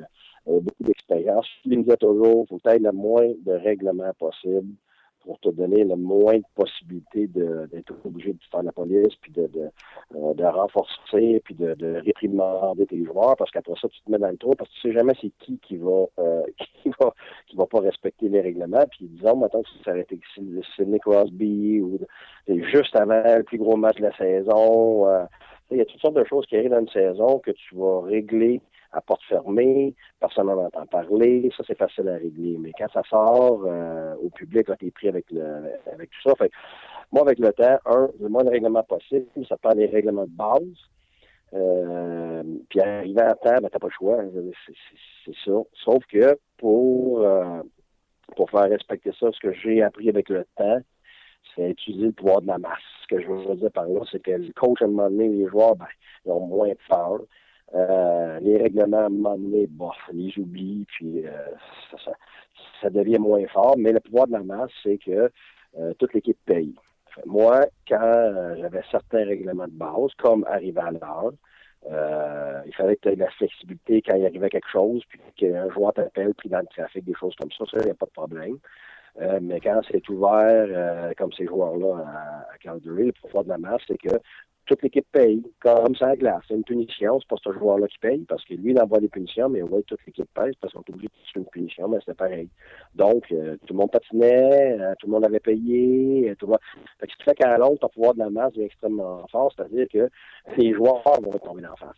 ont 0.46 0.60
beaucoup 0.60 0.82
d'expérience. 0.82 1.46
Je 1.64 1.70
me 1.70 1.82
disais 1.82 1.96
toujours, 1.96 2.44
il 2.44 2.48
faut 2.48 2.68
être 2.68 2.82
le 2.82 2.92
moins 2.92 3.28
de 3.46 3.52
règlements 3.52 4.12
possible 4.18 4.74
pour 5.28 5.38
te 5.40 5.50
donner 5.50 5.84
le 5.84 5.94
moins 5.94 6.38
de 6.38 6.44
possibilités 6.54 7.26
d'être 7.26 7.92
obligé 8.06 8.32
de 8.32 8.38
faire 8.50 8.62
la 8.62 8.72
police, 8.72 9.14
puis 9.20 9.30
de, 9.30 9.46
de, 9.48 9.68
euh, 10.16 10.50
renforcer, 10.50 11.42
puis 11.44 11.54
de, 11.54 11.74
de, 11.74 12.00
réprimander 12.02 12.86
tes 12.86 13.04
joueurs, 13.04 13.36
parce 13.36 13.50
qu'après 13.50 13.74
ça, 13.78 13.88
tu 13.88 14.00
te 14.00 14.10
mets 14.10 14.16
dans 14.16 14.30
le 14.30 14.38
trou, 14.38 14.54
parce 14.56 14.70
que 14.70 14.74
tu 14.76 14.88
sais 14.88 14.94
jamais 14.94 15.12
c'est 15.20 15.30
qui 15.38 15.58
qui 15.58 15.76
va, 15.76 16.06
euh, 16.18 16.42
qui 16.82 16.88
va 16.98 17.12
qui 17.46 17.56
pas 17.56 17.80
respecter 17.80 18.30
les 18.30 18.40
règlements. 18.40 18.86
Puis 18.90 19.06
disons, 19.06 19.36
maintenant 19.36 19.60
que 19.60 19.68
ça 19.84 19.90
aurait 19.90 20.00
été 20.00 20.18
Sidney 20.74 20.98
Crosby 20.98 21.82
ou 21.82 21.98
juste 22.48 22.96
avant 22.96 23.36
le 23.36 23.42
plus 23.42 23.58
gros 23.58 23.76
match 23.76 23.96
de 23.96 24.04
la 24.04 24.16
saison. 24.16 25.06
Euh, 25.08 25.26
il 25.70 25.76
y 25.76 25.82
a 25.82 25.84
toutes 25.84 26.00
sortes 26.00 26.16
de 26.16 26.24
choses 26.24 26.46
qui 26.46 26.56
arrivent 26.56 26.70
dans 26.70 26.80
une 26.80 26.88
saison 26.88 27.38
que 27.40 27.50
tu 27.50 27.74
vas 27.74 28.00
régler 28.00 28.62
à 28.92 29.00
porte 29.00 29.22
fermée, 29.28 29.94
personne 30.20 30.46
n'en 30.46 30.64
entend 30.64 30.86
parler, 30.86 31.50
ça 31.56 31.62
c'est 31.66 31.76
facile 31.76 32.08
à 32.08 32.14
régler. 32.14 32.56
Mais 32.58 32.72
quand 32.78 32.90
ça 32.92 33.02
sort 33.08 33.64
euh, 33.66 34.14
au 34.22 34.30
public, 34.30 34.66
tu 34.78 34.86
es 34.86 34.90
pris 34.90 35.08
avec 35.08 35.30
le 35.30 35.72
avec 35.92 36.10
tout 36.10 36.28
ça. 36.28 36.34
Fait, 36.36 36.50
moi, 37.12 37.22
avec 37.22 37.38
le 37.38 37.52
temps, 37.52 37.78
un, 37.86 38.08
le 38.20 38.28
moins 38.28 38.44
de 38.44 38.50
règlements 38.50 38.82
possible, 38.82 39.26
ça 39.48 39.56
prend 39.56 39.74
des 39.74 39.86
règlements 39.86 40.24
de 40.24 40.30
base. 40.30 40.62
Euh, 41.54 42.42
puis 42.68 42.80
arriver 42.80 43.22
à 43.22 43.34
temps, 43.34 43.56
ben, 43.62 43.68
t'as 43.70 43.78
pas 43.78 43.86
le 43.86 43.92
choix. 43.92 44.18
C'est 45.24 45.34
ça. 45.44 45.52
Sauf 45.84 46.04
que 46.06 46.38
pour 46.58 47.20
euh, 47.20 47.62
pour 48.36 48.50
faire 48.50 48.68
respecter 48.68 49.12
ça, 49.18 49.28
ce 49.32 49.40
que 49.40 49.52
j'ai 49.52 49.82
appris 49.82 50.08
avec 50.08 50.28
le 50.28 50.44
temps, 50.56 50.78
c'est 51.54 51.70
utiliser 51.70 52.06
le 52.06 52.12
pouvoir 52.12 52.42
de 52.42 52.46
la 52.46 52.58
masse. 52.58 52.78
Ce 53.02 53.06
que 53.08 53.20
je 53.22 53.26
veux 53.26 53.56
dire 53.56 53.72
par 53.72 53.86
là, 53.86 54.00
c'est 54.10 54.22
que 54.22 54.30
le 54.32 54.52
coach, 54.52 54.82
à 54.82 54.84
un 54.84 54.88
moment 54.88 55.08
donné, 55.08 55.28
les 55.28 55.48
joueurs, 55.48 55.76
ben, 55.76 55.86
ils 56.26 56.32
ont 56.32 56.46
moins 56.46 56.72
peur. 56.88 57.20
Euh, 57.74 58.40
les 58.40 58.56
règlements, 58.56 58.98
à 58.98 59.06
un 59.06 59.08
moment 59.10 59.36
donné, 59.36 59.66
bon, 59.68 59.90
les 60.12 60.36
oublie, 60.38 60.86
puis 60.88 61.26
euh, 61.26 61.30
ça, 62.80 62.90
devient 62.90 63.18
moins 63.18 63.46
fort. 63.48 63.76
Mais 63.76 63.92
le 63.92 64.00
pouvoir 64.00 64.26
de 64.26 64.32
la 64.32 64.42
masse, 64.42 64.70
c'est 64.82 64.98
que 64.98 65.30
euh, 65.78 65.92
toute 65.98 66.14
l'équipe 66.14 66.38
paye. 66.46 66.74
Moi, 67.26 67.66
quand 67.88 68.54
j'avais 68.58 68.82
certains 68.90 69.24
règlements 69.24 69.66
de 69.66 69.72
base, 69.72 70.12
comme 70.18 70.44
arriver 70.44 70.80
à 70.80 70.92
l'heure, 70.92 71.32
il 72.64 72.74
fallait 72.74 72.96
que 72.96 73.02
tu 73.02 73.08
aies 73.08 73.16
de 73.16 73.20
la 73.20 73.30
flexibilité 73.30 74.02
quand 74.02 74.14
il 74.14 74.24
arrivait 74.24 74.50
quelque 74.50 74.70
chose, 74.70 75.02
puis 75.08 75.20
qu'un 75.36 75.68
joueur 75.70 75.92
t'appelle, 75.94 76.32
pris 76.34 76.48
dans 76.48 76.60
le 76.60 76.66
trafic, 76.66 77.04
des 77.04 77.14
choses 77.14 77.34
comme 77.34 77.50
ça, 77.50 77.64
ça, 77.70 77.78
il 77.80 77.86
n'y 77.86 77.90
a 77.90 77.94
pas 77.94 78.06
de 78.06 78.12
problème. 78.12 78.58
mais 79.40 79.58
quand 79.58 79.80
c'est 79.90 80.08
ouvert, 80.08 81.12
comme 81.16 81.32
ces 81.32 81.46
joueurs-là 81.46 82.04
à, 82.06 82.54
à 82.54 82.58
Calgary, 82.60 83.06
le 83.06 83.12
pouvoir 83.12 83.42
de 83.42 83.48
la 83.48 83.58
masse, 83.58 83.82
c'est 83.88 83.98
que 83.98 84.16
toute 84.68 84.82
l'équipe 84.82 85.06
paye, 85.10 85.42
comme 85.60 85.96
ça 85.96 86.14
glace. 86.14 86.42
C'est 86.46 86.54
une 86.54 86.62
punition, 86.62 87.18
c'est 87.18 87.28
pas 87.28 87.36
ce 87.42 87.52
joueur-là 87.52 87.88
qui 87.88 87.98
paye, 87.98 88.24
parce 88.28 88.44
que 88.44 88.54
lui, 88.54 88.72
il 88.72 88.80
envoie 88.80 89.00
des 89.00 89.08
punitions, 89.08 89.48
mais 89.48 89.62
ouais, 89.62 89.82
toute 89.82 90.04
l'équipe 90.06 90.28
paye, 90.34 90.52
parce 90.60 90.74
qu'on 90.74 90.80
est 90.80 90.90
obligé 90.90 91.08
de 91.08 91.32
faire 91.32 91.42
une 91.42 91.46
punition, 91.46 91.88
mais 91.88 91.98
c'est 92.04 92.16
pareil. 92.16 92.48
Donc, 92.94 93.24
euh, 93.32 93.56
tout 93.66 93.72
le 93.72 93.78
monde 93.78 93.90
patinait, 93.90 94.78
euh, 94.78 94.94
tout 95.00 95.06
le 95.06 95.12
monde 95.12 95.24
avait 95.24 95.40
payé, 95.40 96.30
euh, 96.30 96.34
tout 96.36 96.46
le 96.46 96.50
monde... 96.50 96.60
Fait 97.00 97.06
que 97.06 97.12
ce 97.12 97.18
qui 97.18 97.24
fait 97.24 97.34
qu'à 97.34 97.56
l'autre, 97.56 97.80
ton 97.80 97.88
pouvoir 97.88 98.14
de 98.14 98.18
la 98.18 98.30
masse 98.30 98.52
est 98.58 98.64
extrêmement 98.64 99.26
fort, 99.28 99.52
c'est-à-dire 99.56 99.86
que 99.90 100.10
les 100.58 100.74
joueurs 100.74 101.02
vont 101.22 101.38
tomber 101.38 101.66
en 101.66 101.76
face. 101.76 101.96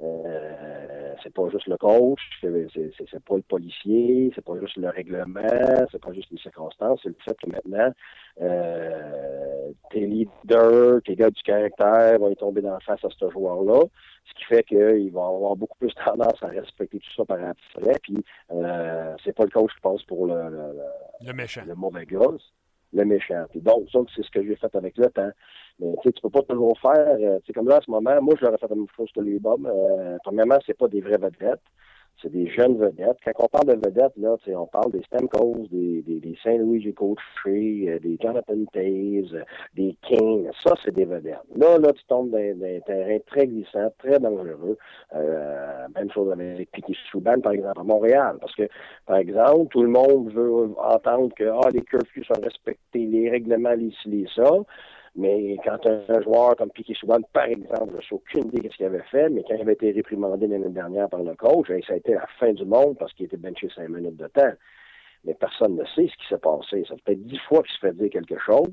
Euh, 0.00 1.14
c'est 1.22 1.32
pas 1.32 1.48
juste 1.50 1.66
le 1.66 1.76
coach, 1.76 2.20
c'est 2.40 3.24
pas 3.24 3.36
le 3.36 3.42
policier, 3.42 4.32
c'est 4.34 4.44
pas 4.44 4.58
juste 4.58 4.76
le 4.76 4.88
règlement, 4.88 5.86
c'est 5.90 6.00
pas 6.02 6.12
juste 6.12 6.30
les 6.30 6.38
circonstances, 6.38 7.00
c'est 7.02 7.10
le 7.10 7.16
fait 7.24 7.36
que 7.36 7.50
maintenant 7.50 7.92
euh, 8.40 9.70
tes 9.90 10.06
leaders, 10.06 11.02
tes 11.04 11.14
gars 11.14 11.30
du 11.30 11.42
caractère 11.42 12.18
vont 12.18 12.30
y 12.30 12.36
tomber 12.36 12.62
dans 12.62 12.72
la 12.72 12.80
face 12.80 13.04
à 13.04 13.08
ce 13.10 13.30
joueur-là, 13.30 13.84
ce 14.24 14.34
qui 14.34 14.44
fait 14.44 14.64
qu'il 14.64 15.12
va 15.12 15.26
avoir 15.26 15.54
beaucoup 15.56 15.78
plus 15.78 15.94
tendance 16.04 16.42
à 16.42 16.48
respecter 16.48 16.98
tout 16.98 17.14
ça 17.16 17.24
par 17.24 17.38
après, 17.40 17.98
puis 18.02 18.24
euh, 18.50 19.14
c'est 19.24 19.36
pas 19.36 19.44
le 19.44 19.50
coach 19.50 19.72
qui 19.74 19.80
pense 19.82 20.02
pour 20.04 20.26
le, 20.26 20.48
le, 20.48 20.74
le 21.26 21.32
méchant. 21.32 21.62
le 21.66 21.74
mauvais 21.74 22.06
gosse 22.06 22.52
le 22.92 23.04
méchant. 23.04 23.44
donc, 23.54 23.88
ça, 23.90 23.98
c'est 24.14 24.22
ce 24.22 24.30
que 24.30 24.42
j'ai 24.42 24.56
fait 24.56 24.74
avec 24.74 24.96
le 24.96 25.06
temps. 25.06 25.30
Mais 25.78 25.94
tu 26.04 26.12
peux 26.22 26.30
pas 26.30 26.42
toujours 26.42 26.78
faire. 26.80 27.16
Euh, 27.20 27.38
sais, 27.46 27.52
comme 27.52 27.68
là, 27.68 27.78
en 27.78 27.80
ce 27.80 27.90
moment, 27.90 28.20
moi, 28.20 28.34
je 28.38 28.44
leur 28.44 28.54
ai 28.54 28.58
fait 28.58 28.68
la 28.68 28.76
même 28.76 28.86
chose 28.96 29.10
que 29.14 29.20
les 29.20 29.38
bombes. 29.38 29.66
Euh, 29.66 30.18
premièrement, 30.22 30.58
c'est 30.66 30.76
pas 30.76 30.88
des 30.88 31.00
vraies 31.00 31.18
vedettes. 31.18 31.62
C'est 32.20 32.30
des 32.30 32.46
jeunes 32.48 32.78
vedettes. 32.78 33.18
Quand 33.24 33.32
on 33.44 33.48
parle 33.48 33.66
de 33.66 33.86
vedettes, 33.86 34.16
là, 34.16 34.36
on 34.56 34.66
parle 34.66 34.92
des 34.92 35.02
Stamkos, 35.02 35.66
des, 35.70 36.02
des, 36.02 36.20
des 36.20 36.36
Saint-Louis, 36.42 36.82
j'ai 36.82 36.92
coaché, 36.92 37.88
euh, 37.88 37.98
des 37.98 38.16
Jonathan 38.20 38.64
Taze, 38.72 39.34
euh, 39.34 39.42
des 39.74 39.96
Kings. 40.02 40.48
Ça, 40.64 40.74
c'est 40.84 40.94
des 40.94 41.04
vedettes. 41.04 41.42
Là, 41.56 41.78
là, 41.78 41.92
tu 41.92 42.04
tombes 42.06 42.30
dans, 42.30 42.38
un 42.38 42.80
terrain 42.86 43.18
très 43.26 43.46
glissant, 43.46 43.88
très 43.98 44.20
dangereux. 44.20 44.78
Euh, 45.14 45.86
même 45.96 46.10
chose 46.12 46.30
avec 46.30 46.70
Piquet 46.70 46.94
Souban, 47.10 47.40
par 47.40 47.52
exemple, 47.52 47.80
à 47.80 47.84
Montréal. 47.84 48.36
Parce 48.40 48.54
que, 48.54 48.68
par 49.06 49.16
exemple, 49.16 49.68
tout 49.70 49.82
le 49.82 49.88
monde 49.88 50.32
veut 50.32 50.70
entendre 50.78 51.34
que 51.34 51.44
ah, 51.44 51.70
les 51.72 51.82
curfews 51.82 52.24
sont 52.24 52.40
respectés, 52.40 53.06
les 53.06 53.30
règlements, 53.30 53.74
les 53.74 53.90
ci, 54.02 54.08
les 54.08 54.28
ça. 54.34 54.48
Mais 55.14 55.56
quand 55.62 55.78
un 55.86 56.22
joueur 56.22 56.56
comme 56.56 56.70
Piquet 56.70 56.94
Souban, 56.94 57.20
par 57.34 57.44
exemple, 57.44 57.92
je 58.00 58.14
n'ai 58.14 58.18
aucune 58.18 58.48
idée 58.48 58.60
de 58.66 58.72
ce 58.72 58.76
qu'il 58.76 58.86
avait 58.86 59.02
fait, 59.10 59.28
mais 59.28 59.42
quand 59.46 59.54
il 59.54 59.60
avait 59.60 59.74
été 59.74 59.92
réprimandé 59.92 60.46
l'année 60.46 60.70
dernière 60.70 61.08
par 61.10 61.22
le 61.22 61.34
coach, 61.34 61.68
ça 61.86 61.92
a 61.92 61.96
été 61.96 62.14
la 62.14 62.26
fin 62.38 62.52
du 62.52 62.64
monde 62.64 62.96
parce 62.98 63.12
qu'il 63.12 63.26
était 63.26 63.36
benché 63.36 63.68
cinq 63.74 63.90
minutes 63.90 64.16
de 64.16 64.26
temps. 64.28 64.52
Mais 65.24 65.34
personne 65.34 65.76
ne 65.76 65.84
sait 65.84 66.08
ce 66.08 66.16
qui 66.16 66.28
s'est 66.28 66.38
passé. 66.38 66.84
Ça 66.88 66.94
fait 67.04 67.16
dix 67.16 67.38
fois 67.40 67.62
qu'il 67.62 67.72
se 67.72 67.78
fait 67.78 67.92
dire 67.94 68.10
quelque 68.10 68.38
chose. 68.38 68.70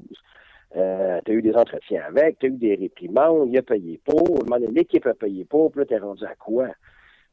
Euh, 0.78 1.20
tu 1.26 1.32
as 1.32 1.34
eu 1.34 1.42
des 1.42 1.56
entretiens 1.56 2.04
avec, 2.08 2.40
tu 2.40 2.46
as 2.46 2.50
eu 2.50 2.58
des 2.58 2.76
réprimandes, 2.76 3.50
il 3.52 3.58
a 3.58 3.62
payé 3.62 4.00
pour, 4.06 4.40
l'équipe 4.72 5.06
a 5.08 5.16
payé 5.16 5.44
pour, 5.44 5.72
puis 5.72 5.80
là, 5.82 5.86
t'es 5.86 5.98
rendu 5.98 6.24
à 6.26 6.36
quoi? 6.36 6.68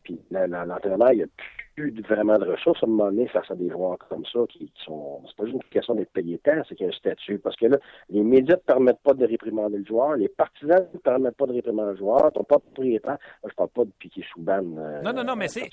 Puis 0.02 0.18
l'entraîneur, 0.30 1.12
il 1.12 1.22
a 1.22 1.26
plus 1.26 1.65
vraiment 2.08 2.38
de 2.38 2.44
ressources 2.46 2.82
à 2.82 2.86
un 2.86 2.90
moment 2.90 3.10
donné 3.10 3.28
face 3.28 3.50
à 3.50 3.54
des 3.54 3.68
joueurs 3.68 3.98
comme 4.08 4.24
ça 4.32 4.40
qui, 4.48 4.70
sont. 4.84 5.22
C'est 5.26 5.36
pas 5.36 5.44
juste 5.44 5.56
une 5.56 5.70
question 5.70 5.94
d'être 5.94 6.12
payé 6.12 6.38
tant, 6.38 6.62
c'est 6.68 6.74
qu'il 6.74 6.86
y 6.86 6.88
a 6.88 6.92
un 6.92 6.96
statut. 6.96 7.38
Parce 7.38 7.56
que 7.56 7.66
là, 7.66 7.78
les 8.08 8.22
médias 8.22 8.56
ne 8.56 8.60
permettent 8.60 9.02
pas 9.02 9.14
de 9.14 9.26
réprimander 9.26 9.78
le 9.78 9.84
joueur, 9.84 10.16
les 10.16 10.28
partisans 10.28 10.86
ne 10.92 10.98
permettent 10.98 11.36
pas 11.36 11.46
de 11.46 11.52
réprimander 11.52 11.92
le 11.92 11.98
joueur, 11.98 12.32
ton 12.32 12.44
propriétaire. 12.44 13.18
Moi, 13.42 13.50
je 13.50 13.54
parle 13.54 13.70
pas 13.70 13.84
de 13.84 13.92
piquer 13.98 14.24
Souban. 14.32 14.64
Euh, 14.78 15.02
non, 15.02 15.12
non, 15.12 15.24
non, 15.24 15.36
mais 15.36 15.48
c'est. 15.48 15.68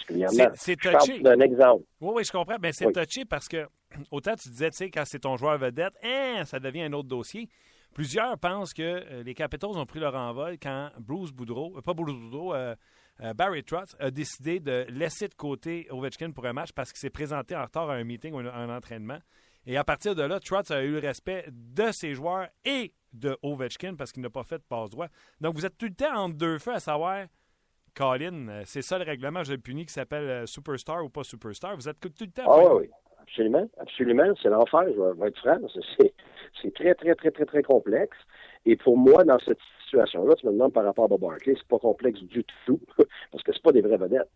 C'est 0.55 0.75
touché. 0.75 1.19
d'un 1.19 1.39
exemple. 1.39 1.83
Oui, 2.01 2.11
oui, 2.15 2.23
je 2.23 2.31
comprends. 2.31 2.57
Mais 2.61 2.71
c'est 2.71 2.91
touché 2.91 3.25
parce 3.25 3.47
que 3.47 3.65
autant 4.11 4.35
tu 4.35 4.49
disais, 4.49 4.69
tu 4.71 4.77
sais, 4.77 4.89
quand 4.89 5.03
c'est 5.05 5.19
ton 5.19 5.37
joueur 5.37 5.57
vedette, 5.57 5.93
hein, 6.03 6.43
ça 6.45 6.59
devient 6.59 6.83
un 6.83 6.93
autre 6.93 7.09
dossier. 7.09 7.49
Plusieurs 7.93 8.39
pensent 8.39 8.73
que 8.73 8.81
euh, 8.81 9.23
les 9.23 9.35
Capitals 9.35 9.77
ont 9.77 9.85
pris 9.85 9.99
leur 9.99 10.15
envol 10.15 10.57
quand 10.61 10.89
Bruce 10.99 11.31
Boudreau, 11.31 11.77
euh, 11.77 11.81
pas 11.81 11.93
Bruce 11.93 12.15
Boudreau, 12.15 12.55
euh, 12.55 12.75
Barry 13.35 13.63
Trotz 13.63 13.95
a 13.99 14.11
décidé 14.11 14.59
de 14.59 14.85
laisser 14.89 15.27
de 15.27 15.35
côté 15.35 15.87
Ovechkin 15.91 16.31
pour 16.31 16.45
un 16.45 16.53
match 16.53 16.71
parce 16.73 16.91
qu'il 16.91 16.99
s'est 16.99 17.09
présenté 17.09 17.55
en 17.55 17.63
retard 17.63 17.89
à 17.89 17.95
un 17.95 18.03
meeting 18.03 18.33
ou 18.33 18.39
à 18.39 18.55
un 18.55 18.75
entraînement. 18.75 19.19
Et 19.65 19.77
à 19.77 19.83
partir 19.83 20.13
de 20.13 20.23
là, 20.23 20.39
Trotz 20.39 20.71
a 20.71 20.83
eu 20.83 20.91
le 20.91 20.99
respect 20.99 21.45
de 21.49 21.91
ses 21.91 22.15
joueurs 22.15 22.47
et 22.65 22.93
de 23.13 23.37
Ovechkin 23.43 23.95
parce 23.95 24.11
qu'il 24.11 24.21
n'a 24.21 24.29
pas 24.29 24.43
fait 24.43 24.57
de 24.57 24.63
passe 24.63 24.89
droit. 24.89 25.07
Donc, 25.39 25.55
vous 25.55 25.65
êtes 25.65 25.77
tout 25.77 25.85
le 25.85 25.93
temps 25.93 26.13
entre 26.15 26.35
deux 26.35 26.59
feux 26.59 26.73
à 26.73 26.79
savoir, 26.79 27.27
Colin, 27.95 28.47
euh, 28.49 28.61
c'est 28.65 28.81
ça 28.81 28.97
le 28.97 29.05
règlement, 29.05 29.43
je 29.43 29.53
le 29.53 29.59
punis, 29.59 29.85
qui 29.85 29.93
s'appelle 29.93 30.23
euh, 30.23 30.45
Superstar 30.45 31.03
ou 31.05 31.09
pas 31.09 31.23
Superstar. 31.23 31.75
Vous 31.75 31.87
êtes 31.87 31.99
tout 31.99 32.09
le 32.19 32.31
temps. 32.31 32.43
Ah 32.47 32.75
oui, 32.75 32.89
absolument. 33.21 33.69
Absolument. 33.77 34.33
C'est 34.41 34.49
l'enfer, 34.49 34.83
je 34.87 35.19
vais 35.19 35.27
être 35.27 35.39
franc. 35.39 35.59
C'est 36.61 36.73
très, 36.73 36.95
très, 36.95 37.15
très, 37.15 37.31
très, 37.31 37.45
très 37.45 37.63
complexe. 37.63 38.17
Et 38.65 38.75
pour 38.75 38.97
moi, 38.97 39.23
dans 39.23 39.39
cette 39.39 39.59
situation-là, 39.85 40.35
tu 40.35 40.45
me 40.47 40.53
demandes 40.53 40.73
par 40.73 40.85
rapport 40.85 41.05
à 41.05 41.07
Bob 41.07 41.21
Barkley, 41.21 41.55
c'est 41.57 41.67
pas 41.67 41.79
complexe 41.79 42.21
du 42.21 42.43
tout, 42.65 42.79
parce 43.31 43.43
que 43.43 43.53
c'est 43.53 43.61
pas 43.61 43.71
des 43.71 43.81
vraies 43.81 43.97
vedettes. 43.97 44.29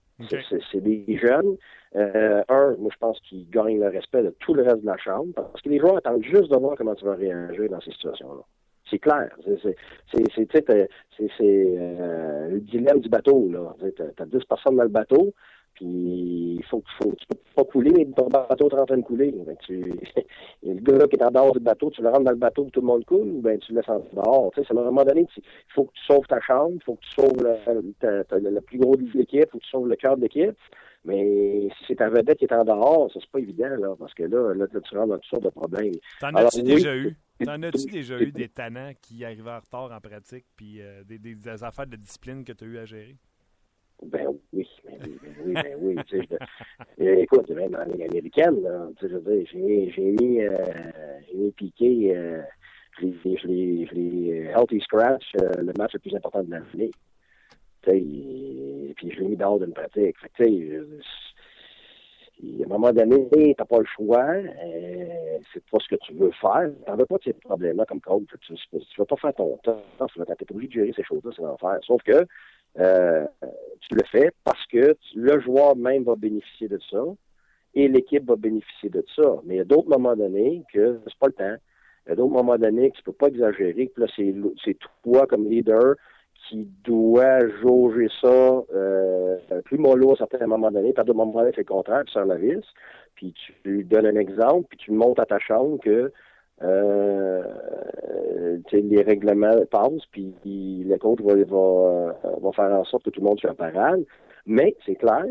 C'est 0.72 0.82
des 0.82 1.18
jeunes. 1.18 1.58
Euh, 1.96 2.44
un, 2.50 2.76
moi, 2.78 2.92
je 2.92 2.98
pense 2.98 3.20
qu'ils 3.22 3.50
gagnent 3.50 3.80
le 3.80 3.88
respect 3.88 4.24
de 4.24 4.36
tout 4.40 4.54
le 4.54 4.64
reste 4.64 4.82
de 4.82 4.86
la 4.86 4.98
chambre, 4.98 5.34
parce 5.36 5.62
que 5.62 5.70
les 5.70 5.80
joueurs 5.80 5.98
attendent 5.98 6.24
juste 6.24 6.52
de 6.52 6.58
voir 6.58 6.76
comment 6.78 6.96
tu 6.96 7.06
vas 7.06 7.16
réagir 7.16 7.70
dans 7.70 7.82
ces 7.82 7.92
situations-là. 7.92 8.44
C'est 8.90 9.00
clair. 9.00 9.30
C'est 9.44 9.76
euh, 11.42 12.50
le 12.50 12.60
dilemme 12.62 13.02
du 13.02 13.10
bateau. 13.10 13.52
Tu 13.80 14.02
as, 14.02 14.24
as 14.24 14.26
10 14.26 14.46
personnes 14.46 14.78
dans 14.78 14.84
le 14.84 14.90
bateau, 14.90 15.34
puis 15.78 16.56
il 16.58 16.64
faut, 16.66 16.84
faut 17.00 17.14
tu 17.18 17.28
peux 17.28 17.38
pas 17.56 17.64
couler, 17.64 17.92
mais 17.96 18.06
ton 18.06 18.28
bateau 18.28 18.68
est 18.68 18.74
en 18.74 18.86
train 18.86 18.98
de 18.98 19.04
couler. 19.04 19.32
Ben, 19.32 19.56
tu, 19.66 19.94
le 20.64 20.74
gars 20.82 21.08
qui 21.08 21.16
est 21.16 21.24
en 21.24 21.32
dehors 21.32 21.54
du 21.54 21.60
bateau, 21.60 21.92
tu 21.92 22.02
le 22.02 22.10
rentres 22.10 22.24
dans 22.24 22.32
le 22.32 22.38
bateau 22.38 22.68
tout 22.74 22.82
le 22.82 22.88
monde 22.88 23.06
coule, 23.06 23.28
ou 23.28 23.42
ben 23.42 23.60
tu 23.60 23.74
le 23.74 23.78
laisses 23.80 23.90
en 23.90 24.00
dehors. 24.14 24.52
Tu 24.56 24.64
sais, 24.64 24.68
à 24.76 24.80
un 24.80 24.84
moment 24.84 25.06
donné, 25.06 25.28
il 25.38 25.44
faut 25.74 25.86
que 25.86 25.94
tu 25.94 26.04
sauves 26.06 26.26
ta 26.28 26.42
chambre, 26.42 26.74
il 26.76 26.84
faut 26.84 26.96
que 26.96 27.02
tu 27.02 27.22
sauves 27.22 27.44
le, 27.44 28.50
le 28.50 28.62
plus 28.62 28.80
gros 28.80 28.96
de 28.96 29.04
l'équipe, 29.14 29.46
il 29.46 29.50
faut 29.52 29.60
que 29.60 29.64
tu 29.64 29.70
sauves 29.70 29.88
le 29.88 29.96
cœur 29.96 30.18
de 30.18 30.24
l'équipe. 30.24 30.58
Mais 31.06 31.70
si 31.78 31.86
c'est 31.88 31.96
ta 31.96 32.10
vedette 32.10 32.40
qui 32.40 32.46
est 32.46 32.54
en 32.54 32.66
dehors, 32.66 33.12
ça 33.14 33.20
c'est 33.22 33.32
pas 33.32 33.40
évident, 33.40 33.70
là, 33.80 33.96
parce 33.98 34.14
que 34.14 34.24
là, 34.24 34.54
là, 34.54 34.66
tu 34.68 34.98
rentres 34.98 35.10
dans 35.10 35.16
toutes 35.16 35.26
sortes 35.30 35.44
de 35.44 35.50
problèmes. 35.50 35.94
T'en 36.20 36.34
as-tu 36.34 36.64
déjà 36.64 36.96
eu? 36.96 37.16
T'en 37.46 37.62
as-tu 37.62 37.86
déjà 37.86 38.20
eu 38.20 38.32
des 38.32 38.50
tannants 38.50 38.92
qui 39.02 39.24
arrivaient 39.24 39.52
en 39.52 39.60
retard 39.60 39.92
en 39.96 40.02
pratique, 40.02 40.46
puis 40.56 40.82
euh, 40.82 41.04
des, 41.04 41.20
des, 41.20 41.36
des, 41.36 41.64
affaires 41.64 41.86
de 41.86 41.96
discipline 41.96 42.44
que 42.44 42.52
tu 42.52 42.64
as 42.64 42.68
eu 42.68 42.78
à 42.80 42.86
gérer? 42.86 43.16
Oui, 45.48 45.54
ben 45.54 45.78
oui, 45.80 45.96
tu 46.08 46.22
je, 46.98 47.06
écoute, 47.06 47.50
même 47.52 47.72
dans 47.72 47.80
la 47.80 47.86
Ligue 47.86 48.04
américaine, 48.04 48.62
là, 48.62 48.88
tu 48.98 49.06
sais, 49.06 49.12
je 49.12 49.18
veux 49.18 49.36
dire, 49.38 49.48
j'ai, 49.52 49.92
j'ai 49.92 50.12
mis, 50.12 50.42
euh, 50.42 50.58
j'ai 51.28 51.38
mis 51.38 51.52
piqué, 51.52 52.18
euh, 52.18 52.42
je 53.00 53.48
l'ai, 53.48 53.88
l'ai 53.94 54.52
healthy 54.54 54.82
scratch, 54.82 55.24
euh, 55.42 55.62
le 55.62 55.74
match 55.78 55.94
le 55.94 56.00
plus 56.00 56.16
important 56.16 56.44
de 56.44 56.52
l'année. 56.52 56.92
Tu 57.84 57.90
sais, 57.90 58.94
puis 58.96 59.12
je 59.12 59.20
l'ai 59.20 59.28
mis 59.30 59.38
dehors 59.38 59.60
d'une 59.60 59.74
pratique. 59.74 60.18
Fait 60.36 60.50
Puis, 62.38 62.62
à 62.62 62.66
un 62.66 62.70
moment 62.70 62.94
donné, 62.94 63.28
tu 63.32 63.56
n'as 63.58 63.66
pas 63.66 63.80
le 63.80 63.86
choix, 63.86 64.26
euh, 64.26 65.38
c'est 65.54 65.64
pas 65.70 65.78
ce 65.80 65.88
que 65.88 65.96
tu 65.96 66.14
veux 66.14 66.32
faire. 66.40 66.70
Tu 66.86 66.92
n'en 66.92 66.98
veux 66.98 67.06
pas 67.06 67.18
de 67.18 67.24
ces 67.24 67.34
problèmes-là 67.34 67.86
comme 67.86 68.02
coach. 68.02 68.26
Tu 68.42 68.54
ne 68.54 68.80
vas 68.98 69.06
pas 69.06 69.16
faire 69.16 69.34
ton 69.34 69.58
temps, 69.58 69.82
tu 70.00 70.22
es 70.22 70.52
obligé 70.52 70.68
de 70.68 70.74
gérer 70.74 70.94
ces 70.96 71.04
choses-là, 71.04 71.32
c'est 71.36 71.42
l'enfer. 71.42 71.80
Sauf 71.82 72.02
que 72.04 72.26
euh, 72.80 73.26
tu 73.82 73.96
le 73.96 74.04
fais 74.12 74.32
parce 74.44 74.64
que 74.68 74.96
le 75.16 75.40
joueur 75.42 75.76
même 75.76 76.04
va 76.04 76.16
bénéficier 76.16 76.68
de 76.68 76.80
ça 76.92 77.04
et 77.74 77.88
l'équipe 77.88 78.26
va 78.26 78.36
bénéficier 78.36 78.90
de 78.90 79.04
ça. 79.16 79.42
Mais 79.46 79.56
il 79.56 79.58
y 79.58 79.62
a 79.62 79.66
d'autres 79.66 79.90
moments 79.90 80.16
donnés 80.16 80.64
que 80.72 81.00
c'est 81.06 81.20
pas 81.20 81.28
le 81.28 81.34
temps. 81.34 81.56
Il 82.06 82.10
y 82.10 82.12
a 82.14 82.16
d'autres 82.16 82.34
moments 82.34 82.58
donnés 82.58 82.92
que 82.92 82.98
tu 82.98 83.04
peux 83.04 83.14
pas 83.14 83.28
exagérer, 83.28 83.88
que 83.88 84.02
là, 84.02 84.08
c'est 84.16 84.78
toi 85.04 85.26
comme 85.28 85.50
leader 85.50 85.96
qui 86.48 86.68
doit 86.84 87.48
jauger 87.62 88.08
ça 88.22 88.28
euh, 88.74 89.38
plus 89.66 89.78
mollo 89.78 90.14
à 90.14 90.16
certains 90.16 90.48
moments 90.48 90.72
donnés, 90.72 90.94
par 90.94 91.06
d'autres 91.06 91.18
moments 91.18 91.40
donnés, 91.40 91.52
c'est 91.56 91.62
le 91.62 91.74
contraire, 91.74 92.04
tu 92.06 92.14
sors 92.14 92.26
la 92.26 92.36
vis, 92.36 92.64
puis 93.16 93.34
tu 93.34 93.84
donnes 93.84 94.06
un 94.06 94.16
exemple, 94.16 94.68
puis 94.70 94.78
tu 94.78 94.92
montes 94.92 95.20
à 95.20 95.26
ta 95.26 95.40
chambre 95.40 95.80
que 95.80 96.12
euh, 96.64 97.44
les 98.72 99.02
règlements 99.04 99.66
passent, 99.70 100.06
puis 100.12 100.34
le 100.44 100.98
coach 100.98 101.20
va, 101.22 102.52
faire 102.54 102.72
en 102.72 102.84
sorte 102.86 103.04
que 103.04 103.10
tout 103.10 103.22
le 103.22 103.28
monde 103.28 103.40
soit 103.40 103.54
parade. 103.54 104.04
Mais 104.46 104.76
c'est 104.86 104.96
clair 104.96 105.26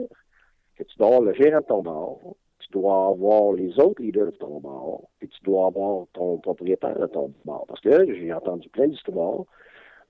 que 0.77 0.85
tu 0.85 0.99
dois 0.99 1.09
avoir 1.09 1.23
le 1.23 1.33
gérant 1.35 1.61
de 1.61 1.65
ton 1.65 1.83
bar, 1.83 2.17
tu 2.59 2.71
dois 2.71 3.09
avoir 3.09 3.53
les 3.55 3.79
autres 3.81 4.03
leaders 4.03 4.27
de 4.27 4.31
ton 4.33 4.61
bar, 4.61 5.01
puis 5.19 5.29
tu 5.29 5.43
dois 5.45 5.69
avoir 5.69 6.07
ton 6.13 6.39
propriétaire 6.39 6.99
de 6.99 7.07
ton 7.07 7.33
bar. 7.45 7.65
Parce 7.67 7.81
que 7.81 8.15
j'ai 8.15 8.33
entendu 8.33 8.69
plein 8.69 8.89
d'histoires 8.89 9.45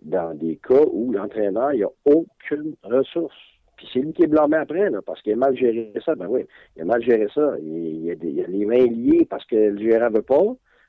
dans 0.06 0.34
des 0.34 0.56
cas 0.56 0.84
où 0.92 1.12
l'entraîneur, 1.12 1.72
il 1.74 1.84
a 1.84 1.90
aucune 2.04 2.74
ressource. 2.84 3.34
Puis 3.76 3.88
c'est 3.92 4.00
lui 4.00 4.12
qui 4.12 4.22
est 4.22 4.28
blâmé 4.28 4.56
après, 4.56 4.88
là, 4.88 5.02
parce 5.02 5.20
qu'il 5.20 5.32
a 5.32 5.36
mal 5.36 5.56
géré 5.56 5.92
ça. 6.04 6.14
Ben 6.14 6.28
oui, 6.28 6.46
il 6.76 6.82
a 6.82 6.84
mal 6.84 7.02
géré 7.02 7.26
ça. 7.34 7.56
Il, 7.60 8.04
y 8.04 8.10
a, 8.10 8.14
des, 8.14 8.28
il 8.28 8.42
a 8.42 8.46
les 8.46 8.64
mains 8.64 8.86
liées 8.86 9.26
parce 9.28 9.44
que 9.44 9.56
le 9.56 9.78
gérant 9.78 10.08
veut 10.10 10.22
pas, 10.22 10.44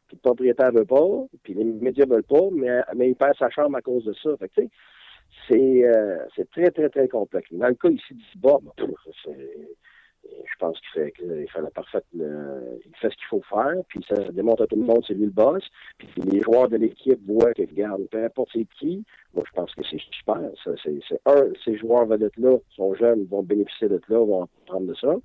puis 0.08 0.16
le 0.16 0.22
propriétaire 0.22 0.72
veut 0.72 0.86
pas, 0.86 1.26
puis 1.44 1.54
les 1.54 1.66
médias 1.66 2.06
veulent 2.06 2.24
pas, 2.24 2.48
mais, 2.54 2.82
mais 2.96 3.10
il 3.10 3.16
perd 3.16 3.36
sa 3.38 3.50
chambre 3.50 3.76
à 3.76 3.82
cause 3.82 4.06
de 4.06 4.14
ça. 4.14 4.38
Fait 4.38 4.50
que, 4.50 4.62
c'est, 5.48 5.84
euh, 5.84 6.20
c'est 6.36 6.50
très, 6.50 6.72
très, 6.72 6.90
très 6.90 7.08
complexe. 7.08 7.50
Dans 7.52 7.68
le 7.68 7.76
cas 7.76 7.90
ici 7.90 8.14
du 8.14 8.24
c'est 9.26 9.32
je 10.46 10.56
pense 10.60 10.80
qu'il 10.80 11.02
fait, 11.02 11.12
qu'il 11.12 11.50
fait 11.50 11.62
la 11.62 11.70
parfaite, 11.70 12.06
il 12.14 12.96
fait 13.00 13.10
ce 13.10 13.16
qu'il 13.16 13.28
faut 13.30 13.42
faire, 13.50 13.76
puis 13.88 14.04
ça 14.08 14.16
démontre 14.32 14.64
à 14.64 14.68
tout 14.68 14.76
le 14.76 14.84
monde 14.84 15.04
c'est 15.08 15.14
lui 15.14 15.26
le 15.26 15.32
boss, 15.32 15.64
puis 15.98 16.10
les 16.24 16.42
joueurs 16.42 16.70
de 16.70 16.78
l'équipe 16.78 17.20
voient 17.28 17.54
que, 17.54 17.62
regarde, 17.62 18.08
peu 18.10 18.24
importe 18.24 18.50
c'est 18.54 18.68
qui, 18.80 19.04
moi 19.34 19.44
je 19.48 19.52
pense 19.54 19.74
que 19.76 19.82
c'est 19.90 20.02
super. 20.12 20.40
c'est, 20.84 21.22
un, 21.26 21.52
ces 21.64 21.78
joueurs 21.78 22.06
vedettes-là 22.06 22.58
sont 22.76 22.94
jeunes, 22.96 23.26
vont 23.26 23.44
bénéficier 23.44 23.90
de 23.90 24.02
là, 24.10 24.18
vont 24.18 24.48
prendre 24.66 24.88
de 24.88 24.96
ça, 24.96 25.16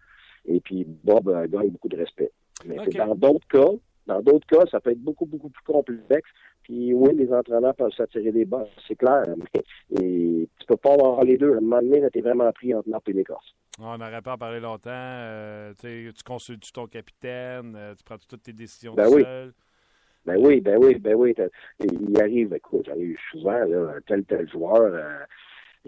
et 0.47 0.61
puis 0.61 0.85
Bob 1.05 1.29
euh, 1.29 1.47
gagne 1.49 1.71
beaucoup 1.71 1.89
de 1.89 1.97
respect. 1.97 2.33
Mais 2.65 2.77
c'est 2.85 2.97
dans 2.97 3.15
d'autres 3.15 3.47
cas, 3.49 3.71
dans 4.07 4.21
d'autres 4.21 4.47
cas, 4.47 4.67
ça 4.71 4.81
peut 4.81 4.91
être 4.91 5.03
beaucoup, 5.03 5.27
beaucoup 5.27 5.49
plus 5.49 5.65
complexe. 5.65 6.29
Puis 6.63 6.93
oui, 6.95 7.15
les 7.15 7.33
entraîneurs 7.33 7.75
peuvent 7.75 7.93
s'attirer 7.93 8.33
des 8.33 8.45
bosses, 8.45 8.69
c'est 8.87 8.97
clair. 8.97 9.25
Mais 9.37 9.63
et, 10.01 10.49
tu 10.59 10.67
peux 10.67 10.77
pas 10.77 10.93
avoir 10.93 11.25
les 11.25 11.37
deux. 11.37 11.55
À 11.55 11.57
un 11.57 11.61
moment 11.61 11.83
donné, 11.83 12.09
t'es 12.13 12.21
vraiment 12.21 12.51
pris 12.53 12.75
entre 12.75 12.89
l'arbre 12.89 13.09
et 13.09 13.13
l'écorce. 13.13 13.55
On 13.81 13.97
n'aurait 13.97 14.23
pas 14.23 14.35
en 14.35 14.39
parler 14.39 14.61
longtemps. 14.61 14.91
Euh, 14.93 15.73
tu 15.81 16.13
consultes 16.25 16.71
ton 16.73 16.87
capitaine, 16.87 17.75
euh, 17.75 17.95
tu 17.95 18.05
prends 18.05 18.19
toutes 18.19 18.43
tes 18.43 18.53
décisions 18.53 18.95
ben 18.95 19.07
tout 19.07 19.15
oui. 19.15 19.23
seul? 19.23 19.53
Ben 20.27 20.37
oui, 20.39 20.61
ben 20.61 20.79
oui, 20.79 20.95
ben 20.97 21.15
oui. 21.15 21.35
Il 21.81 22.21
arrive, 22.21 22.55
écoute, 22.55 22.85
j'arrive 22.87 23.17
souvent, 23.31 23.65
là, 23.65 23.95
tel 24.07 24.25
tel 24.25 24.49
joueur. 24.49 24.83
Euh, 24.83 25.25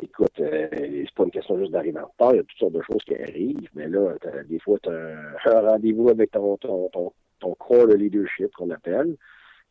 écoute, 0.01 0.33
c'est 0.37 1.15
pas 1.15 1.25
une 1.25 1.31
question 1.31 1.59
juste 1.59 1.73
d'arriver 1.73 2.01
en 2.01 2.07
retard, 2.07 2.33
il 2.33 2.37
y 2.37 2.41
a 2.41 2.43
toutes 2.43 2.59
sortes 2.59 2.73
de 2.73 2.83
choses 2.83 3.05
qui 3.05 3.15
arrivent, 3.15 3.69
mais 3.75 3.87
là, 3.87 4.15
des 4.49 4.59
fois, 4.59 4.79
tu 4.83 4.89
as 4.89 5.19
un, 5.47 5.61
rendez-vous 5.61 6.09
avec 6.09 6.33
ton, 6.33 6.57
ton, 6.57 6.89
ton, 6.89 7.13
ton 7.39 7.55
corps 7.55 7.87
de 7.87 7.95
leadership 7.95 8.51
qu'on 8.57 8.71
appelle. 8.71 9.17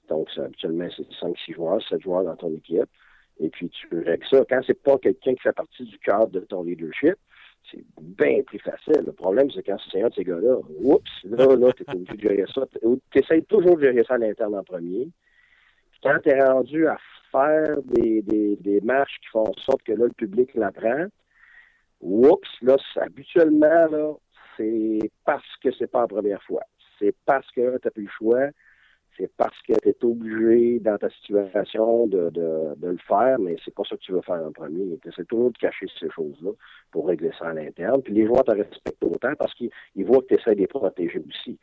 Donc, 0.08 0.30
habituellement, 0.38 0.88
c'est 0.96 1.10
5-6 1.26 1.56
joueurs, 1.56 1.82
7 1.90 2.02
joueurs 2.02 2.24
dans 2.24 2.36
ton 2.36 2.54
équipe. 2.56 2.90
Et 3.40 3.50
puis, 3.50 3.70
tu 3.70 3.88
règles 4.00 4.26
ça. 4.30 4.44
Quand 4.48 4.62
c'est 4.66 4.82
pas 4.82 4.98
quelqu'un 5.00 5.34
qui 5.34 5.42
fait 5.42 5.54
partie 5.54 5.84
du 5.84 5.98
cadre 6.00 6.28
de 6.28 6.42
ton 6.42 6.64
leadership, 6.64 7.16
c'est 7.72 7.84
bien 8.02 8.42
plus 8.44 8.60
facile. 8.60 9.04
Le 9.06 9.12
problème, 9.12 9.50
c'est 9.52 9.64
quand 9.64 9.78
c'est 9.92 10.02
un 10.02 10.10
de 10.10 10.14
ces 10.14 10.24
gars-là, 10.24 10.58
oups, 10.82 11.12
là, 11.24 11.56
là, 11.56 11.72
t'es 11.74 11.90
obligé 11.90 12.16
de 12.16 12.22
gérer 12.22 12.46
ça. 12.54 12.64
T'essayes 13.12 13.46
toujours 13.46 13.78
de 13.78 13.84
gérer 13.84 14.04
ça 14.04 14.16
à 14.16 14.18
l'interne 14.18 14.56
en 14.56 14.64
premier. 14.64 15.10
Quand 16.02 16.20
t'es 16.24 16.40
rendu 16.44 16.88
à 16.88 16.98
faire 17.32 17.82
des, 17.84 18.22
des, 18.22 18.58
des 18.58 18.82
marches 18.82 19.18
qui 19.22 19.28
font 19.30 19.48
en 19.48 19.54
sorte 19.62 19.84
que 19.84 19.94
là, 19.94 20.06
le 20.06 20.14
public 20.14 20.54
l'apprend, 20.56 21.08
oups, 22.02 22.50
là, 22.62 22.76
habituellement, 22.98 23.88
là, 23.90 24.14
c'est 24.58 25.00
parce 25.26 25.58
que 25.64 25.70
c'est 25.78 25.90
pas 25.90 26.02
la 26.02 26.08
première 26.08 26.44
fois. 26.44 26.62
C'est 27.00 27.16
parce 27.26 27.50
que 27.52 27.78
t'as 27.78 27.90
plus 27.90 28.04
le 28.04 28.10
choix 28.10 28.50
c'est 29.18 29.32
parce 29.38 29.60
que 29.68 29.74
tu 29.74 29.90
es 29.90 30.06
obligé 30.06 30.80
dans 30.80 30.98
ta 30.98 31.10
situation 31.10 32.08
de, 32.08 32.30
de, 32.30 32.76
de 32.78 32.88
le 32.88 32.98
faire, 33.08 33.40
mais 33.40 33.56
c'est 33.64 33.74
pas 33.74 33.84
ça 33.88 33.96
que 33.96 34.02
tu 34.02 34.12
veux 34.12 34.22
faire 34.22 34.44
en 34.44 34.52
premier. 34.52 35.00
Essaies 35.06 35.26
toujours 35.26 35.52
de 35.52 35.58
cacher 35.58 35.88
ces 36.00 36.10
choses-là 36.10 36.52
pour 36.92 37.08
régler 37.08 37.32
ça 37.38 37.50
à 37.50 37.54
l'interne. 37.54 38.02
Puis 38.02 38.14
les 38.14 38.26
joueurs 38.26 38.44
te 38.44 38.52
respectent 38.52 39.04
autant 39.04 39.34
parce 39.38 39.54
qu'ils 39.54 39.72
voient 39.98 40.22
que 40.22 40.28
tu 40.28 40.36
essaies 40.36 40.56
de 40.56 40.62
les 40.62 40.68
protéger 40.68 41.20
aussi. 41.20 41.60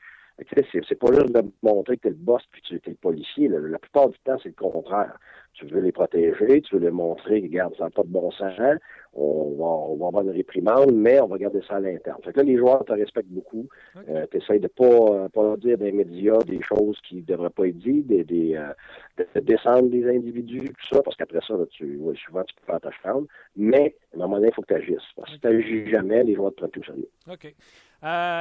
C'est 0.55 0.99
pas 0.99 1.13
juste 1.13 1.35
de 1.35 1.43
montrer 1.63 1.97
que 1.97 2.03
tu 2.03 2.09
es 2.09 2.11
le 2.11 2.17
boss 2.17 2.43
puis 2.51 2.63
tu 2.63 2.75
es 2.75 2.81
le 2.87 2.95
policier. 2.95 3.49
La, 3.49 3.79
plupart 3.79 4.09
du 4.09 4.19
temps, 4.21 4.39
c'est 4.43 4.49
le 4.49 4.55
contraire. 4.55 5.19
Tu 5.55 5.67
veux 5.67 5.81
les 5.81 5.93
protéger, 5.93 6.63
tu 6.63 6.77
veux 6.77 6.81
les 6.81 6.91
montrer, 6.91 7.41
regarde, 7.41 7.75
ça 7.77 7.85
n'a 7.85 7.91
pas 7.91 8.03
de 8.03 8.09
bon 8.09 8.31
sens, 8.31 8.59
on 9.13 9.57
va, 9.59 9.65
on 9.65 9.97
va 9.97 10.07
avoir 10.07 10.23
une 10.23 10.31
réprimande, 10.31 10.93
mais 10.93 11.21
on 11.21 11.27
va 11.27 11.39
garder 11.39 11.61
ça 11.67 11.77
à 11.77 11.81
l'interne. 11.81 12.21
Fait 12.25 12.33
que 12.33 12.39
là, 12.39 12.45
les 12.45 12.57
joueurs 12.57 12.85
te 12.85 12.93
respectent 12.93 13.31
beaucoup. 13.31 13.69
Euh, 14.09 14.27
tu 14.31 14.37
essaies 14.39 14.61
de 14.61 14.69
pas, 14.69 14.85
euh, 14.85 15.29
pas 15.29 15.57
dire 15.57 15.79
des 15.79 15.91
médias 15.91 16.39
des 16.47 16.61
choses 16.63 16.99
qui 17.09 17.17
ne 17.17 17.23
devraient 17.23 17.51
pas 17.51 17.67
être 17.67 17.79
dites, 17.79 18.07
des, 18.07 18.23
des, 18.25 18.55
euh, 18.55 18.73
de 19.35 19.41
descendre 19.41 19.91
des 19.91 20.09
individus, 20.09 20.69
tout 20.69 20.95
ça, 20.95 21.03
parce 21.03 21.17
qu'après 21.17 21.41
ça, 21.47 21.55
là, 21.55 21.65
tu, 21.71 21.97
ouais, 21.97 22.15
souvent, 22.25 22.45
tu 22.45 22.55
peux 22.55 22.67
faire 22.67 22.81
ta 22.81 22.91
chambre. 23.03 23.27
Mais, 23.57 23.97
à 24.13 24.17
un 24.17 24.21
moment 24.21 24.37
donné, 24.37 24.49
il 24.49 24.55
faut 24.55 24.63
que 24.63 24.69
tu 24.69 24.81
agisses. 24.81 24.99
Parce 25.17 25.29
que 25.29 25.35
si 25.35 25.41
tu 25.41 25.49
n'agis 25.49 25.91
jamais, 25.91 26.23
les 26.23 26.37
joueurs 26.37 26.53
te 26.53 26.59
prennent 26.59 26.71
au 26.77 26.85
sérieux. 26.85 27.09
OK. 27.29 27.55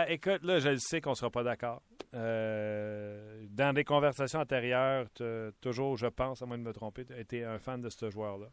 Écoute, 0.10 0.43
là, 0.43 0.60
je 0.60 0.70
le 0.70 0.78
sais 0.78 1.01
qu'on 1.01 1.12
ne 1.12 1.16
sera 1.16 1.32
pas 1.32 1.43
d'accord. 1.43 1.82
Dans 2.14 3.74
des 3.74 3.84
conversations 3.84 4.39
antérieures, 4.39 5.07
toujours, 5.62 5.97
je 5.97 6.07
pense, 6.07 6.41
à 6.41 6.45
moins 6.45 6.57
de 6.57 6.64
me 6.64 6.74
tromper, 6.74 6.99
as 7.10 7.20
été 7.20 7.43
un 7.43 7.60
fan 7.60 7.82
de 7.82 7.89
ce 7.89 8.10
joueur-là. 8.10 8.47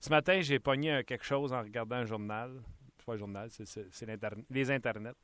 Ce 0.00 0.10
matin, 0.10 0.40
j'ai 0.40 0.58
pogné 0.58 1.02
quelque 1.04 1.24
chose 1.24 1.52
en 1.52 1.60
regardant 1.60 1.96
un 1.96 2.06
journal. 2.06 2.62
C'est 2.96 3.06
pas 3.06 3.14
un 3.14 3.16
journal, 3.16 3.48
c'est 3.50 4.06
les 4.50 4.70
internets. 4.70 5.14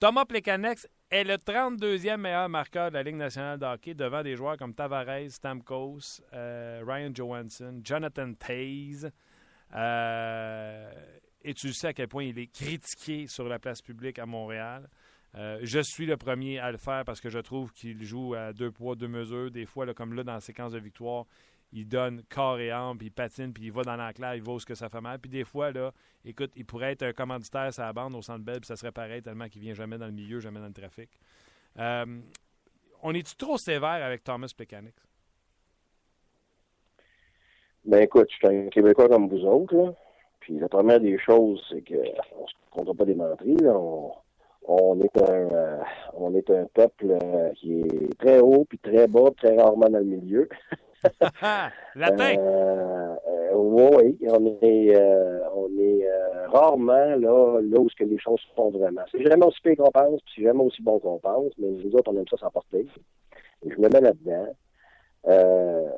Thomas 0.00 0.24
Plekanex 0.24 0.88
est 1.10 1.24
le 1.24 1.34
32e 1.34 2.16
meilleur 2.16 2.48
marqueur 2.48 2.88
de 2.88 2.94
la 2.94 3.02
Ligue 3.02 3.16
nationale 3.16 3.58
de 3.58 3.66
hockey 3.66 3.92
devant 3.92 4.22
des 4.22 4.34
joueurs 4.34 4.56
comme 4.56 4.72
Tavares, 4.72 5.28
Stamkos, 5.28 6.22
euh, 6.32 6.82
Ryan 6.86 7.10
Johansson, 7.14 7.82
Jonathan 7.84 8.32
Taze. 8.32 9.10
Euh, 9.74 10.90
et 11.42 11.52
tu 11.52 11.74
sais 11.74 11.88
à 11.88 11.92
quel 11.92 12.08
point 12.08 12.24
il 12.24 12.38
est 12.38 12.46
critiqué 12.46 13.26
sur 13.26 13.46
la 13.46 13.58
place 13.58 13.82
publique 13.82 14.18
à 14.18 14.24
Montréal. 14.24 14.88
Euh, 15.34 15.60
je 15.62 15.80
suis 15.80 16.06
le 16.06 16.16
premier 16.16 16.58
à 16.58 16.72
le 16.72 16.78
faire 16.78 17.04
parce 17.04 17.20
que 17.20 17.28
je 17.28 17.38
trouve 17.38 17.70
qu'il 17.74 18.02
joue 18.02 18.32
à 18.34 18.54
deux 18.54 18.70
poids, 18.70 18.96
deux 18.96 19.06
mesures. 19.06 19.50
Des 19.50 19.66
fois, 19.66 19.92
comme 19.92 20.14
là, 20.14 20.24
dans 20.24 20.32
la 20.32 20.40
séquence 20.40 20.72
de 20.72 20.78
victoire, 20.78 21.26
il 21.72 21.86
donne 21.86 22.22
corps 22.28 22.58
et 22.58 22.70
âme, 22.70 22.98
puis 22.98 23.08
il 23.08 23.10
patine, 23.10 23.52
puis 23.52 23.64
il 23.64 23.72
va 23.72 23.82
dans 23.82 23.96
l'enclave, 23.96 24.36
il 24.36 24.42
va 24.42 24.58
ce 24.58 24.66
que 24.66 24.74
ça 24.74 24.88
fait 24.88 25.00
mal. 25.00 25.18
Puis 25.18 25.30
des 25.30 25.44
fois, 25.44 25.70
là, 25.70 25.92
écoute, 26.24 26.50
il 26.56 26.64
pourrait 26.64 26.92
être 26.92 27.02
un 27.02 27.12
commanditaire 27.12 27.72
sur 27.72 27.82
la 27.82 27.92
bande 27.92 28.14
au 28.14 28.22
centre 28.22 28.44
belle, 28.44 28.60
puis 28.60 28.66
ça 28.66 28.76
serait 28.76 28.92
pareil 28.92 29.22
tellement 29.22 29.48
qu'il 29.48 29.62
vient 29.62 29.74
jamais 29.74 29.98
dans 29.98 30.06
le 30.06 30.12
milieu, 30.12 30.40
jamais 30.40 30.60
dans 30.60 30.66
le 30.66 30.72
trafic. 30.72 31.10
Euh, 31.78 32.04
on 33.02 33.14
est-tu 33.14 33.36
trop 33.36 33.56
sévère 33.56 34.04
avec 34.04 34.24
Thomas 34.24 34.52
Plekanec? 34.56 34.94
Ben 37.84 38.02
écoute, 38.02 38.28
je 38.30 38.36
suis 38.36 38.46
un 38.46 38.68
Québécois 38.68 39.08
comme 39.08 39.28
vous 39.28 39.44
autres. 39.46 39.94
Puis 40.40 40.58
la 40.58 40.68
première 40.68 41.00
des 41.00 41.18
choses, 41.18 41.64
c'est 41.70 41.82
qu'on 41.82 41.94
ne 41.94 42.84
compte 42.84 42.96
pas 42.96 43.04
des 43.04 43.16
on, 44.66 45.00
est 45.00 45.18
un 45.18 45.52
euh, 45.52 45.78
on 46.14 46.34
est 46.34 46.50
un 46.50 46.66
peuple 46.66 47.16
euh, 47.22 47.50
qui 47.54 47.80
est 47.80 48.18
très 48.18 48.40
haut 48.40 48.64
puis 48.68 48.78
très 48.78 49.06
bas, 49.08 49.30
très 49.36 49.56
rarement 49.56 49.88
dans 49.88 49.98
le 49.98 50.04
milieu. 50.04 50.48
Latin. 51.94 52.36
Euh, 52.38 53.14
oui, 53.54 54.18
on 54.28 54.46
est 54.62 54.96
on 55.54 55.68
est 55.78 56.06
rarement 56.46 57.16
là, 57.16 57.60
là 57.60 57.78
où 57.78 57.88
que 57.96 58.04
les 58.04 58.18
choses 58.18 58.40
se 58.40 58.54
font 58.54 58.70
vraiment. 58.70 59.02
C'est 59.10 59.22
jamais 59.22 59.46
aussi 59.46 59.60
pire 59.62 59.76
qu'on 59.76 59.90
pense, 59.90 60.20
puis 60.22 60.34
c'est 60.36 60.42
jamais 60.42 60.62
aussi 60.62 60.82
bon 60.82 60.98
qu'on 60.98 61.18
pense, 61.18 61.52
mais 61.58 61.68
nous 61.68 61.94
autres, 61.94 62.12
on 62.12 62.16
aime 62.18 62.28
ça 62.28 62.36
s'emporter. 62.36 62.86
Je 63.66 63.76
me 63.80 63.88
mets 63.88 64.00
là-dedans. 64.00 64.48
Euh, 65.26 65.88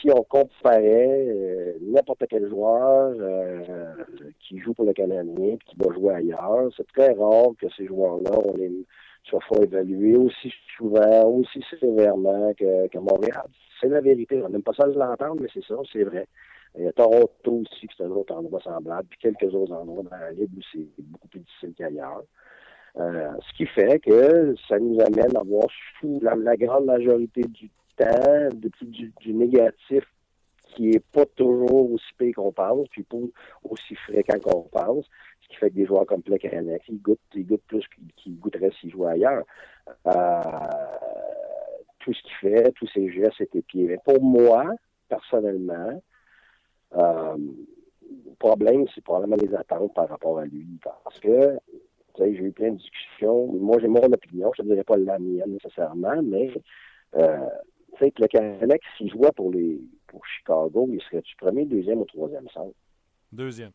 si 0.00 0.10
on 0.10 0.22
comparait 0.24 1.26
euh, 1.28 1.78
n'importe 1.80 2.24
quel 2.28 2.48
joueur 2.48 3.14
euh, 3.18 3.94
qui 4.40 4.58
joue 4.58 4.74
pour 4.74 4.84
le 4.84 4.92
Canadien 4.92 5.54
et 5.54 5.58
qui 5.64 5.76
va 5.76 5.92
jouer 5.94 6.14
ailleurs, 6.14 6.68
c'est 6.76 6.86
très 6.88 7.12
rare 7.12 7.52
que 7.58 7.66
ces 7.76 7.86
joueurs-là, 7.86 8.32
on 8.44 8.56
les 8.56 8.84
soit 9.24 9.40
évaluer 9.62 10.16
aussi 10.16 10.52
souvent, 10.76 11.24
aussi 11.28 11.62
sévèrement 11.80 12.52
que, 12.54 12.88
que 12.88 12.98
Montréal. 12.98 13.46
C'est 13.80 13.88
la 13.88 14.00
vérité. 14.00 14.42
On 14.42 14.48
n'aime 14.48 14.62
pas 14.62 14.72
ça 14.74 14.86
l'entendre, 14.86 15.40
mais 15.40 15.48
c'est 15.52 15.64
ça, 15.64 15.74
c'est 15.92 16.04
vrai. 16.04 16.26
Il 16.76 16.84
y 16.84 16.88
a 16.88 16.92
Toronto 16.92 17.28
aussi, 17.62 17.86
qui 17.86 18.02
est 18.02 18.04
un 18.04 18.10
autre 18.10 18.34
endroit 18.34 18.60
semblable, 18.60 19.06
puis 19.08 19.18
quelques 19.20 19.54
autres 19.54 19.72
endroits 19.72 20.02
dans 20.02 20.16
la 20.16 20.32
Ligue 20.32 20.50
où 20.56 20.60
c'est 20.72 20.86
beaucoup 20.98 21.28
plus 21.28 21.40
difficile 21.40 21.72
qu'ailleurs. 21.76 22.22
Euh, 22.96 23.30
ce 23.48 23.56
qui 23.56 23.66
fait 23.66 23.98
que 23.98 24.54
ça 24.68 24.78
nous 24.78 25.00
amène 25.00 25.36
à 25.36 25.42
voir 25.42 25.66
sous 26.00 26.20
la, 26.22 26.36
la 26.36 26.56
grande 26.56 26.84
majorité 26.84 27.42
du 27.42 27.68
temps 27.96 28.48
de- 28.52 28.70
du, 28.86 29.12
du 29.20 29.34
négatif 29.34 30.04
qui 30.74 30.90
est 30.90 31.04
pas 31.12 31.26
toujours 31.26 31.92
aussi 31.92 32.12
pire 32.18 32.34
qu'on 32.36 32.52
pense, 32.52 32.88
puis 32.88 33.02
pas 33.02 33.16
aussi 33.62 33.94
fréquent 33.94 34.38
qu'on 34.40 34.62
pense. 34.62 35.06
Ce 35.42 35.48
qui 35.48 35.56
fait 35.56 35.70
que 35.70 35.74
des 35.74 35.86
joueurs 35.86 36.06
comme 36.06 36.22
Plekanec, 36.22 36.82
ils 36.88 37.00
goûtent, 37.00 37.20
ils 37.34 37.46
goûtent 37.46 37.66
plus 37.66 37.84
qu'ils 38.16 38.38
goûteraient 38.38 38.72
s'ils 38.80 38.90
jouaient 38.90 39.12
ailleurs. 39.12 39.44
Euh, 40.06 40.40
tout 42.00 42.12
ce 42.12 42.22
qu'il 42.22 42.50
fait, 42.50 42.72
tous 42.72 42.88
ses 42.88 43.10
gestes 43.10 43.40
étaient 43.40 43.62
pieds. 43.62 43.86
Mais 43.86 43.98
pour 44.04 44.22
moi, 44.22 44.64
personnellement, 45.08 46.02
euh, 46.96 47.36
le 48.26 48.34
problème, 48.38 48.86
c'est 48.94 49.02
probablement 49.02 49.36
les 49.36 49.54
attentes 49.54 49.94
par 49.94 50.08
rapport 50.08 50.38
à 50.38 50.44
lui. 50.44 50.66
Parce 50.82 51.18
que, 51.20 51.58
j'ai 52.18 52.28
eu 52.28 52.52
plein 52.52 52.70
de 52.70 52.76
discussions. 52.76 53.46
Moi, 53.52 53.78
j'ai 53.80 53.88
mon 53.88 54.04
opinion. 54.04 54.52
Je 54.56 54.62
ne 54.62 54.68
dirais 54.68 54.84
pas 54.84 54.96
la 54.96 55.18
mienne 55.18 55.52
nécessairement, 55.52 56.22
mais, 56.22 56.52
euh, 57.16 57.48
tu 57.96 58.04
sais, 58.04 58.10
que 58.10 58.22
le 58.22 58.28
Canadien, 58.28 58.76
s'il 58.96 59.10
jouait 59.10 59.32
pour 59.36 59.50
les 59.52 59.80
pour 60.06 60.24
Chicago, 60.26 60.88
il 60.92 61.00
serait-tu 61.02 61.34
premier, 61.36 61.64
deuxième 61.64 62.00
ou 62.00 62.04
troisième 62.04 62.48
centre? 62.50 62.74
Deuxième. 63.32 63.72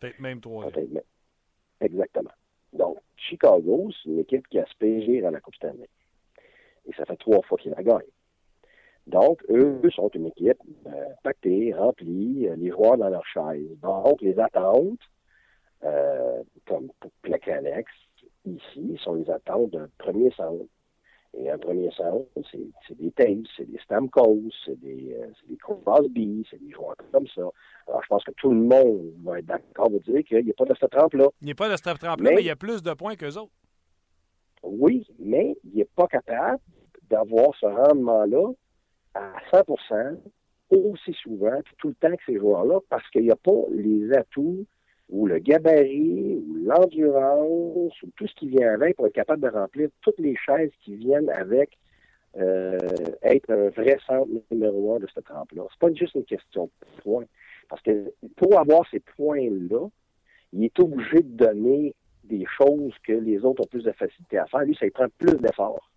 Peut-être 0.00 0.18
même 0.18 0.40
troisième. 0.40 0.72
Peut-être, 0.72 0.90
mais- 0.90 1.04
Exactement. 1.86 2.30
Donc, 2.72 2.98
Chicago, 3.16 3.90
c'est 4.02 4.08
une 4.08 4.20
équipe 4.20 4.46
qui 4.48 4.58
aspire 4.58 5.26
à 5.26 5.30
la 5.30 5.40
Coupe 5.40 5.54
Stanley. 5.56 5.88
Et 6.86 6.92
ça 6.94 7.04
fait 7.04 7.16
trois 7.16 7.42
fois 7.42 7.58
qu'ils 7.58 7.72
la 7.72 7.82
gagnent. 7.82 8.00
Donc, 9.06 9.44
eux 9.50 9.80
sont 9.94 10.08
une 10.10 10.26
équipe 10.26 10.58
euh, 10.86 11.04
pactée, 11.22 11.72
remplie, 11.74 12.46
euh, 12.48 12.56
les 12.56 12.70
joueurs 12.70 12.96
dans 12.96 13.08
leur 13.08 13.26
chaise. 13.26 13.78
Donc, 13.80 14.20
les 14.22 14.38
attentes, 14.38 15.00
euh, 15.84 16.42
comme 16.66 16.88
pour 17.00 17.10
Plecanex, 17.22 17.90
ici, 18.44 18.96
sont 19.02 19.14
les 19.14 19.28
attentes 19.30 19.70
d'un 19.70 19.88
premier 19.98 20.30
centre. 20.32 20.64
Et 21.34 21.50
un 21.50 21.56
premier 21.58 21.90
centre, 21.92 22.26
c'est 22.50 22.60
c'est 22.86 22.96
des 22.98 23.10
Taves, 23.12 23.44
c'est 23.56 23.64
des 23.70 23.78
Stamkos, 23.84 24.42
c'est 24.66 24.78
des, 24.80 25.14
euh, 25.18 25.26
des 25.48 25.56
Crosby, 25.56 26.46
c'est 26.50 26.62
des 26.62 26.70
joueurs 26.70 26.94
comme 27.10 27.26
ça. 27.28 27.40
Alors, 27.88 28.02
je 28.02 28.08
pense 28.08 28.22
que 28.24 28.32
tout 28.32 28.50
le 28.50 28.60
monde 28.60 29.12
va 29.24 29.38
être 29.38 29.46
d'accord 29.46 29.88
pour 29.90 30.00
dire 30.00 30.22
qu'il 30.24 30.44
n'y 30.44 30.50
a 30.50 30.54
pas 30.54 30.66
de 30.66 30.74
cette 30.78 30.90
trempe-là. 30.90 31.28
Il 31.40 31.46
n'est 31.46 31.54
pas 31.54 31.70
de 31.70 31.76
strap 31.76 31.98
trempe 31.98 32.20
là, 32.20 32.28
Mais- 32.30 32.36
mais 32.36 32.42
il 32.42 32.46
y 32.46 32.50
a 32.50 32.56
plus 32.56 32.82
de 32.82 32.92
points 32.92 33.16
qu'eux 33.16 33.36
autres. 33.38 33.52
Oui, 34.62 35.06
mais 35.18 35.56
il 35.64 35.74
n'est 35.78 35.88
pas 35.96 36.06
capable 36.06 36.58
d'avoir 37.08 37.54
ce 37.58 37.66
rendement-là 37.66 38.50
à 39.14 39.32
100% 39.50 40.18
aussi 40.70 41.12
souvent, 41.22 41.60
puis 41.64 41.74
tout 41.78 41.88
le 41.88 41.94
temps 41.94 42.14
que 42.14 42.22
ces 42.26 42.38
joueurs-là, 42.38 42.78
parce 42.88 43.08
qu'il 43.10 43.22
n'y 43.22 43.30
a 43.30 43.36
pas 43.36 43.62
les 43.70 44.12
atouts 44.12 44.64
ou 45.12 45.26
le 45.26 45.38
gabarit 45.38 46.36
ou 46.36 46.54
l'endurance 46.64 48.02
ou 48.02 48.10
tout 48.16 48.26
ce 48.26 48.34
qui 48.34 48.48
vient 48.48 48.72
avec 48.72 48.96
pour 48.96 49.06
être 49.06 49.12
capable 49.12 49.42
de 49.42 49.48
remplir 49.48 49.88
toutes 50.00 50.18
les 50.18 50.34
chaises 50.34 50.72
qui 50.80 50.96
viennent 50.96 51.30
avec 51.30 51.78
euh, 52.38 52.78
être 53.22 53.50
un 53.50 53.68
vrai 53.68 53.98
centre 54.06 54.30
numéro 54.50 54.96
un 54.96 55.00
de 55.00 55.06
cette 55.14 55.26
trempe-là. 55.26 55.64
C'est 55.70 55.78
pas 55.78 55.92
juste 55.92 56.14
une 56.14 56.24
question 56.24 56.64
de 56.64 57.02
points. 57.02 57.26
Parce 57.68 57.82
que 57.82 58.12
pour 58.36 58.58
avoir 58.58 58.88
ces 58.90 59.00
points-là, 59.00 59.86
il 60.54 60.64
est 60.64 60.80
obligé 60.80 61.20
de 61.20 61.36
donner 61.36 61.94
des 62.24 62.46
choses 62.46 62.94
que 63.06 63.12
les 63.12 63.44
autres 63.44 63.62
ont 63.62 63.68
plus 63.70 63.84
de 63.84 63.92
facilité 63.92 64.38
à 64.38 64.46
faire. 64.46 64.60
Lui, 64.60 64.74
ça 64.74 64.86
lui 64.86 64.92
prend 64.92 65.08
plus 65.18 65.36
d'efforts. 65.36 65.90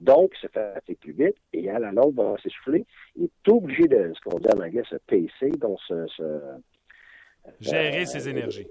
Donc, 0.00 0.32
il 0.34 0.48
se 0.48 0.52
fatigue 0.52 0.98
plus 0.98 1.12
vite 1.12 1.36
et 1.52 1.70
à 1.70 1.78
la 1.78 1.92
longue, 1.92 2.16
va 2.16 2.36
s'essouffler. 2.42 2.84
Il 3.14 3.24
est 3.24 3.48
obligé 3.48 3.84
de, 3.84 4.12
ce 4.12 4.20
qu'on 4.28 4.38
dit 4.38 4.48
en 4.48 4.60
anglais, 4.60 4.82
se 4.90 4.96
pacer, 5.06 5.50
donc 5.58 5.78
se, 5.82 6.06
Gérer 7.60 8.02
Euh, 8.02 8.04
ses 8.04 8.28
énergies. 8.28 8.66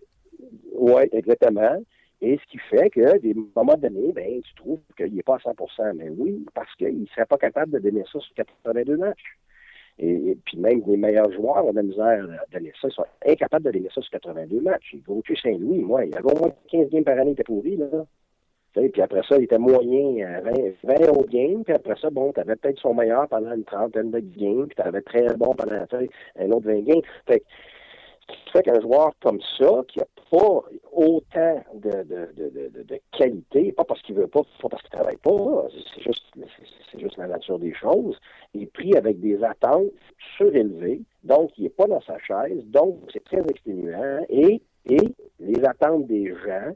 oui, 0.73 1.03
exactement. 1.11 1.77
Et 2.21 2.37
ce 2.37 2.51
qui 2.51 2.57
fait 2.69 2.89
que, 2.89 3.17
des 3.19 3.35
moments 3.55 3.75
donnés, 3.77 4.11
ben, 4.13 4.41
tu 4.41 4.55
trouves 4.55 4.79
qu'il 4.97 5.13
n'est 5.13 5.23
pas 5.23 5.35
à 5.35 5.39
100% 5.39 5.93
Mais 5.95 6.09
oui, 6.09 6.45
parce 6.53 6.73
qu'il 6.75 7.01
ne 7.01 7.05
serait 7.07 7.25
pas 7.25 7.37
capable 7.37 7.73
de 7.73 7.79
donner 7.79 8.03
ça 8.11 8.19
sur 8.19 8.33
82 8.35 8.97
matchs. 8.97 9.37
Et, 9.99 10.31
et 10.31 10.37
puis 10.45 10.57
même 10.57 10.81
les 10.87 10.97
meilleurs 10.97 11.31
joueurs 11.31 11.65
ont 11.65 11.71
de 11.71 11.77
la 11.77 11.83
misère 11.83 12.25
à 12.41 12.45
donner 12.57 12.71
ça. 12.81 12.87
Ils 12.89 12.93
sont 12.93 13.05
incapables 13.25 13.65
de 13.65 13.71
donner 13.71 13.89
ça 13.93 14.01
sur 14.01 14.11
82 14.11 14.61
matchs. 14.61 14.93
Et 14.93 14.97
Gauthier 14.97 15.35
Saint-Louis, 15.41 15.79
moi, 15.79 16.05
il 16.05 16.15
avait 16.17 16.31
au 16.31 16.37
moins 16.39 16.53
15 16.71 16.89
games 16.89 17.03
par 17.03 17.17
année, 17.19 17.31
il 17.31 17.33
était 17.33 17.43
pourri, 17.43 17.75
là. 17.77 17.87
Sais, 18.73 18.89
Puis 18.89 19.01
après 19.01 19.21
ça, 19.27 19.37
il 19.37 19.43
était 19.43 19.57
moyen 19.57 20.25
à 20.27 20.41
20, 20.41 20.51
20 20.83 21.09
autres 21.11 21.29
games. 21.29 21.63
Puis 21.63 21.73
après 21.73 21.95
ça, 22.01 22.09
bon, 22.09 22.33
tu 22.33 22.39
avais 22.41 22.55
peut-être 22.57 22.79
son 22.79 22.93
meilleur 22.93 23.27
pendant 23.29 23.53
une 23.53 23.63
trentaine 23.63 24.11
de 24.11 24.19
games. 24.19 24.67
Puis 24.67 24.75
tu 24.75 24.81
avais 24.81 25.01
très 25.01 25.33
bon 25.35 25.53
pendant 25.53 25.75
un 25.75 26.51
autre 26.51 26.65
20 26.67 26.81
games. 26.81 27.01
Fait 27.25 27.39
que 27.39 27.45
qui 28.27 28.51
fait 28.51 28.63
qu'un 28.63 28.79
joueur 28.81 29.13
comme 29.21 29.39
ça, 29.57 29.83
qui 29.87 29.99
n'a 29.99 30.05
pas 30.31 30.63
autant 30.91 31.63
de, 31.75 32.03
de, 32.03 32.29
de, 32.35 32.83
de, 32.83 32.99
qualité, 33.11 33.71
pas 33.71 33.83
parce 33.83 34.01
qu'il 34.01 34.15
veut 34.15 34.27
pas, 34.27 34.41
pas 34.61 34.69
parce 34.69 34.81
qu'il 34.81 34.91
travaille 34.91 35.17
pas, 35.17 35.67
c'est 35.93 36.01
juste, 36.01 36.23
c'est 36.91 36.99
juste 36.99 37.17
la 37.17 37.27
nature 37.27 37.59
des 37.59 37.73
choses, 37.73 38.19
il 38.53 38.63
est 38.63 38.73
pris 38.73 38.95
avec 38.95 39.19
des 39.19 39.43
attentes 39.43 39.91
surélevées, 40.37 41.01
donc 41.23 41.51
il 41.57 41.65
n'est 41.65 41.69
pas 41.69 41.87
dans 41.87 42.01
sa 42.01 42.17
chaise, 42.19 42.63
donc 42.65 42.97
c'est 43.13 43.23
très 43.23 43.41
exténuant, 43.41 44.25
et, 44.29 44.61
et 44.89 45.15
les 45.39 45.65
attentes 45.65 46.07
des 46.07 46.27
gens 46.27 46.73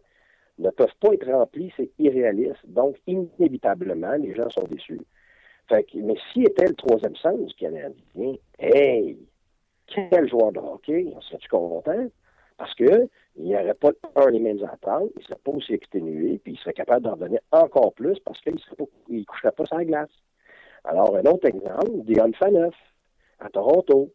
ne 0.60 0.70
peuvent 0.70 0.96
pas 1.00 1.14
être 1.14 1.32
remplies, 1.32 1.74
c'est 1.78 1.90
irréaliste, 1.98 2.60
donc 2.68 2.98
inévitablement, 3.08 4.14
les 4.14 4.36
gens 4.36 4.50
sont 4.50 4.68
déçus. 4.70 5.02
Fait 5.70 5.84
que, 5.84 5.98
mais 6.00 6.16
s'il 6.32 6.48
était 6.48 6.66
le 6.66 6.74
troisième 6.74 7.16
sens 7.16 7.54
Canadien, 7.54 7.94
hey, 8.58 9.18
quel 9.94 10.30
joueur 10.30 10.52
de 10.52 10.60
hockey, 10.60 11.12
on 11.16 11.22
serait-tu 11.22 11.50
content? 11.50 12.08
Parce 12.58 12.74
que 12.76 13.08
il 13.36 13.46
n'y 13.46 13.56
aurait 13.56 13.74
pas 13.74 13.92
un 14.16 14.30
les 14.30 14.40
mêmes 14.40 14.64
attentes, 14.66 15.12
il 15.16 15.20
ne 15.20 15.24
serait 15.24 15.40
pas 15.44 15.52
aussi 15.52 15.74
exténué, 15.74 16.40
puis 16.44 16.54
il 16.54 16.60
serait 16.60 16.74
capable 16.74 17.06
d'en 17.06 17.16
donner 17.16 17.40
encore 17.52 17.94
plus 17.94 18.20
parce 18.20 18.40
qu'il 18.42 18.56
ne 18.56 19.24
coucherait 19.24 19.52
pas 19.54 19.64
la 19.72 19.86
glace. 19.86 20.10
Alors, 20.84 21.16
un 21.16 21.24
autre 21.24 21.48
exemple, 21.48 22.04
Dion 22.04 22.32
Faneuf, 22.34 22.76
à 23.40 23.50
Toronto. 23.50 24.12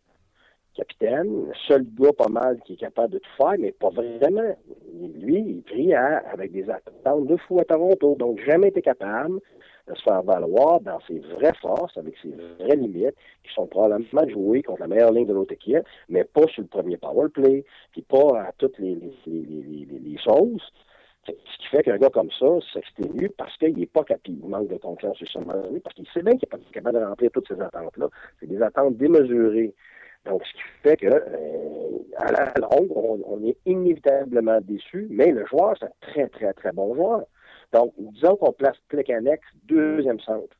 Capitaine, 0.74 1.52
seul 1.68 1.86
gars 1.94 2.12
pas 2.18 2.28
mal 2.28 2.60
qui 2.64 2.72
est 2.72 2.76
capable 2.76 3.12
de 3.12 3.18
tout 3.18 3.30
faire, 3.36 3.54
mais 3.60 3.70
pas 3.70 3.90
vraiment. 3.90 4.56
Lui, 4.92 5.62
il 5.76 5.94
à- 5.94 6.18
avec 6.32 6.50
des 6.50 6.68
attentes 6.68 7.26
de 7.28 7.36
fou 7.36 7.60
à 7.60 7.64
Toronto, 7.64 8.16
donc 8.16 8.40
jamais 8.40 8.68
été 8.68 8.82
capable 8.82 9.40
se 9.92 10.02
faire 10.02 10.22
valoir 10.22 10.80
dans 10.80 10.98
ses 11.06 11.18
vraies 11.18 11.54
forces, 11.60 11.96
avec 11.98 12.14
ses 12.22 12.30
vraies 12.58 12.76
limites, 12.76 13.14
qui 13.42 13.52
sont 13.54 13.66
probablement 13.66 14.22
de 14.22 14.62
contre 14.62 14.80
la 14.80 14.86
meilleure 14.86 15.12
ligne 15.12 15.26
de 15.26 15.34
l'autre 15.34 15.52
équipe, 15.52 15.84
mais 16.08 16.24
pas 16.24 16.46
sur 16.48 16.62
le 16.62 16.68
premier 16.68 16.96
power 16.96 17.28
play, 17.28 17.64
puis 17.92 18.02
pas 18.02 18.40
à 18.40 18.52
toutes 18.56 18.78
les, 18.78 18.94
les, 18.94 19.12
les, 19.26 19.42
les, 19.42 19.86
les- 19.98 20.18
choses. 20.18 20.62
Ce 21.26 21.32
qui 21.32 21.66
fait 21.70 21.82
qu'un 21.82 21.96
gars 21.96 22.10
comme 22.10 22.30
ça 22.38 22.46
s'exténue 22.72 23.30
parce 23.36 23.56
qu'il 23.56 23.76
n'est 23.76 23.86
pas 23.86 24.04
capable, 24.04 24.36
il 24.42 24.46
manque 24.46 24.68
de 24.68 24.76
confiance 24.76 25.16
sur 25.16 25.28
son 25.28 25.40
lui, 25.70 25.80
parce 25.80 25.94
qu'il 25.96 26.06
sait 26.08 26.22
bien 26.22 26.32
qu'il 26.36 26.48
n'est 26.52 26.58
pas 26.58 26.64
capable 26.72 26.98
de 26.98 27.04
remplir 27.04 27.30
toutes 27.32 27.48
ces 27.48 27.60
attentes-là. 27.60 28.08
C'est 28.40 28.46
des 28.46 28.60
attentes 28.62 28.96
démesurées. 28.96 29.74
Donc, 30.26 30.42
ce 30.46 30.52
qui 30.52 30.62
fait 30.82 30.96
que, 30.96 31.06
euh, 31.06 31.98
à 32.16 32.32
la 32.32 32.54
longue, 32.60 32.90
on, 32.96 33.20
on 33.26 33.44
est 33.46 33.56
inévitablement 33.66 34.58
déçu, 34.62 35.06
mais 35.10 35.30
le 35.32 35.44
joueur, 35.46 35.74
c'est 35.78 35.86
un 35.86 35.90
très, 36.00 36.28
très, 36.28 36.52
très 36.54 36.72
bon 36.72 36.94
joueur. 36.94 37.24
Donc, 37.74 37.92
disons 37.98 38.36
qu'on 38.36 38.52
place 38.52 38.76
Plecanex 38.86 39.42
deuxième 39.64 40.20
centre, 40.20 40.56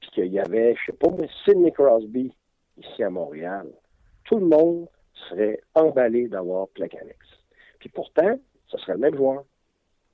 puis 0.00 0.10
qu'il 0.10 0.32
y 0.32 0.40
avait, 0.40 0.74
je 0.74 0.86
sais 0.86 0.98
pas, 0.98 1.06
Sidney 1.44 1.70
Crosby 1.70 2.34
ici 2.76 3.04
à 3.04 3.08
Montréal. 3.08 3.68
Tout 4.24 4.40
le 4.40 4.46
monde 4.46 4.88
serait 5.28 5.60
emballé 5.76 6.26
d'avoir 6.26 6.66
Plecanex. 6.70 7.18
Puis 7.78 7.88
pourtant, 7.88 8.36
ce 8.66 8.78
serait 8.78 8.94
le 8.94 8.98
même 8.98 9.14
joueur. 9.14 9.44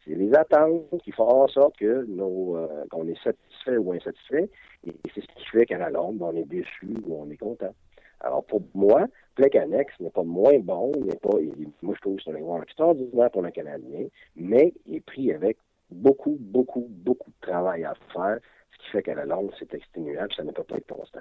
C'est 0.04 0.14
les 0.14 0.34
attentes 0.34 0.84
qui 1.02 1.10
font 1.10 1.26
en 1.26 1.48
sorte 1.48 1.80
euh, 1.80 2.84
qu'on 2.90 3.08
est 3.08 3.22
satisfait 3.24 3.78
ou 3.78 3.92
insatisfait, 3.92 4.50
et 4.86 4.92
c'est 5.14 5.22
ce 5.22 5.26
qui 5.26 5.46
fait 5.46 5.64
qu'à 5.64 5.78
la 5.78 5.88
longue, 5.88 6.20
on 6.20 6.36
est 6.36 6.44
déçu 6.44 6.98
ou 7.06 7.14
on 7.14 7.30
est 7.30 7.38
content. 7.38 7.74
Alors 8.20 8.44
pour 8.44 8.60
moi, 8.74 9.06
Plecanex 9.36 9.98
n'est 10.00 10.10
pas 10.10 10.22
moins 10.22 10.58
bon, 10.58 10.92
n'est 11.00 11.16
pas, 11.16 11.38
moi 11.80 11.94
je 11.94 12.00
trouve 12.02 12.16
que 12.16 12.22
c'est 12.24 12.30
un 12.32 12.38
joueur 12.38 12.62
extraordinaire 12.62 13.30
pour 13.30 13.40
le 13.40 13.50
Canadien, 13.50 14.06
mais 14.36 14.74
il 14.84 14.96
est 14.96 15.00
pris 15.00 15.32
avec 15.32 15.56
beaucoup, 15.90 16.36
beaucoup, 16.40 16.86
beaucoup 16.88 17.30
de 17.30 17.46
travail 17.46 17.84
à 17.84 17.94
faire, 18.12 18.38
ce 18.72 18.84
qui 18.84 18.90
fait 18.92 19.02
qu'à 19.02 19.14
la 19.14 19.24
longue, 19.24 19.50
c'est 19.58 19.72
exténuant, 19.74 20.26
puis 20.26 20.36
ça 20.36 20.44
ne 20.44 20.52
peut 20.52 20.64
pas 20.64 20.76
être 20.76 20.86
constant. 20.86 21.20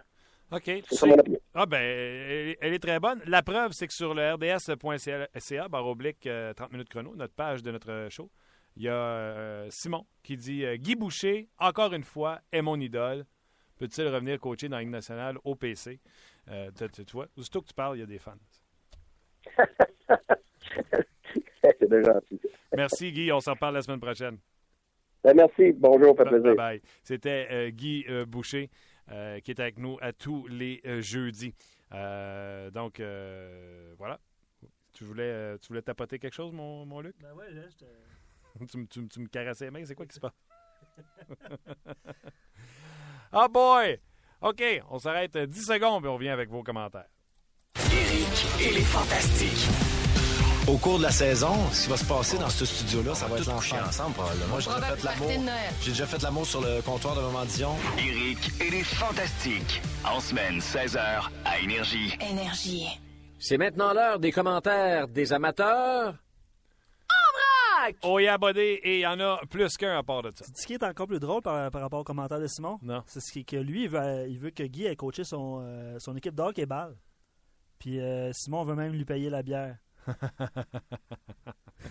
OK. 0.52 0.64
C'est 0.66 0.82
Tu 0.82 1.06
mon 1.06 1.20
opinion. 1.20 1.40
Ah 1.54 1.66
ben, 1.66 1.78
elle, 1.80 2.74
est 2.74 2.82
très 2.82 3.00
bonne. 3.00 3.22
La 3.28 3.44
preuve, 3.44 3.72
c'est 3.74 3.88
que 3.88 3.94
sur 3.94 4.14
le 4.16 4.34
rds.ca, 4.34 5.68
barre 5.68 5.88
oblique, 5.88 6.26
euh, 6.26 6.54
30 6.54 6.72
minutes 6.72 6.90
chrono, 6.90 7.16
notre 7.16 7.36
page 7.36 7.62
de 7.62 7.72
notre 7.72 8.08
show, 8.10 8.32
il 8.76 8.84
y 8.84 8.88
a 8.88 8.94
euh, 8.94 9.68
Simon 9.70 10.06
qui 10.24 10.38
dit 10.38 10.64
euh, 10.66 10.78
Guy 10.78 10.96
Boucher, 10.96 11.50
encore 11.60 11.94
une 11.94 12.06
fois, 12.06 12.40
est 12.52 12.62
mon 12.62 12.80
idole. 12.80 13.26
Peut-il 13.78 14.08
revenir 14.08 14.40
coacher 14.40 14.70
dans 14.70 14.78
la 14.78 14.84
Ligue 14.84 14.92
nationale 14.92 15.38
au 15.44 15.56
PC? 15.56 16.00
Euh, 16.50 16.72
tu, 16.94 17.04
vois, 17.12 17.28
aussitôt 17.38 17.62
que 17.62 17.68
tu 17.68 17.74
parles, 17.74 17.98
il 17.98 18.00
y 18.00 18.04
a 18.04 18.06
des 18.06 18.20
fans. 18.20 18.34
c'est 21.62 21.90
bien 21.90 22.04
gentil. 22.04 22.40
Merci 22.76 23.12
Guy, 23.12 23.32
on 23.32 23.40
s'en 23.40 23.56
parle 23.56 23.76
la 23.76 23.82
semaine 23.82 24.00
prochaine. 24.00 24.38
Ben, 25.24 25.34
merci, 25.36 25.74
bonjour, 25.74 26.16
fait 26.16 26.24
plaisir. 26.26 26.56
Bye 26.56 26.56
bye. 26.56 26.82
C'était 27.04 27.48
euh, 27.52 27.70
Guy 27.72 28.06
euh, 28.10 28.26
Boucher 28.26 28.70
euh, 29.12 29.40
qui 29.42 29.52
est 29.52 29.60
avec 29.60 29.78
nous 29.78 29.98
à 30.02 30.14
tous 30.14 30.48
les 30.48 30.82
euh, 30.86 31.02
jeudis. 31.02 31.54
Euh, 31.94 32.72
donc, 32.72 33.00
euh, 33.00 33.94
voilà. 33.98 34.20
Tu 34.94 35.04
voulais, 35.04 35.24
euh, 35.24 35.58
tu 35.62 35.68
voulais 35.70 35.82
tapoter 35.82 36.20
quelque 36.20 36.34
chose, 36.34 36.52
mon, 36.54 36.86
mon 36.86 37.02
Luc? 37.02 37.16
Ben 37.22 37.34
ouais, 37.34 37.52
là, 37.52 37.62
tu, 38.70 38.78
me- 38.78 38.86
tu 38.88 39.00
me- 39.02 39.08
tu 39.08 39.20
me 39.20 39.28
caressais 39.28 39.66
les 39.66 39.72
mains, 39.72 39.86
c'est 39.86 39.96
quoi 39.96 40.06
qui 40.06 40.16
se 40.16 40.20
passe? 40.20 40.34
Ah 43.32 43.48
boy! 43.48 44.00
OK, 44.42 44.64
on 44.90 44.98
s'arrête 44.98 45.38
10 45.38 45.64
secondes 45.68 46.04
et 46.04 46.08
on 46.08 46.16
revient 46.16 46.30
avec 46.30 46.50
vos 46.50 46.64
commentaires. 46.64 47.06
Éric 47.92 48.46
et 48.60 48.74
les 48.74 48.82
Fantastiques. 48.82 49.89
Au 50.70 50.78
cours 50.78 50.98
de 51.00 51.04
la 51.04 51.12
saison, 51.12 51.54
ce 51.72 51.84
qui 51.86 51.90
va 51.90 51.98
se 51.98 52.06
passer 52.06 52.38
dans 52.38 52.50
ce 52.50 52.64
studio-là, 52.66 53.16
ça 53.16 53.28
va 53.28 53.38
être 53.38 53.48
l'enfer 53.48 53.84
ensemble 53.88 54.14
probablement. 54.14 54.48
Moi, 54.50 54.60
j'ai 54.60 54.70
déjà 54.70 54.96
fait 54.96 55.04
l'amour. 55.04 55.32
J'ai 55.82 55.92
déjà 55.92 56.06
fait 56.06 56.22
l'amour 56.22 56.46
sur 56.46 56.62
le 56.62 56.82
comptoir 56.84 57.16
de 57.16 57.22
Maman 57.22 57.46
Dion. 57.46 57.76
Éric 57.98 58.38
et 58.62 58.70
les 58.70 58.84
Fantastiques. 58.84 59.82
En 60.06 60.20
semaine, 60.20 60.60
16h, 60.60 61.30
à 61.46 61.60
Énergie. 61.60 62.14
Énergie. 62.30 62.86
C'est 63.40 63.58
maintenant 63.58 63.94
l'heure 63.94 64.20
des 64.20 64.32
commentaires 64.32 65.08
des 65.08 65.34
amateurs. 65.34 66.14
Oh 68.04 68.20
yeah, 68.20 68.38
buddy, 68.38 68.60
et 68.60 68.98
il 68.98 69.02
y 69.02 69.08
en 69.08 69.20
a 69.22 69.40
plus 69.50 69.76
qu'un 69.78 69.98
à 69.98 70.04
part 70.04 70.22
de 70.22 70.32
ça. 70.36 70.46
Ce 70.54 70.68
qui 70.68 70.74
est 70.74 70.84
encore 70.84 71.08
plus 71.08 71.20
drôle 71.20 71.42
par, 71.42 71.72
par 71.72 71.82
rapport 71.82 72.02
au 72.02 72.04
commentaire 72.04 72.40
de 72.40 72.46
Simon, 72.48 72.78
Non. 72.84 73.02
c'est 73.08 73.22
ce 73.22 73.32
qui- 73.32 73.46
que 73.46 73.56
lui, 73.56 73.84
il 73.86 73.90
veut, 73.90 74.26
il 74.28 74.38
veut 74.38 74.50
que 74.52 74.64
Guy 74.64 74.86
ait 74.86 74.96
coaché 74.98 75.24
son, 75.24 75.62
euh, 75.64 75.98
son 75.98 76.16
équipe 76.18 76.36
de 76.36 76.42
hockey 76.44 76.66
ball. 76.66 76.96
Puis 77.80 78.00
euh, 78.02 78.32
Simon 78.34 78.66
veut 78.66 78.76
même 78.76 78.92
lui 78.92 79.06
payer 79.06 79.30
la 79.30 79.42
bière. 79.42 79.78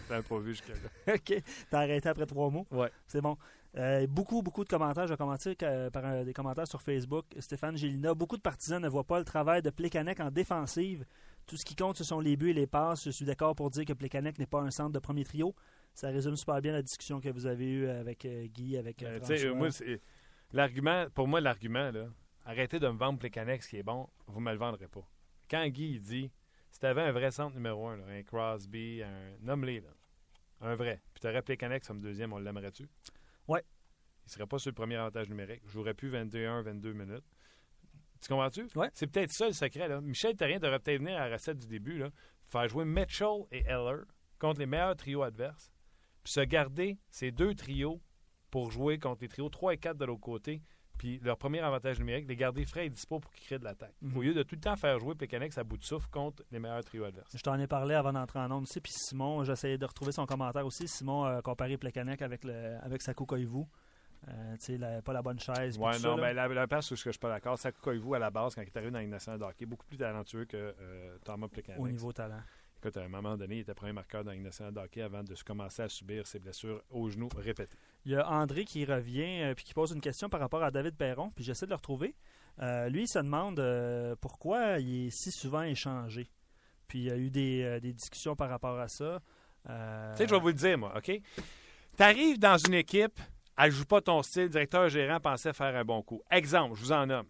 T'as 0.08 0.22
pas 0.22 0.38
vu 0.38 0.52
jusque-là. 0.52 0.74
OK. 1.14 1.42
T'as 1.70 1.78
arrêté 1.78 2.08
après 2.08 2.26
trois 2.26 2.50
mots? 2.50 2.66
Ouais. 2.70 2.90
C'est 3.06 3.20
bon. 3.20 3.36
Euh, 3.76 4.06
beaucoup, 4.06 4.42
beaucoup 4.42 4.64
de 4.64 4.68
commentaires. 4.68 5.06
Je 5.06 5.12
vais 5.12 5.16
commencer 5.16 5.54
par 5.54 6.04
euh, 6.04 6.24
des 6.24 6.32
commentaires 6.32 6.66
sur 6.66 6.82
Facebook. 6.82 7.26
Stéphane 7.38 7.76
Gélina. 7.76 8.14
Beaucoup 8.14 8.36
de 8.36 8.42
partisans 8.42 8.82
ne 8.82 8.88
voient 8.88 9.04
pas 9.04 9.18
le 9.18 9.24
travail 9.24 9.62
de 9.62 9.70
Plekanec 9.70 10.20
en 10.20 10.30
défensive. 10.30 11.04
Tout 11.46 11.56
ce 11.56 11.64
qui 11.64 11.76
compte, 11.76 11.96
ce 11.96 12.04
sont 12.04 12.20
les 12.20 12.36
buts 12.36 12.50
et 12.50 12.54
les 12.54 12.66
passes. 12.66 13.04
Je 13.04 13.10
suis 13.10 13.24
d'accord 13.24 13.54
pour 13.54 13.70
dire 13.70 13.84
que 13.84 13.92
Plekanec 13.92 14.38
n'est 14.38 14.46
pas 14.46 14.60
un 14.60 14.70
centre 14.70 14.92
de 14.92 14.98
premier 14.98 15.24
trio. 15.24 15.54
Ça 15.94 16.08
résume 16.08 16.36
super 16.36 16.60
bien 16.60 16.72
la 16.72 16.82
discussion 16.82 17.20
que 17.20 17.28
vous 17.28 17.46
avez 17.46 17.68
eue 17.68 17.88
avec 17.88 18.24
euh, 18.24 18.46
Guy, 18.46 18.76
avec 18.76 19.02
moi, 19.54 19.68
l'argument, 20.52 21.06
pour 21.14 21.26
moi, 21.26 21.40
l'argument, 21.40 21.90
là, 21.90 22.04
arrêtez 22.44 22.78
de 22.78 22.88
me 22.88 22.96
vendre 22.96 23.18
Plecanex 23.18 23.66
qui 23.66 23.78
est 23.78 23.82
bon, 23.82 24.08
vous 24.26 24.40
me 24.40 24.52
le 24.52 24.58
vendrez 24.58 24.86
pas. 24.88 25.06
Quand 25.50 25.66
Guy 25.66 25.94
il 25.94 26.02
dit, 26.02 26.30
si 26.78 26.82
t'avais 26.82 27.02
un 27.02 27.10
vrai 27.10 27.32
centre 27.32 27.56
numéro 27.56 27.88
un, 27.88 27.96
là, 27.96 28.04
un 28.06 28.22
Crosby, 28.22 29.02
un 29.02 29.36
nomme-les, 29.40 29.82
un 30.60 30.76
vrai, 30.76 31.02
puis 31.12 31.20
t'aurais 31.20 31.42
Plecanex 31.42 31.88
comme 31.88 32.00
deuxième, 32.00 32.32
on 32.32 32.38
l'aimerait-tu? 32.38 32.88
Ouais. 33.48 33.64
Il 34.24 34.30
serait 34.30 34.46
pas 34.46 34.60
sur 34.60 34.70
le 34.70 34.76
premier 34.76 34.94
avantage 34.94 35.28
numérique. 35.28 35.62
Je 35.66 35.72
jouerais 35.72 35.94
plus 35.94 36.08
21-22 36.08 36.92
minutes. 36.92 37.24
Tu 38.20 38.28
comprends-tu? 38.28 38.68
Ouais. 38.76 38.90
C'est 38.94 39.08
peut-être 39.08 39.32
ça 39.32 39.48
le 39.48 39.54
secret. 39.54 39.88
Là. 39.88 40.00
Michel 40.00 40.36
Terrien 40.36 40.60
devrait 40.60 40.78
peut-être 40.78 41.00
venir 41.00 41.16
à 41.16 41.28
la 41.28 41.34
recette 41.34 41.58
du 41.58 41.66
début, 41.66 41.98
là, 41.98 42.10
faire 42.42 42.68
jouer 42.68 42.84
Mitchell 42.84 43.46
et 43.50 43.64
Eller 43.66 44.02
contre 44.38 44.60
les 44.60 44.66
meilleurs 44.66 44.94
trios 44.94 45.24
adverses, 45.24 45.72
puis 46.22 46.32
se 46.32 46.40
garder 46.42 46.96
ces 47.10 47.32
deux 47.32 47.56
trios 47.56 48.00
pour 48.52 48.70
jouer 48.70 49.00
contre 49.00 49.22
les 49.22 49.28
trios 49.28 49.48
3 49.48 49.74
et 49.74 49.78
4 49.78 49.96
de 49.96 50.04
l'autre 50.04 50.20
côté, 50.20 50.62
puis 50.98 51.18
leur 51.22 51.38
premier 51.38 51.60
avantage 51.60 51.98
numérique, 51.98 52.26
les 52.28 52.36
garder 52.36 52.64
frais 52.64 52.86
et 52.86 52.90
dispo 52.90 53.20
pour 53.20 53.32
qu'ils 53.32 53.46
créent 53.46 53.58
de 53.58 53.64
l'attaque. 53.64 53.94
Mhm. 54.02 54.16
Au 54.16 54.22
lieu 54.22 54.34
de 54.34 54.42
tout 54.42 54.56
le 54.56 54.60
temps 54.60 54.76
faire 54.76 54.98
jouer 54.98 55.14
Pécanex 55.14 55.56
à 55.56 55.64
bout 55.64 55.78
de 55.78 55.84
souffle 55.84 56.08
contre 56.10 56.42
les 56.50 56.58
meilleurs 56.58 56.84
trios 56.84 57.04
adverses. 57.04 57.34
Je 57.34 57.40
t'en 57.42 57.58
ai 57.58 57.66
parlé 57.66 57.94
avant 57.94 58.12
d'entrer 58.12 58.40
en 58.40 58.50
onde 58.50 58.64
aussi. 58.64 58.80
Puis 58.80 58.92
Simon, 58.94 59.44
j'essayais 59.44 59.78
de 59.78 59.86
retrouver 59.86 60.12
son 60.12 60.26
commentaire 60.26 60.66
aussi. 60.66 60.86
Simon 60.88 61.24
a 61.24 61.40
comparé 61.40 61.76
Plekanec 61.78 62.20
avec, 62.20 62.44
le, 62.44 62.76
avec 62.82 63.00
Sakou 63.00 63.24
Koivu. 63.24 63.64
Euh, 64.26 64.56
tu 64.56 64.76
sais, 64.76 65.02
pas 65.04 65.12
la 65.12 65.22
bonne 65.22 65.38
chaise. 65.38 65.78
Ouais, 65.78 65.96
non, 66.00 66.16
mais 66.16 66.34
la, 66.34 66.48
la 66.48 66.66
place 66.66 66.90
où 66.90 66.96
je 66.96 67.08
suis 67.08 67.18
pas 67.18 67.28
d'accord, 67.28 67.56
Sakou 67.56 67.80
Koivu 67.80 68.14
à 68.16 68.18
la 68.18 68.30
base, 68.30 68.54
quand 68.54 68.62
il 68.62 68.66
est 68.66 68.76
arrivé 68.76 68.90
dans 68.90 68.98
Ligue 68.98 69.10
nationale 69.10 69.38
de 69.38 69.44
hockey, 69.44 69.64
beaucoup 69.64 69.86
plus 69.86 69.96
talentueux 69.96 70.44
que 70.44 70.74
euh, 70.80 71.16
Thomas 71.24 71.46
Plecanex. 71.48 71.80
au 71.80 71.88
niveau 71.88 72.12
talent. 72.12 72.40
Écoute, 72.80 72.96
à 72.96 73.02
un 73.02 73.08
moment 73.08 73.36
donné, 73.36 73.56
il 73.56 73.60
était 73.60 73.74
premier 73.74 73.92
marqueur 73.92 74.22
dans 74.22 74.32
nationale 74.32 74.72
de 74.72 74.78
hockey 74.78 75.02
avant 75.02 75.24
de 75.24 75.34
se 75.34 75.42
commencer 75.42 75.82
à 75.82 75.88
subir 75.88 76.28
ses 76.28 76.38
blessures 76.38 76.80
au 76.90 77.10
genou 77.10 77.28
répétées. 77.36 77.76
Il 78.04 78.12
y 78.12 78.14
a 78.14 78.30
André 78.30 78.64
qui 78.64 78.84
revient 78.84 79.42
euh, 79.42 79.54
puis 79.54 79.64
qui 79.64 79.74
pose 79.74 79.90
une 79.90 80.00
question 80.00 80.28
par 80.28 80.38
rapport 80.38 80.62
à 80.62 80.70
David 80.70 80.94
Perron. 80.94 81.30
Puis 81.30 81.42
j'essaie 81.42 81.66
de 81.66 81.70
le 81.70 81.76
retrouver. 81.76 82.14
Euh, 82.60 82.88
lui, 82.88 83.02
il 83.02 83.08
se 83.08 83.18
demande 83.18 83.58
euh, 83.58 84.14
pourquoi 84.20 84.78
il 84.78 85.06
est 85.08 85.10
si 85.10 85.32
souvent 85.32 85.62
échangé. 85.62 86.28
Puis 86.86 87.00
il 87.00 87.04
y 87.06 87.10
a 87.10 87.16
eu 87.16 87.30
des, 87.30 87.62
euh, 87.62 87.80
des 87.80 87.92
discussions 87.92 88.36
par 88.36 88.48
rapport 88.48 88.78
à 88.78 88.86
ça. 88.86 89.20
Tu 89.64 89.72
sais, 90.16 90.28
je 90.28 90.34
vais 90.34 90.40
vous 90.40 90.48
le 90.48 90.54
dire, 90.54 90.78
moi, 90.78 90.96
OK? 90.96 91.04
Tu 91.10 92.02
arrives 92.02 92.38
dans 92.38 92.56
une 92.56 92.74
équipe, 92.74 93.20
elle 93.56 93.72
joue 93.72 93.84
pas 93.84 94.00
ton 94.00 94.22
style, 94.22 94.44
le 94.44 94.48
directeur 94.50 94.88
gérant 94.88 95.18
pensait 95.18 95.52
faire 95.52 95.74
un 95.74 95.84
bon 95.84 96.00
coup. 96.02 96.22
Exemple, 96.30 96.76
je 96.76 96.80
vous 96.80 96.92
en 96.92 97.06
nomme. 97.06 97.26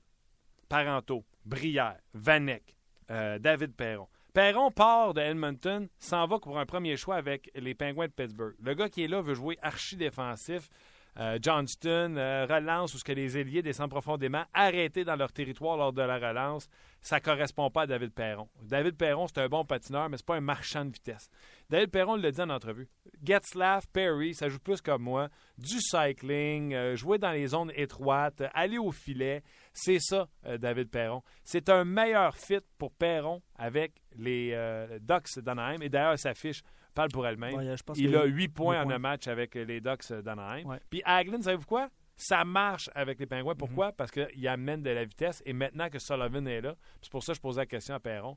Parento, 0.68 1.24
Brière, 1.44 1.96
Vanek, 2.12 2.76
David 3.08 3.74
Perron. 3.74 4.06
Perron 4.38 4.70
part 4.70 5.14
de 5.14 5.20
Edmonton, 5.20 5.88
s'en 5.98 6.28
va 6.28 6.38
pour 6.38 6.60
un 6.60 6.64
premier 6.64 6.96
choix 6.96 7.16
avec 7.16 7.50
les 7.56 7.74
Penguins 7.74 8.06
de 8.06 8.12
Pittsburgh. 8.12 8.54
Le 8.62 8.74
gars 8.74 8.88
qui 8.88 9.02
est 9.02 9.08
là 9.08 9.20
veut 9.20 9.34
jouer 9.34 9.58
archi-défensif. 9.62 10.70
Euh, 11.18 11.40
Johnston 11.42 12.14
euh, 12.16 12.46
relance 12.48 12.94
où 12.94 12.98
les 13.08 13.36
ailiers 13.36 13.62
descendent 13.62 13.90
profondément, 13.90 14.44
arrêtés 14.54 15.04
dans 15.04 15.16
leur 15.16 15.32
territoire 15.32 15.76
lors 15.76 15.92
de 15.92 16.02
la 16.02 16.18
relance. 16.18 16.68
Ça 17.00 17.18
correspond 17.18 17.68
pas 17.68 17.82
à 17.82 17.86
David 17.88 18.12
Perron. 18.12 18.48
David 18.62 18.96
Perron, 18.96 19.26
c'est 19.26 19.40
un 19.40 19.48
bon 19.48 19.64
patineur, 19.64 20.08
mais 20.08 20.16
c'est 20.16 20.26
pas 20.26 20.36
un 20.36 20.40
marchand 20.40 20.84
de 20.84 20.92
vitesse. 20.92 21.28
David 21.68 21.90
Perron 21.90 22.14
l'a 22.14 22.30
dit 22.30 22.40
en 22.40 22.50
entrevue. 22.50 22.86
Getzlaff, 23.24 23.88
Perry, 23.88 24.34
ça 24.34 24.48
joue 24.48 24.60
plus 24.60 24.80
comme 24.80 25.02
moi. 25.02 25.30
Du 25.56 25.80
cycling, 25.80 26.74
euh, 26.74 26.94
jouer 26.94 27.18
dans 27.18 27.32
les 27.32 27.48
zones 27.48 27.72
étroites, 27.74 28.44
aller 28.54 28.78
au 28.78 28.92
filet. 28.92 29.42
C'est 29.80 30.00
ça, 30.00 30.28
euh, 30.44 30.58
David 30.58 30.90
Perron. 30.90 31.22
C'est 31.44 31.68
un 31.68 31.84
meilleur 31.84 32.36
fit 32.36 32.58
pour 32.78 32.92
Perron 32.92 33.40
avec 33.54 33.92
les 34.16 34.50
euh, 34.52 34.98
Ducks 35.00 35.38
d'Anaheim. 35.38 35.80
Et 35.82 35.88
d'ailleurs, 35.88 36.18
sa 36.18 36.34
fiche 36.34 36.62
parle 36.94 37.10
pour 37.10 37.24
elle-même. 37.24 37.54
Ouais, 37.54 37.76
Il 37.94 38.16
a 38.16 38.22
a 38.22 38.24
8 38.24 38.48
points 38.48 38.80
en 38.80 38.84
points. 38.86 38.94
un 38.96 38.98
match 38.98 39.28
avec 39.28 39.54
les 39.54 39.80
Ducks 39.80 40.12
d'Anaheim. 40.12 40.64
Ouais. 40.66 40.80
Puis 40.90 41.00
Hagelin, 41.04 41.40
savez-vous 41.40 41.64
quoi? 41.66 41.88
Ça 42.16 42.44
marche 42.44 42.90
avec 42.92 43.20
les 43.20 43.26
Pingouins. 43.26 43.52
Mhm. 43.52 43.58
Pourquoi? 43.58 43.92
Parce 43.92 44.10
qu'il 44.10 44.48
amène 44.48 44.82
de 44.82 44.90
la 44.90 45.04
vitesse. 45.04 45.40
Et 45.46 45.52
maintenant 45.52 45.88
que 45.88 46.00
Sullivan 46.00 46.48
est 46.48 46.60
là, 46.60 46.74
c'est 47.00 47.12
pour 47.12 47.22
ça 47.22 47.32
que 47.32 47.36
je 47.36 47.40
posais 47.40 47.60
la 47.60 47.66
question 47.66 47.94
à 47.94 48.00
Perron. 48.00 48.36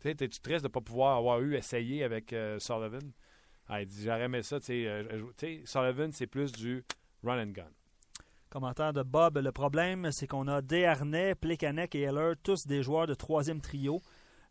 Tu 0.00 0.08
sais, 0.08 0.14
t'es-tu 0.14 0.38
triste 0.38 0.62
de 0.62 0.68
ne 0.68 0.72
pas 0.72 0.80
pouvoir 0.80 1.16
avoir 1.16 1.40
eu 1.40 1.56
essayé 1.56 2.04
avec 2.04 2.32
euh, 2.32 2.60
Sullivan? 2.60 3.10
Ah, 3.66 3.82
il 3.82 3.88
dit, 3.88 4.04
j'aurais 4.04 4.22
aimé 4.22 4.44
ça. 4.44 4.60
Tu 4.60 4.66
sais, 4.66 4.86
euh, 4.86 5.24
tu 5.36 5.62
Sullivan, 5.66 6.12
c'est 6.12 6.28
plus 6.28 6.52
du 6.52 6.84
run 7.24 7.42
and 7.42 7.50
gun. 7.50 7.70
Commentaire 8.50 8.92
de 8.92 9.02
Bob. 9.02 9.38
Le 9.38 9.52
problème, 9.52 10.10
c'est 10.12 10.26
qu'on 10.26 10.46
a 10.48 10.62
Desharnais, 10.62 11.34
Plekanec 11.34 11.94
et 11.94 12.02
Heller, 12.02 12.34
tous 12.42 12.66
des 12.66 12.82
joueurs 12.82 13.06
de 13.06 13.14
troisième 13.14 13.60
trio. 13.60 14.00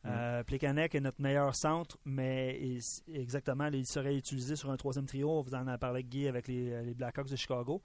Euh, 0.05 0.43
Plekanec 0.43 0.93
est 0.93 0.99
notre 0.99 1.19
meilleur 1.19 1.55
centre, 1.55 1.97
mais 2.05 2.59
il- 2.61 2.81
exactement, 3.15 3.67
il 3.73 3.87
serait 3.87 4.15
utilisé 4.15 4.55
sur 4.55 4.69
un 4.69 4.77
troisième 4.77 5.07
trio. 5.07 5.41
Vous 5.41 5.55
en 5.55 5.65
avez 5.65 5.79
parlé 5.79 5.99
avec 6.01 6.09
Guy 6.09 6.27
avec 6.27 6.47
les, 6.47 6.83
les 6.83 6.93
Blackhawks 6.93 7.29
de 7.31 7.35
Chicago. 7.35 7.81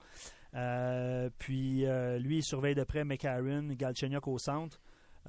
Euh, 0.53 1.29
puis 1.39 1.85
euh, 1.87 2.19
lui, 2.19 2.37
il 2.39 2.43
surveille 2.43 2.75
de 2.75 2.83
près 2.83 3.03
McCarron, 3.03 3.69
Galchenyuk 3.71 4.27
au 4.27 4.37
centre. 4.37 4.79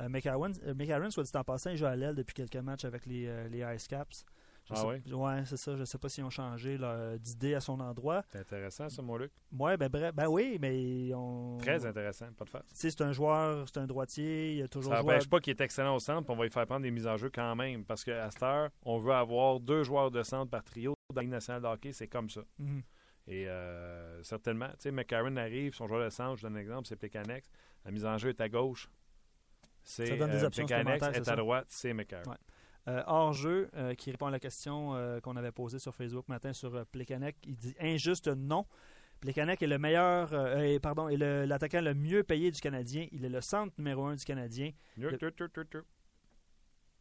Euh, 0.01 0.09
McCarron, 0.11 0.51
euh, 0.67 1.11
soit 1.11 1.23
dit 1.23 1.31
en 1.35 1.45
passant, 1.45 1.71
il 1.71 1.77
joue 1.79 1.87
à 1.87 1.97
l'aile 1.97 2.15
depuis 2.15 2.35
quelques 2.35 2.57
matchs 2.57 2.85
avec 2.85 3.07
les, 3.07 3.27
euh, 3.27 3.49
les 3.49 3.65
Ice 3.75 3.89
Caps. 3.89 4.27
Je 4.75 4.81
Ah 4.81 4.95
sais-? 5.07 5.13
Ouais, 5.15 5.43
c'est 5.47 5.57
ça. 5.57 5.77
Je 5.77 5.85
sais 5.85 5.99
pas 5.99 6.09
s'ils 6.09 6.25
ont 6.25 6.31
changé 6.31 6.79
d'idée 7.21 7.55
à 7.55 7.61
son 7.61 7.79
endroit. 7.81 8.23
C'est 8.31 8.39
intéressant, 8.41 8.89
ça, 8.89 9.03
mon 9.03 9.17
Luc. 9.17 9.31
Ouais, 9.59 9.77
ben 9.77 9.89
bref, 9.89 10.15
ben 10.15 10.27
oui, 10.29 10.59
mais 10.61 11.13
on. 11.15 11.59
Très 11.59 11.85
intéressant, 11.87 12.27
pas 12.33 12.45
de 12.45 12.51
face. 12.51 12.67
Tu 12.71 12.77
sais, 12.77 12.91
c'est 12.91 13.03
un 13.03 13.13
joueur, 13.13 13.67
c'est 13.69 13.79
un 13.81 13.87
droitier, 13.87 14.55
il 14.57 14.63
a 14.63 14.69
toujours 14.69 14.93
Ça 14.93 14.99
à- 14.99 15.03
n'empêche 15.03 15.29
pas 15.29 15.41
qu'il 15.41 15.51
est 15.51 15.61
excellent 15.61 15.95
au 15.97 16.01
centre, 16.01 16.25
puis 16.25 16.33
on 16.35 16.37
va 16.37 16.45
lui 16.45 16.51
faire 16.51 16.67
prendre 16.67 16.83
des 16.83 16.91
mises 16.91 17.07
en 17.07 17.17
jeu 17.17 17.31
quand 17.33 17.55
même. 17.57 17.85
Parce 17.85 18.05
qu'à 18.05 18.31
cette 18.31 18.43
heure, 18.43 18.71
on 18.85 18.99
veut 18.99 19.13
avoir 19.15 19.61
deux 19.61 19.83
joueurs 19.83 20.11
de 20.11 20.23
centre 20.23 20.51
par 20.51 20.65
trio. 20.65 20.95
Dans 21.13 21.17
la 21.17 21.23
Ligue 21.23 21.31
nationale 21.33 21.63
de 21.63 21.67
hockey, 21.67 21.93
c'est 21.93 22.09
comme 22.09 22.31
ça. 22.31 22.41
Mhm. 22.59 22.83
Et 23.29 23.47
euh, 23.49 24.23
certainement, 24.25 24.69
tu 24.71 24.75
sais, 24.81 24.91
McCarron 24.91 25.37
arrive, 25.37 25.75
son 25.75 25.87
joueur 25.87 26.05
de 26.05 26.11
centre, 26.11 26.37
je 26.39 26.43
donne 26.43 26.57
un 26.57 26.61
exemple, 26.61 26.89
c'est 26.89 26.97
Plecanex. 26.97 27.49
La 27.85 27.91
mise 27.91 28.05
en 28.05 28.19
jeu 28.19 28.31
est 28.31 28.41
à 28.41 28.49
gauche. 28.49 28.89
C'est 29.85 30.07
Ça 30.07 30.17
donne 30.17 30.31
des 30.31 30.45
euh, 30.45 30.51
supplémentaires, 30.51 31.11
est 31.11 31.25
c'est 31.25 31.29
à 31.31 31.37
droite, 31.37 31.67
c'est 31.69 31.93
McCarron. 31.93 32.31
Ouais. 32.31 32.37
Euh, 32.89 33.03
hors 33.07 33.33
jeu, 33.33 33.71
euh, 33.77 33.95
qui 33.95 34.11
répond 34.11 34.27
à 34.27 34.31
la 34.33 34.41
question 34.41 34.95
euh, 34.97 35.21
qu'on 35.21 35.37
avait 35.37 35.53
posée 35.53 35.79
sur 35.79 35.95
Facebook 35.95 36.29
matin 36.29 36.53
sur 36.53 36.75
euh, 36.75 36.85
Plekanec, 36.85 37.37
il 37.47 37.55
dit 37.57 37.75
injuste 37.81 38.27
non. 38.27 38.67
Plekanec 39.21 39.63
est 39.63 39.69
le 39.69 39.79
meilleur, 39.79 40.31
pardon, 40.81 41.09
est 41.09 41.17
l'attaquant 41.17 41.81
le, 41.81 41.95
mieux 41.95 42.25
payé 42.25 42.51
du 42.51 42.61
Canadien. 42.61 43.07
Il 43.13 43.25
est 43.25 43.29
le 43.29 43.41
centre 43.41 43.73
numéro 43.79 44.05
un 44.07 44.17
du 44.17 44.25
Canadien. 44.25 44.73
Le- 45.13 45.17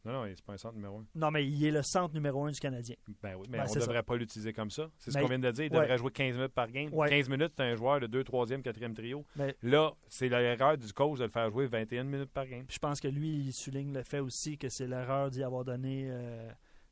Non, 0.03 0.13
non, 0.13 0.25
c'est 0.35 0.43
pas 0.43 0.53
un 0.53 0.57
centre 0.57 0.75
numéro 0.75 0.97
un. 0.97 1.05
Non, 1.13 1.29
mais 1.29 1.45
il 1.45 1.63
est 1.63 1.69
le 1.71 1.83
centre 1.83 2.13
numéro 2.13 2.43
un 2.45 2.51
du 2.51 2.59
Canadien. 2.59 2.95
Ben 3.21 3.35
oui, 3.35 3.45
mais 3.49 3.59
Ben, 3.59 3.65
on 3.69 3.73
ne 3.75 3.79
ça. 3.79 3.85
devrait 3.85 4.01
pas 4.01 4.15
l'utiliser 4.15 4.51
comme 4.51 4.71
ça. 4.71 4.89
C'est 4.97 5.11
ce 5.11 5.19
qu'on 5.19 5.27
vient 5.27 5.37
de 5.37 5.51
dire. 5.51 5.65
Il 5.65 5.71
ouais. 5.73 5.81
devrait 5.81 5.97
jouer 5.99 6.11
15 6.11 6.35
minutes 6.35 6.53
par 6.53 6.71
game. 6.71 6.89
Ouais. 6.93 7.07
15 7.09 7.29
minutes, 7.29 7.53
c'est 7.55 7.63
un 7.63 7.75
joueur 7.75 7.99
de 7.99 8.07
2, 8.07 8.23
3e, 8.23 8.61
4e 8.63 8.93
trio. 8.95 9.23
Ben- 9.35 9.53
Là, 9.61 9.93
c'est 10.07 10.27
l'erreur 10.27 10.77
du 10.77 10.91
coach 10.91 11.19
de 11.19 11.25
le 11.25 11.29
faire 11.29 11.49
jouer 11.51 11.67
21 11.67 12.03
minutes 12.05 12.31
par 12.31 12.47
game. 12.47 12.65
Puis 12.65 12.75
je 12.75 12.79
pense 12.79 12.99
que 12.99 13.07
lui, 13.07 13.29
il 13.29 13.53
souligne 13.53 13.93
le 13.93 14.03
fait 14.03 14.19
aussi 14.19 14.57
que 14.57 14.69
c'est 14.69 14.87
l'erreur 14.87 15.29
d'y 15.29 15.43
avoir 15.43 15.63
donné 15.65 16.07
euh, 16.09 16.49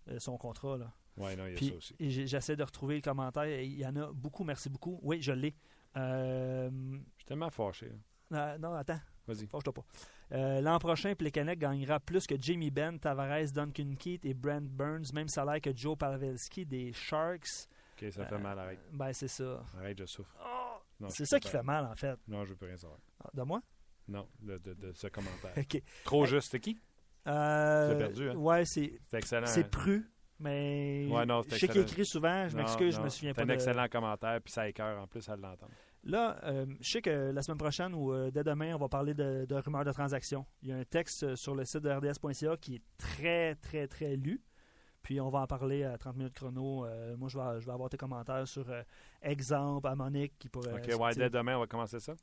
euh, 0.10 0.20
son 0.20 0.38
contrat. 0.38 0.78
Là. 0.78 0.92
Oui, 1.18 1.36
non, 1.36 1.48
il 1.48 1.52
y 1.52 1.54
a 1.54 1.58
Puis, 1.58 1.70
ça 1.70 1.76
aussi. 1.76 2.28
j'essaie 2.28 2.56
de 2.56 2.64
retrouver 2.64 2.96
le 2.96 3.02
commentaire. 3.02 3.46
Il 3.60 3.74
y 3.80 3.86
en 3.88 3.96
a 3.96 4.12
beaucoup, 4.14 4.44
merci 4.44 4.70
beaucoup. 4.70 5.00
Oui, 5.02 5.20
je 5.22 5.32
l'ai. 5.32 5.56
Euh, 5.98 6.70
Je 6.72 6.98
suis 7.18 7.26
tellement 7.26 7.50
fâché. 7.50 7.92
là. 8.32 8.54
euh, 8.54 8.58
non, 8.60 8.74
attends. 8.74 9.00
Vas-y. 9.34 9.48
Fâche-toi 9.48 9.74
pas. 9.74 9.84
Euh, 10.34 10.62
L'an 10.62 10.80
prochain, 10.80 11.14
Plekanec 11.16 11.60
gagnera 11.60 12.00
plus 12.00 12.26
que 12.28 12.36
Jamie 12.40 12.72
Benn, 12.72 13.00
Tavares, 13.00 13.52
Duncan 13.54 13.94
Keith 13.98 14.26
et 14.26 14.34
Brent 14.34 14.62
Burns, 14.70 15.14
même 15.14 15.28
salaire 15.28 15.62
que 15.62 15.76
Joe 15.76 15.98
Pavelski 15.98 16.66
des 16.66 16.92
Sharks. 16.94 17.68
OK, 18.02 18.12
ça 18.12 18.26
fait 18.26 18.38
mal, 18.38 18.58
arrête. 18.60 18.80
Ben, 18.92 19.14
c'est 19.14 19.28
ça. 19.28 19.64
Arrête, 19.78 19.98
je 20.00 20.06
souffre. 20.06 20.34
Oh! 20.44 21.06
C'est 21.10 21.26
ça 21.26 21.40
qui 21.40 21.48
fait 21.50 21.64
mal, 21.64 21.86
en 21.86 21.96
fait. 21.96 22.18
Non, 22.28 22.44
je 22.44 22.50
veux 22.50 22.56
plus 22.56 22.68
rien 22.68 22.78
savoir. 22.78 23.00
Ah, 23.24 23.30
de 23.34 23.42
moi? 23.44 23.62
Non, 24.08 24.28
de, 24.42 24.58
de, 24.58 24.74
de 24.74 24.92
ce 24.94 25.08
commentaire. 25.08 25.54
Trop 26.04 26.26
juste. 26.26 26.52
C'est 26.52 26.60
qui? 26.60 26.78
Euh, 27.28 27.92
Tu 27.92 27.98
perdu, 27.98 28.30
hein? 28.30 28.36
Ouais, 28.36 28.66
c'est. 28.66 29.00
C'est 29.10 29.18
excellent. 29.18 29.46
C'est 29.46 29.66
hein? 29.66 29.70
Pru, 29.72 30.10
mais. 30.40 31.08
Ouais, 31.12 31.26
non, 31.26 31.42
je 31.44 31.50
c'est 31.52 31.60
sais 31.60 31.68
qu'il 31.68 31.82
écrit 31.82 32.06
souvent, 32.06 32.48
je 32.50 32.58
m'excuse, 32.58 32.96
je 32.96 33.02
me 33.02 33.10
souviens 33.10 33.32
c'est 33.32 33.36
pas. 33.36 33.44
un 33.44 33.46
de- 33.46 33.54
excellent 33.54 33.88
commentaire, 33.88 34.42
puis 34.42 34.52
ça 34.52 34.68
écœure 34.68 35.02
en 35.02 35.08
plus 35.08 35.28
à 35.30 35.36
l'entendre. 35.36 35.72
Là, 36.04 36.38
euh, 36.44 36.66
je 36.80 36.90
sais 36.92 37.02
que 37.02 37.32
la 37.32 37.42
semaine 37.42 37.58
prochaine 37.58 37.94
ou 37.94 38.14
euh, 38.14 38.32
dès 38.32 38.44
demain, 38.44 38.74
on 38.74 38.78
va 38.78 38.88
parler 38.88 39.14
de, 39.14 39.46
de 39.46 39.56
rumeurs 39.56 39.84
de 39.84 39.92
transactions. 39.92 40.46
Il 40.62 40.70
y 40.70 40.72
a 40.72 40.78
un 40.78 40.86
texte 40.86 41.24
euh, 41.24 41.36
sur 41.36 41.56
le 41.56 41.66
site 41.66 41.82
de 41.82 41.90
RDS.ca 41.90 42.56
qui 42.58 42.76
est 42.76 42.82
très, 42.98 43.56
très, 43.56 43.88
très 43.88 44.16
lu. 44.16 44.42
Puis 45.02 45.20
on 45.22 45.30
va 45.30 45.40
en 45.40 45.48
parler 45.48 45.84
à 45.84 45.98
30 45.98 46.16
minutes 46.18 46.34
chrono. 46.34 46.86
Euh, 46.86 47.16
moi, 47.18 47.30
je 47.30 47.38
vais, 47.38 47.62
je 47.62 47.66
vais 47.66 47.72
avoir 47.72 47.90
tes 47.90 47.98
commentaires 47.98 48.48
sur 48.48 48.66
exemple 49.22 49.88
à 49.88 49.96
Monique 49.96 50.34
qui 50.40 50.50
pourrait. 50.50 50.74
OK, 50.74 51.00
ouais, 51.02 51.14
dès 51.16 51.30
demain, 51.30 51.58
on 51.58 51.62
va 51.62 51.68
commencer 51.68 52.00
ça? 52.00 52.14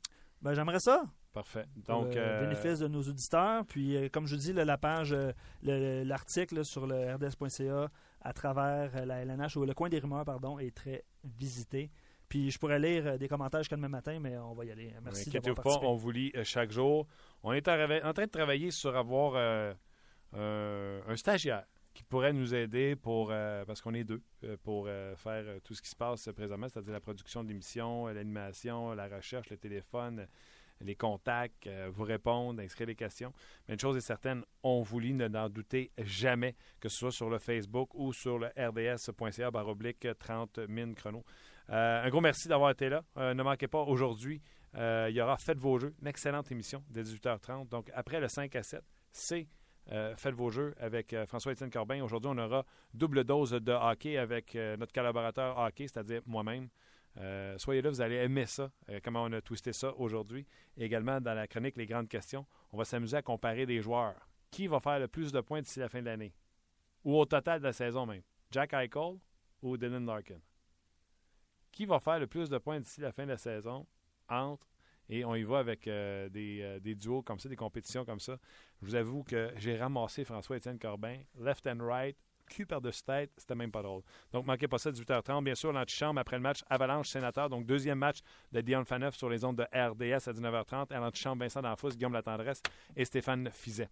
Ben, 0.41 0.53
j'aimerais 0.53 0.79
ça. 0.79 1.03
Parfait. 1.33 1.65
Donc, 1.87 2.15
euh, 2.15 2.41
bénéfice 2.41 2.79
de 2.79 2.87
nos 2.87 3.01
auditeurs. 3.01 3.65
Puis, 3.65 3.95
euh, 3.97 4.09
comme 4.09 4.27
je 4.27 4.35
vous 4.35 4.41
dis, 4.41 4.53
là, 4.53 4.65
la 4.65 4.77
page, 4.77 5.11
euh, 5.13 5.31
le- 5.63 6.03
l'article 6.03 6.63
sur 6.63 6.85
le 6.87 7.15
RDS.ca 7.15 7.89
à 8.21 8.33
travers 8.33 9.05
la 9.05 9.21
LNH, 9.23 9.55
ou 9.57 9.65
le 9.65 9.73
coin 9.73 9.89
des 9.89 9.99
rumeurs, 9.99 10.25
pardon, 10.25 10.59
est 10.59 10.75
très 10.75 11.03
visité. 11.23 11.91
Puis, 12.29 12.51
je 12.51 12.59
pourrais 12.59 12.79
lire 12.79 13.07
euh, 13.07 13.17
des 13.17 13.27
commentaires 13.27 13.61
jusqu'à 13.61 13.75
demain 13.77 13.87
matin, 13.87 14.19
mais 14.19 14.37
on 14.37 14.53
va 14.53 14.65
y 14.65 14.71
aller. 14.71 14.93
Merci 15.03 15.29
Inquiétez-vous 15.29 15.55
d'avoir 15.55 15.79
pas, 15.79 15.87
on 15.87 15.95
vous 15.95 16.11
lit 16.11 16.31
euh, 16.35 16.43
chaque 16.43 16.71
jour. 16.71 17.07
On 17.43 17.53
est 17.53 17.67
en, 17.67 18.09
en 18.09 18.13
train 18.13 18.25
de 18.25 18.31
travailler 18.31 18.71
sur 18.71 18.95
avoir 18.95 19.33
euh, 19.35 19.73
euh, 20.35 21.01
un 21.07 21.15
stagiaire 21.15 21.65
qui 21.93 22.03
pourrait 22.03 22.33
nous 22.33 22.53
aider 22.53 22.95
pour, 22.95 23.29
euh, 23.31 23.65
parce 23.65 23.81
qu'on 23.81 23.93
est 23.93 24.03
deux, 24.03 24.21
pour 24.63 24.87
faire 25.15 25.45
tout 25.63 25.73
ce 25.73 25.81
qui 25.81 25.89
se 25.89 25.95
passe 25.95 26.29
présentement, 26.35 26.69
c'est-à-dire 26.69 26.93
la 26.93 26.99
production 26.99 27.43
de 27.43 27.49
l'émission, 27.49 28.05
l'animation, 28.07 28.93
la 28.93 29.07
recherche, 29.07 29.49
le 29.49 29.57
téléphone, 29.57 30.27
les 30.81 30.95
contacts, 30.95 31.67
euh, 31.67 31.89
vous 31.91 32.03
répondre, 32.03 32.61
inscrire 32.61 32.87
les 32.87 32.95
questions. 32.95 33.33
Mais 33.67 33.73
une 33.73 33.79
chose 33.79 33.97
est 33.97 34.01
certaine, 34.01 34.43
on 34.63 34.81
vous 34.81 34.99
lit, 34.99 35.13
ne 35.13 35.27
n'en 35.27 35.49
doutez 35.49 35.91
jamais, 35.99 36.55
que 36.79 36.89
ce 36.89 36.97
soit 36.97 37.11
sur 37.11 37.29
le 37.29 37.39
Facebook 37.39 37.93
ou 37.93 38.13
sur 38.13 38.37
le 38.37 38.47
rds.ca 38.57 39.51
baroblique 39.51 40.07
30 40.19 40.59
mines 40.67 40.95
chrono. 40.95 41.23
Euh, 41.69 42.03
un 42.03 42.09
gros 42.09 42.21
merci 42.21 42.47
d'avoir 42.47 42.71
été 42.71 42.89
là. 42.89 43.03
Euh, 43.17 43.33
ne 43.33 43.43
manquez 43.43 43.67
pas, 43.67 43.81
aujourd'hui, 43.81 44.41
il 44.75 45.13
y 45.13 45.21
aura 45.21 45.37
Faites 45.37 45.57
vos 45.57 45.79
jeux, 45.79 45.95
une 46.01 46.07
excellente 46.07 46.51
émission 46.51 46.83
dès 46.89 47.01
18h30. 47.01 47.67
Donc, 47.69 47.89
après 47.95 48.19
le 48.19 48.27
5 48.27 48.55
à 48.55 48.63
7, 48.63 48.83
c'est 49.11 49.47
Faites 50.17 50.35
vos 50.35 50.49
jeux 50.49 50.75
avec 50.79 51.15
François-Étienne 51.27 51.71
Corbin. 51.71 52.03
Aujourd'hui, 52.03 52.29
on 52.31 52.37
aura 52.37 52.65
double 52.93 53.23
dose 53.23 53.51
de 53.51 53.71
hockey 53.71 54.17
avec 54.17 54.53
notre 54.53 54.91
collaborateur 54.91 55.57
hockey, 55.57 55.87
c'est-à-dire 55.87 56.21
moi-même. 56.25 56.67
Euh, 57.19 57.57
soyez 57.57 57.81
là, 57.81 57.89
vous 57.89 58.01
allez 58.01 58.15
aimer 58.15 58.45
ça, 58.45 58.71
euh, 58.89 58.99
comment 59.03 59.23
on 59.23 59.31
a 59.31 59.41
twisté 59.41 59.73
ça 59.73 59.93
aujourd'hui. 59.95 60.45
Également, 60.77 61.19
dans 61.19 61.33
la 61.33 61.47
chronique 61.47 61.75
Les 61.75 61.85
grandes 61.85 62.07
questions, 62.07 62.45
on 62.71 62.77
va 62.77 62.85
s'amuser 62.85 63.17
à 63.17 63.21
comparer 63.21 63.65
des 63.65 63.81
joueurs. 63.81 64.29
Qui 64.51 64.67
va 64.67 64.79
faire 64.79 64.99
le 64.99 65.07
plus 65.07 65.31
de 65.31 65.41
points 65.41 65.61
d'ici 65.61 65.79
la 65.79 65.89
fin 65.89 65.99
de 65.99 66.05
l'année? 66.05 66.33
Ou 67.03 67.15
au 67.17 67.25
total 67.25 67.59
de 67.59 67.65
la 67.65 67.73
saison 67.73 68.05
même? 68.05 68.21
Jack 68.51 68.73
Eichel 68.73 69.17
ou 69.61 69.77
Dylan 69.77 70.05
Larkin? 70.05 70.39
Qui 71.71 71.85
va 71.85 71.99
faire 71.99 72.19
le 72.19 72.27
plus 72.27 72.49
de 72.49 72.57
points 72.57 72.79
d'ici 72.79 73.01
la 73.01 73.11
fin 73.11 73.23
de 73.25 73.31
la 73.31 73.37
saison 73.37 73.85
entre 74.29 74.67
et 75.09 75.23
on 75.23 75.35
y 75.35 75.43
va 75.43 75.59
avec 75.59 75.87
euh, 75.87 76.27
des, 76.27 76.79
des 76.81 76.93
duos 76.93 77.21
comme 77.21 77.39
ça, 77.39 77.47
des 77.47 77.55
compétitions 77.55 78.03
comme 78.03 78.19
ça. 78.19 78.37
Je 78.81 78.87
vous 78.87 78.95
avoue 78.95 79.23
que 79.23 79.53
j'ai 79.55 79.77
ramassé 79.77 80.25
François-Étienne 80.25 80.77
Corbin, 80.77 81.19
left 81.39 81.65
and 81.65 81.79
right, 81.79 82.17
cul 82.47 82.65
par-dessus 82.65 83.03
c'était 83.37 83.55
même 83.55 83.71
pas 83.71 83.81
drôle. 83.81 84.01
Donc, 84.31 84.45
manquez 84.45 84.67
pas 84.67 84.77
ça, 84.77 84.91
18h30. 84.91 85.43
Bien 85.43 85.55
sûr, 85.55 85.71
l'antichambre 85.71 86.19
après 86.19 86.37
le 86.37 86.41
match 86.41 86.61
Avalanche-Sénateur. 86.69 87.49
Donc, 87.49 87.65
deuxième 87.65 87.99
match 87.99 88.19
de 88.51 88.61
Dion 88.61 88.83
Faneuf 88.85 89.15
sur 89.15 89.29
les 89.29 89.43
ondes 89.43 89.57
de 89.57 89.63
RDS 89.63 90.27
à 90.27 90.33
19h30. 90.33 90.93
À 90.93 90.99
l'antichambre, 90.99 91.43
Vincent 91.43 91.61
D'Anfous, 91.61 91.89
Guillaume 91.89 92.13
Latendresse 92.13 92.61
et 92.95 93.05
Stéphane 93.05 93.49
Fizet. 93.51 93.89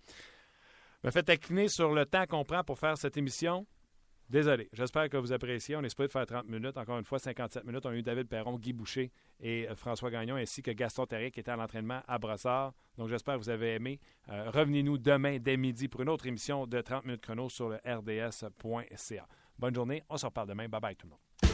Me 1.03 1.11
fait 1.11 1.29
incliner 1.29 1.67
sur 1.67 1.91
le 1.91 2.05
temps 2.05 2.25
qu'on 2.25 2.43
prend 2.43 2.63
pour 2.63 2.79
faire 2.79 2.97
cette 2.97 3.17
émission. 3.17 3.67
Désolé. 4.29 4.69
J'espère 4.73 5.09
que 5.09 5.17
vous 5.17 5.31
appréciez. 5.33 5.75
On 5.75 5.83
est 5.83 5.89
supposé 5.89 6.09
faire 6.09 6.25
30 6.25 6.47
minutes. 6.47 6.77
Encore 6.77 6.97
une 6.97 7.03
fois, 7.03 7.19
57 7.19 7.63
minutes. 7.63 7.85
On 7.85 7.89
a 7.89 7.95
eu 7.95 8.01
David 8.01 8.27
Perron, 8.27 8.57
Guy 8.57 8.73
Boucher 8.73 9.11
et 9.39 9.67
euh, 9.69 9.75
François 9.75 10.09
Gagnon, 10.09 10.35
ainsi 10.35 10.61
que 10.63 10.71
Gaston 10.71 11.05
Terrier 11.05 11.31
qui 11.31 11.39
était 11.39 11.51
à 11.51 11.55
l'entraînement 11.55 12.01
à 12.07 12.17
Brossard. 12.17 12.73
Donc, 12.97 13.09
j'espère 13.09 13.35
que 13.35 13.39
vous 13.39 13.49
avez 13.49 13.75
aimé. 13.75 13.99
Euh, 14.29 14.49
Revenez-nous 14.49 14.97
demain 14.97 15.37
dès 15.39 15.57
midi 15.57 15.87
pour 15.87 16.01
une 16.01 16.09
autre 16.09 16.25
émission 16.25 16.65
de 16.65 16.81
30 16.81 17.05
minutes 17.05 17.21
chrono 17.21 17.49
sur 17.49 17.69
le 17.69 17.75
rds.ca. 17.85 19.27
Bonne 19.59 19.75
journée. 19.75 20.03
On 20.09 20.17
se 20.17 20.25
reparle 20.25 20.49
demain. 20.49 20.67
Bye 20.67 20.81
bye 20.81 20.95
tout 20.95 21.07
le 21.07 21.11
monde. 21.11 21.44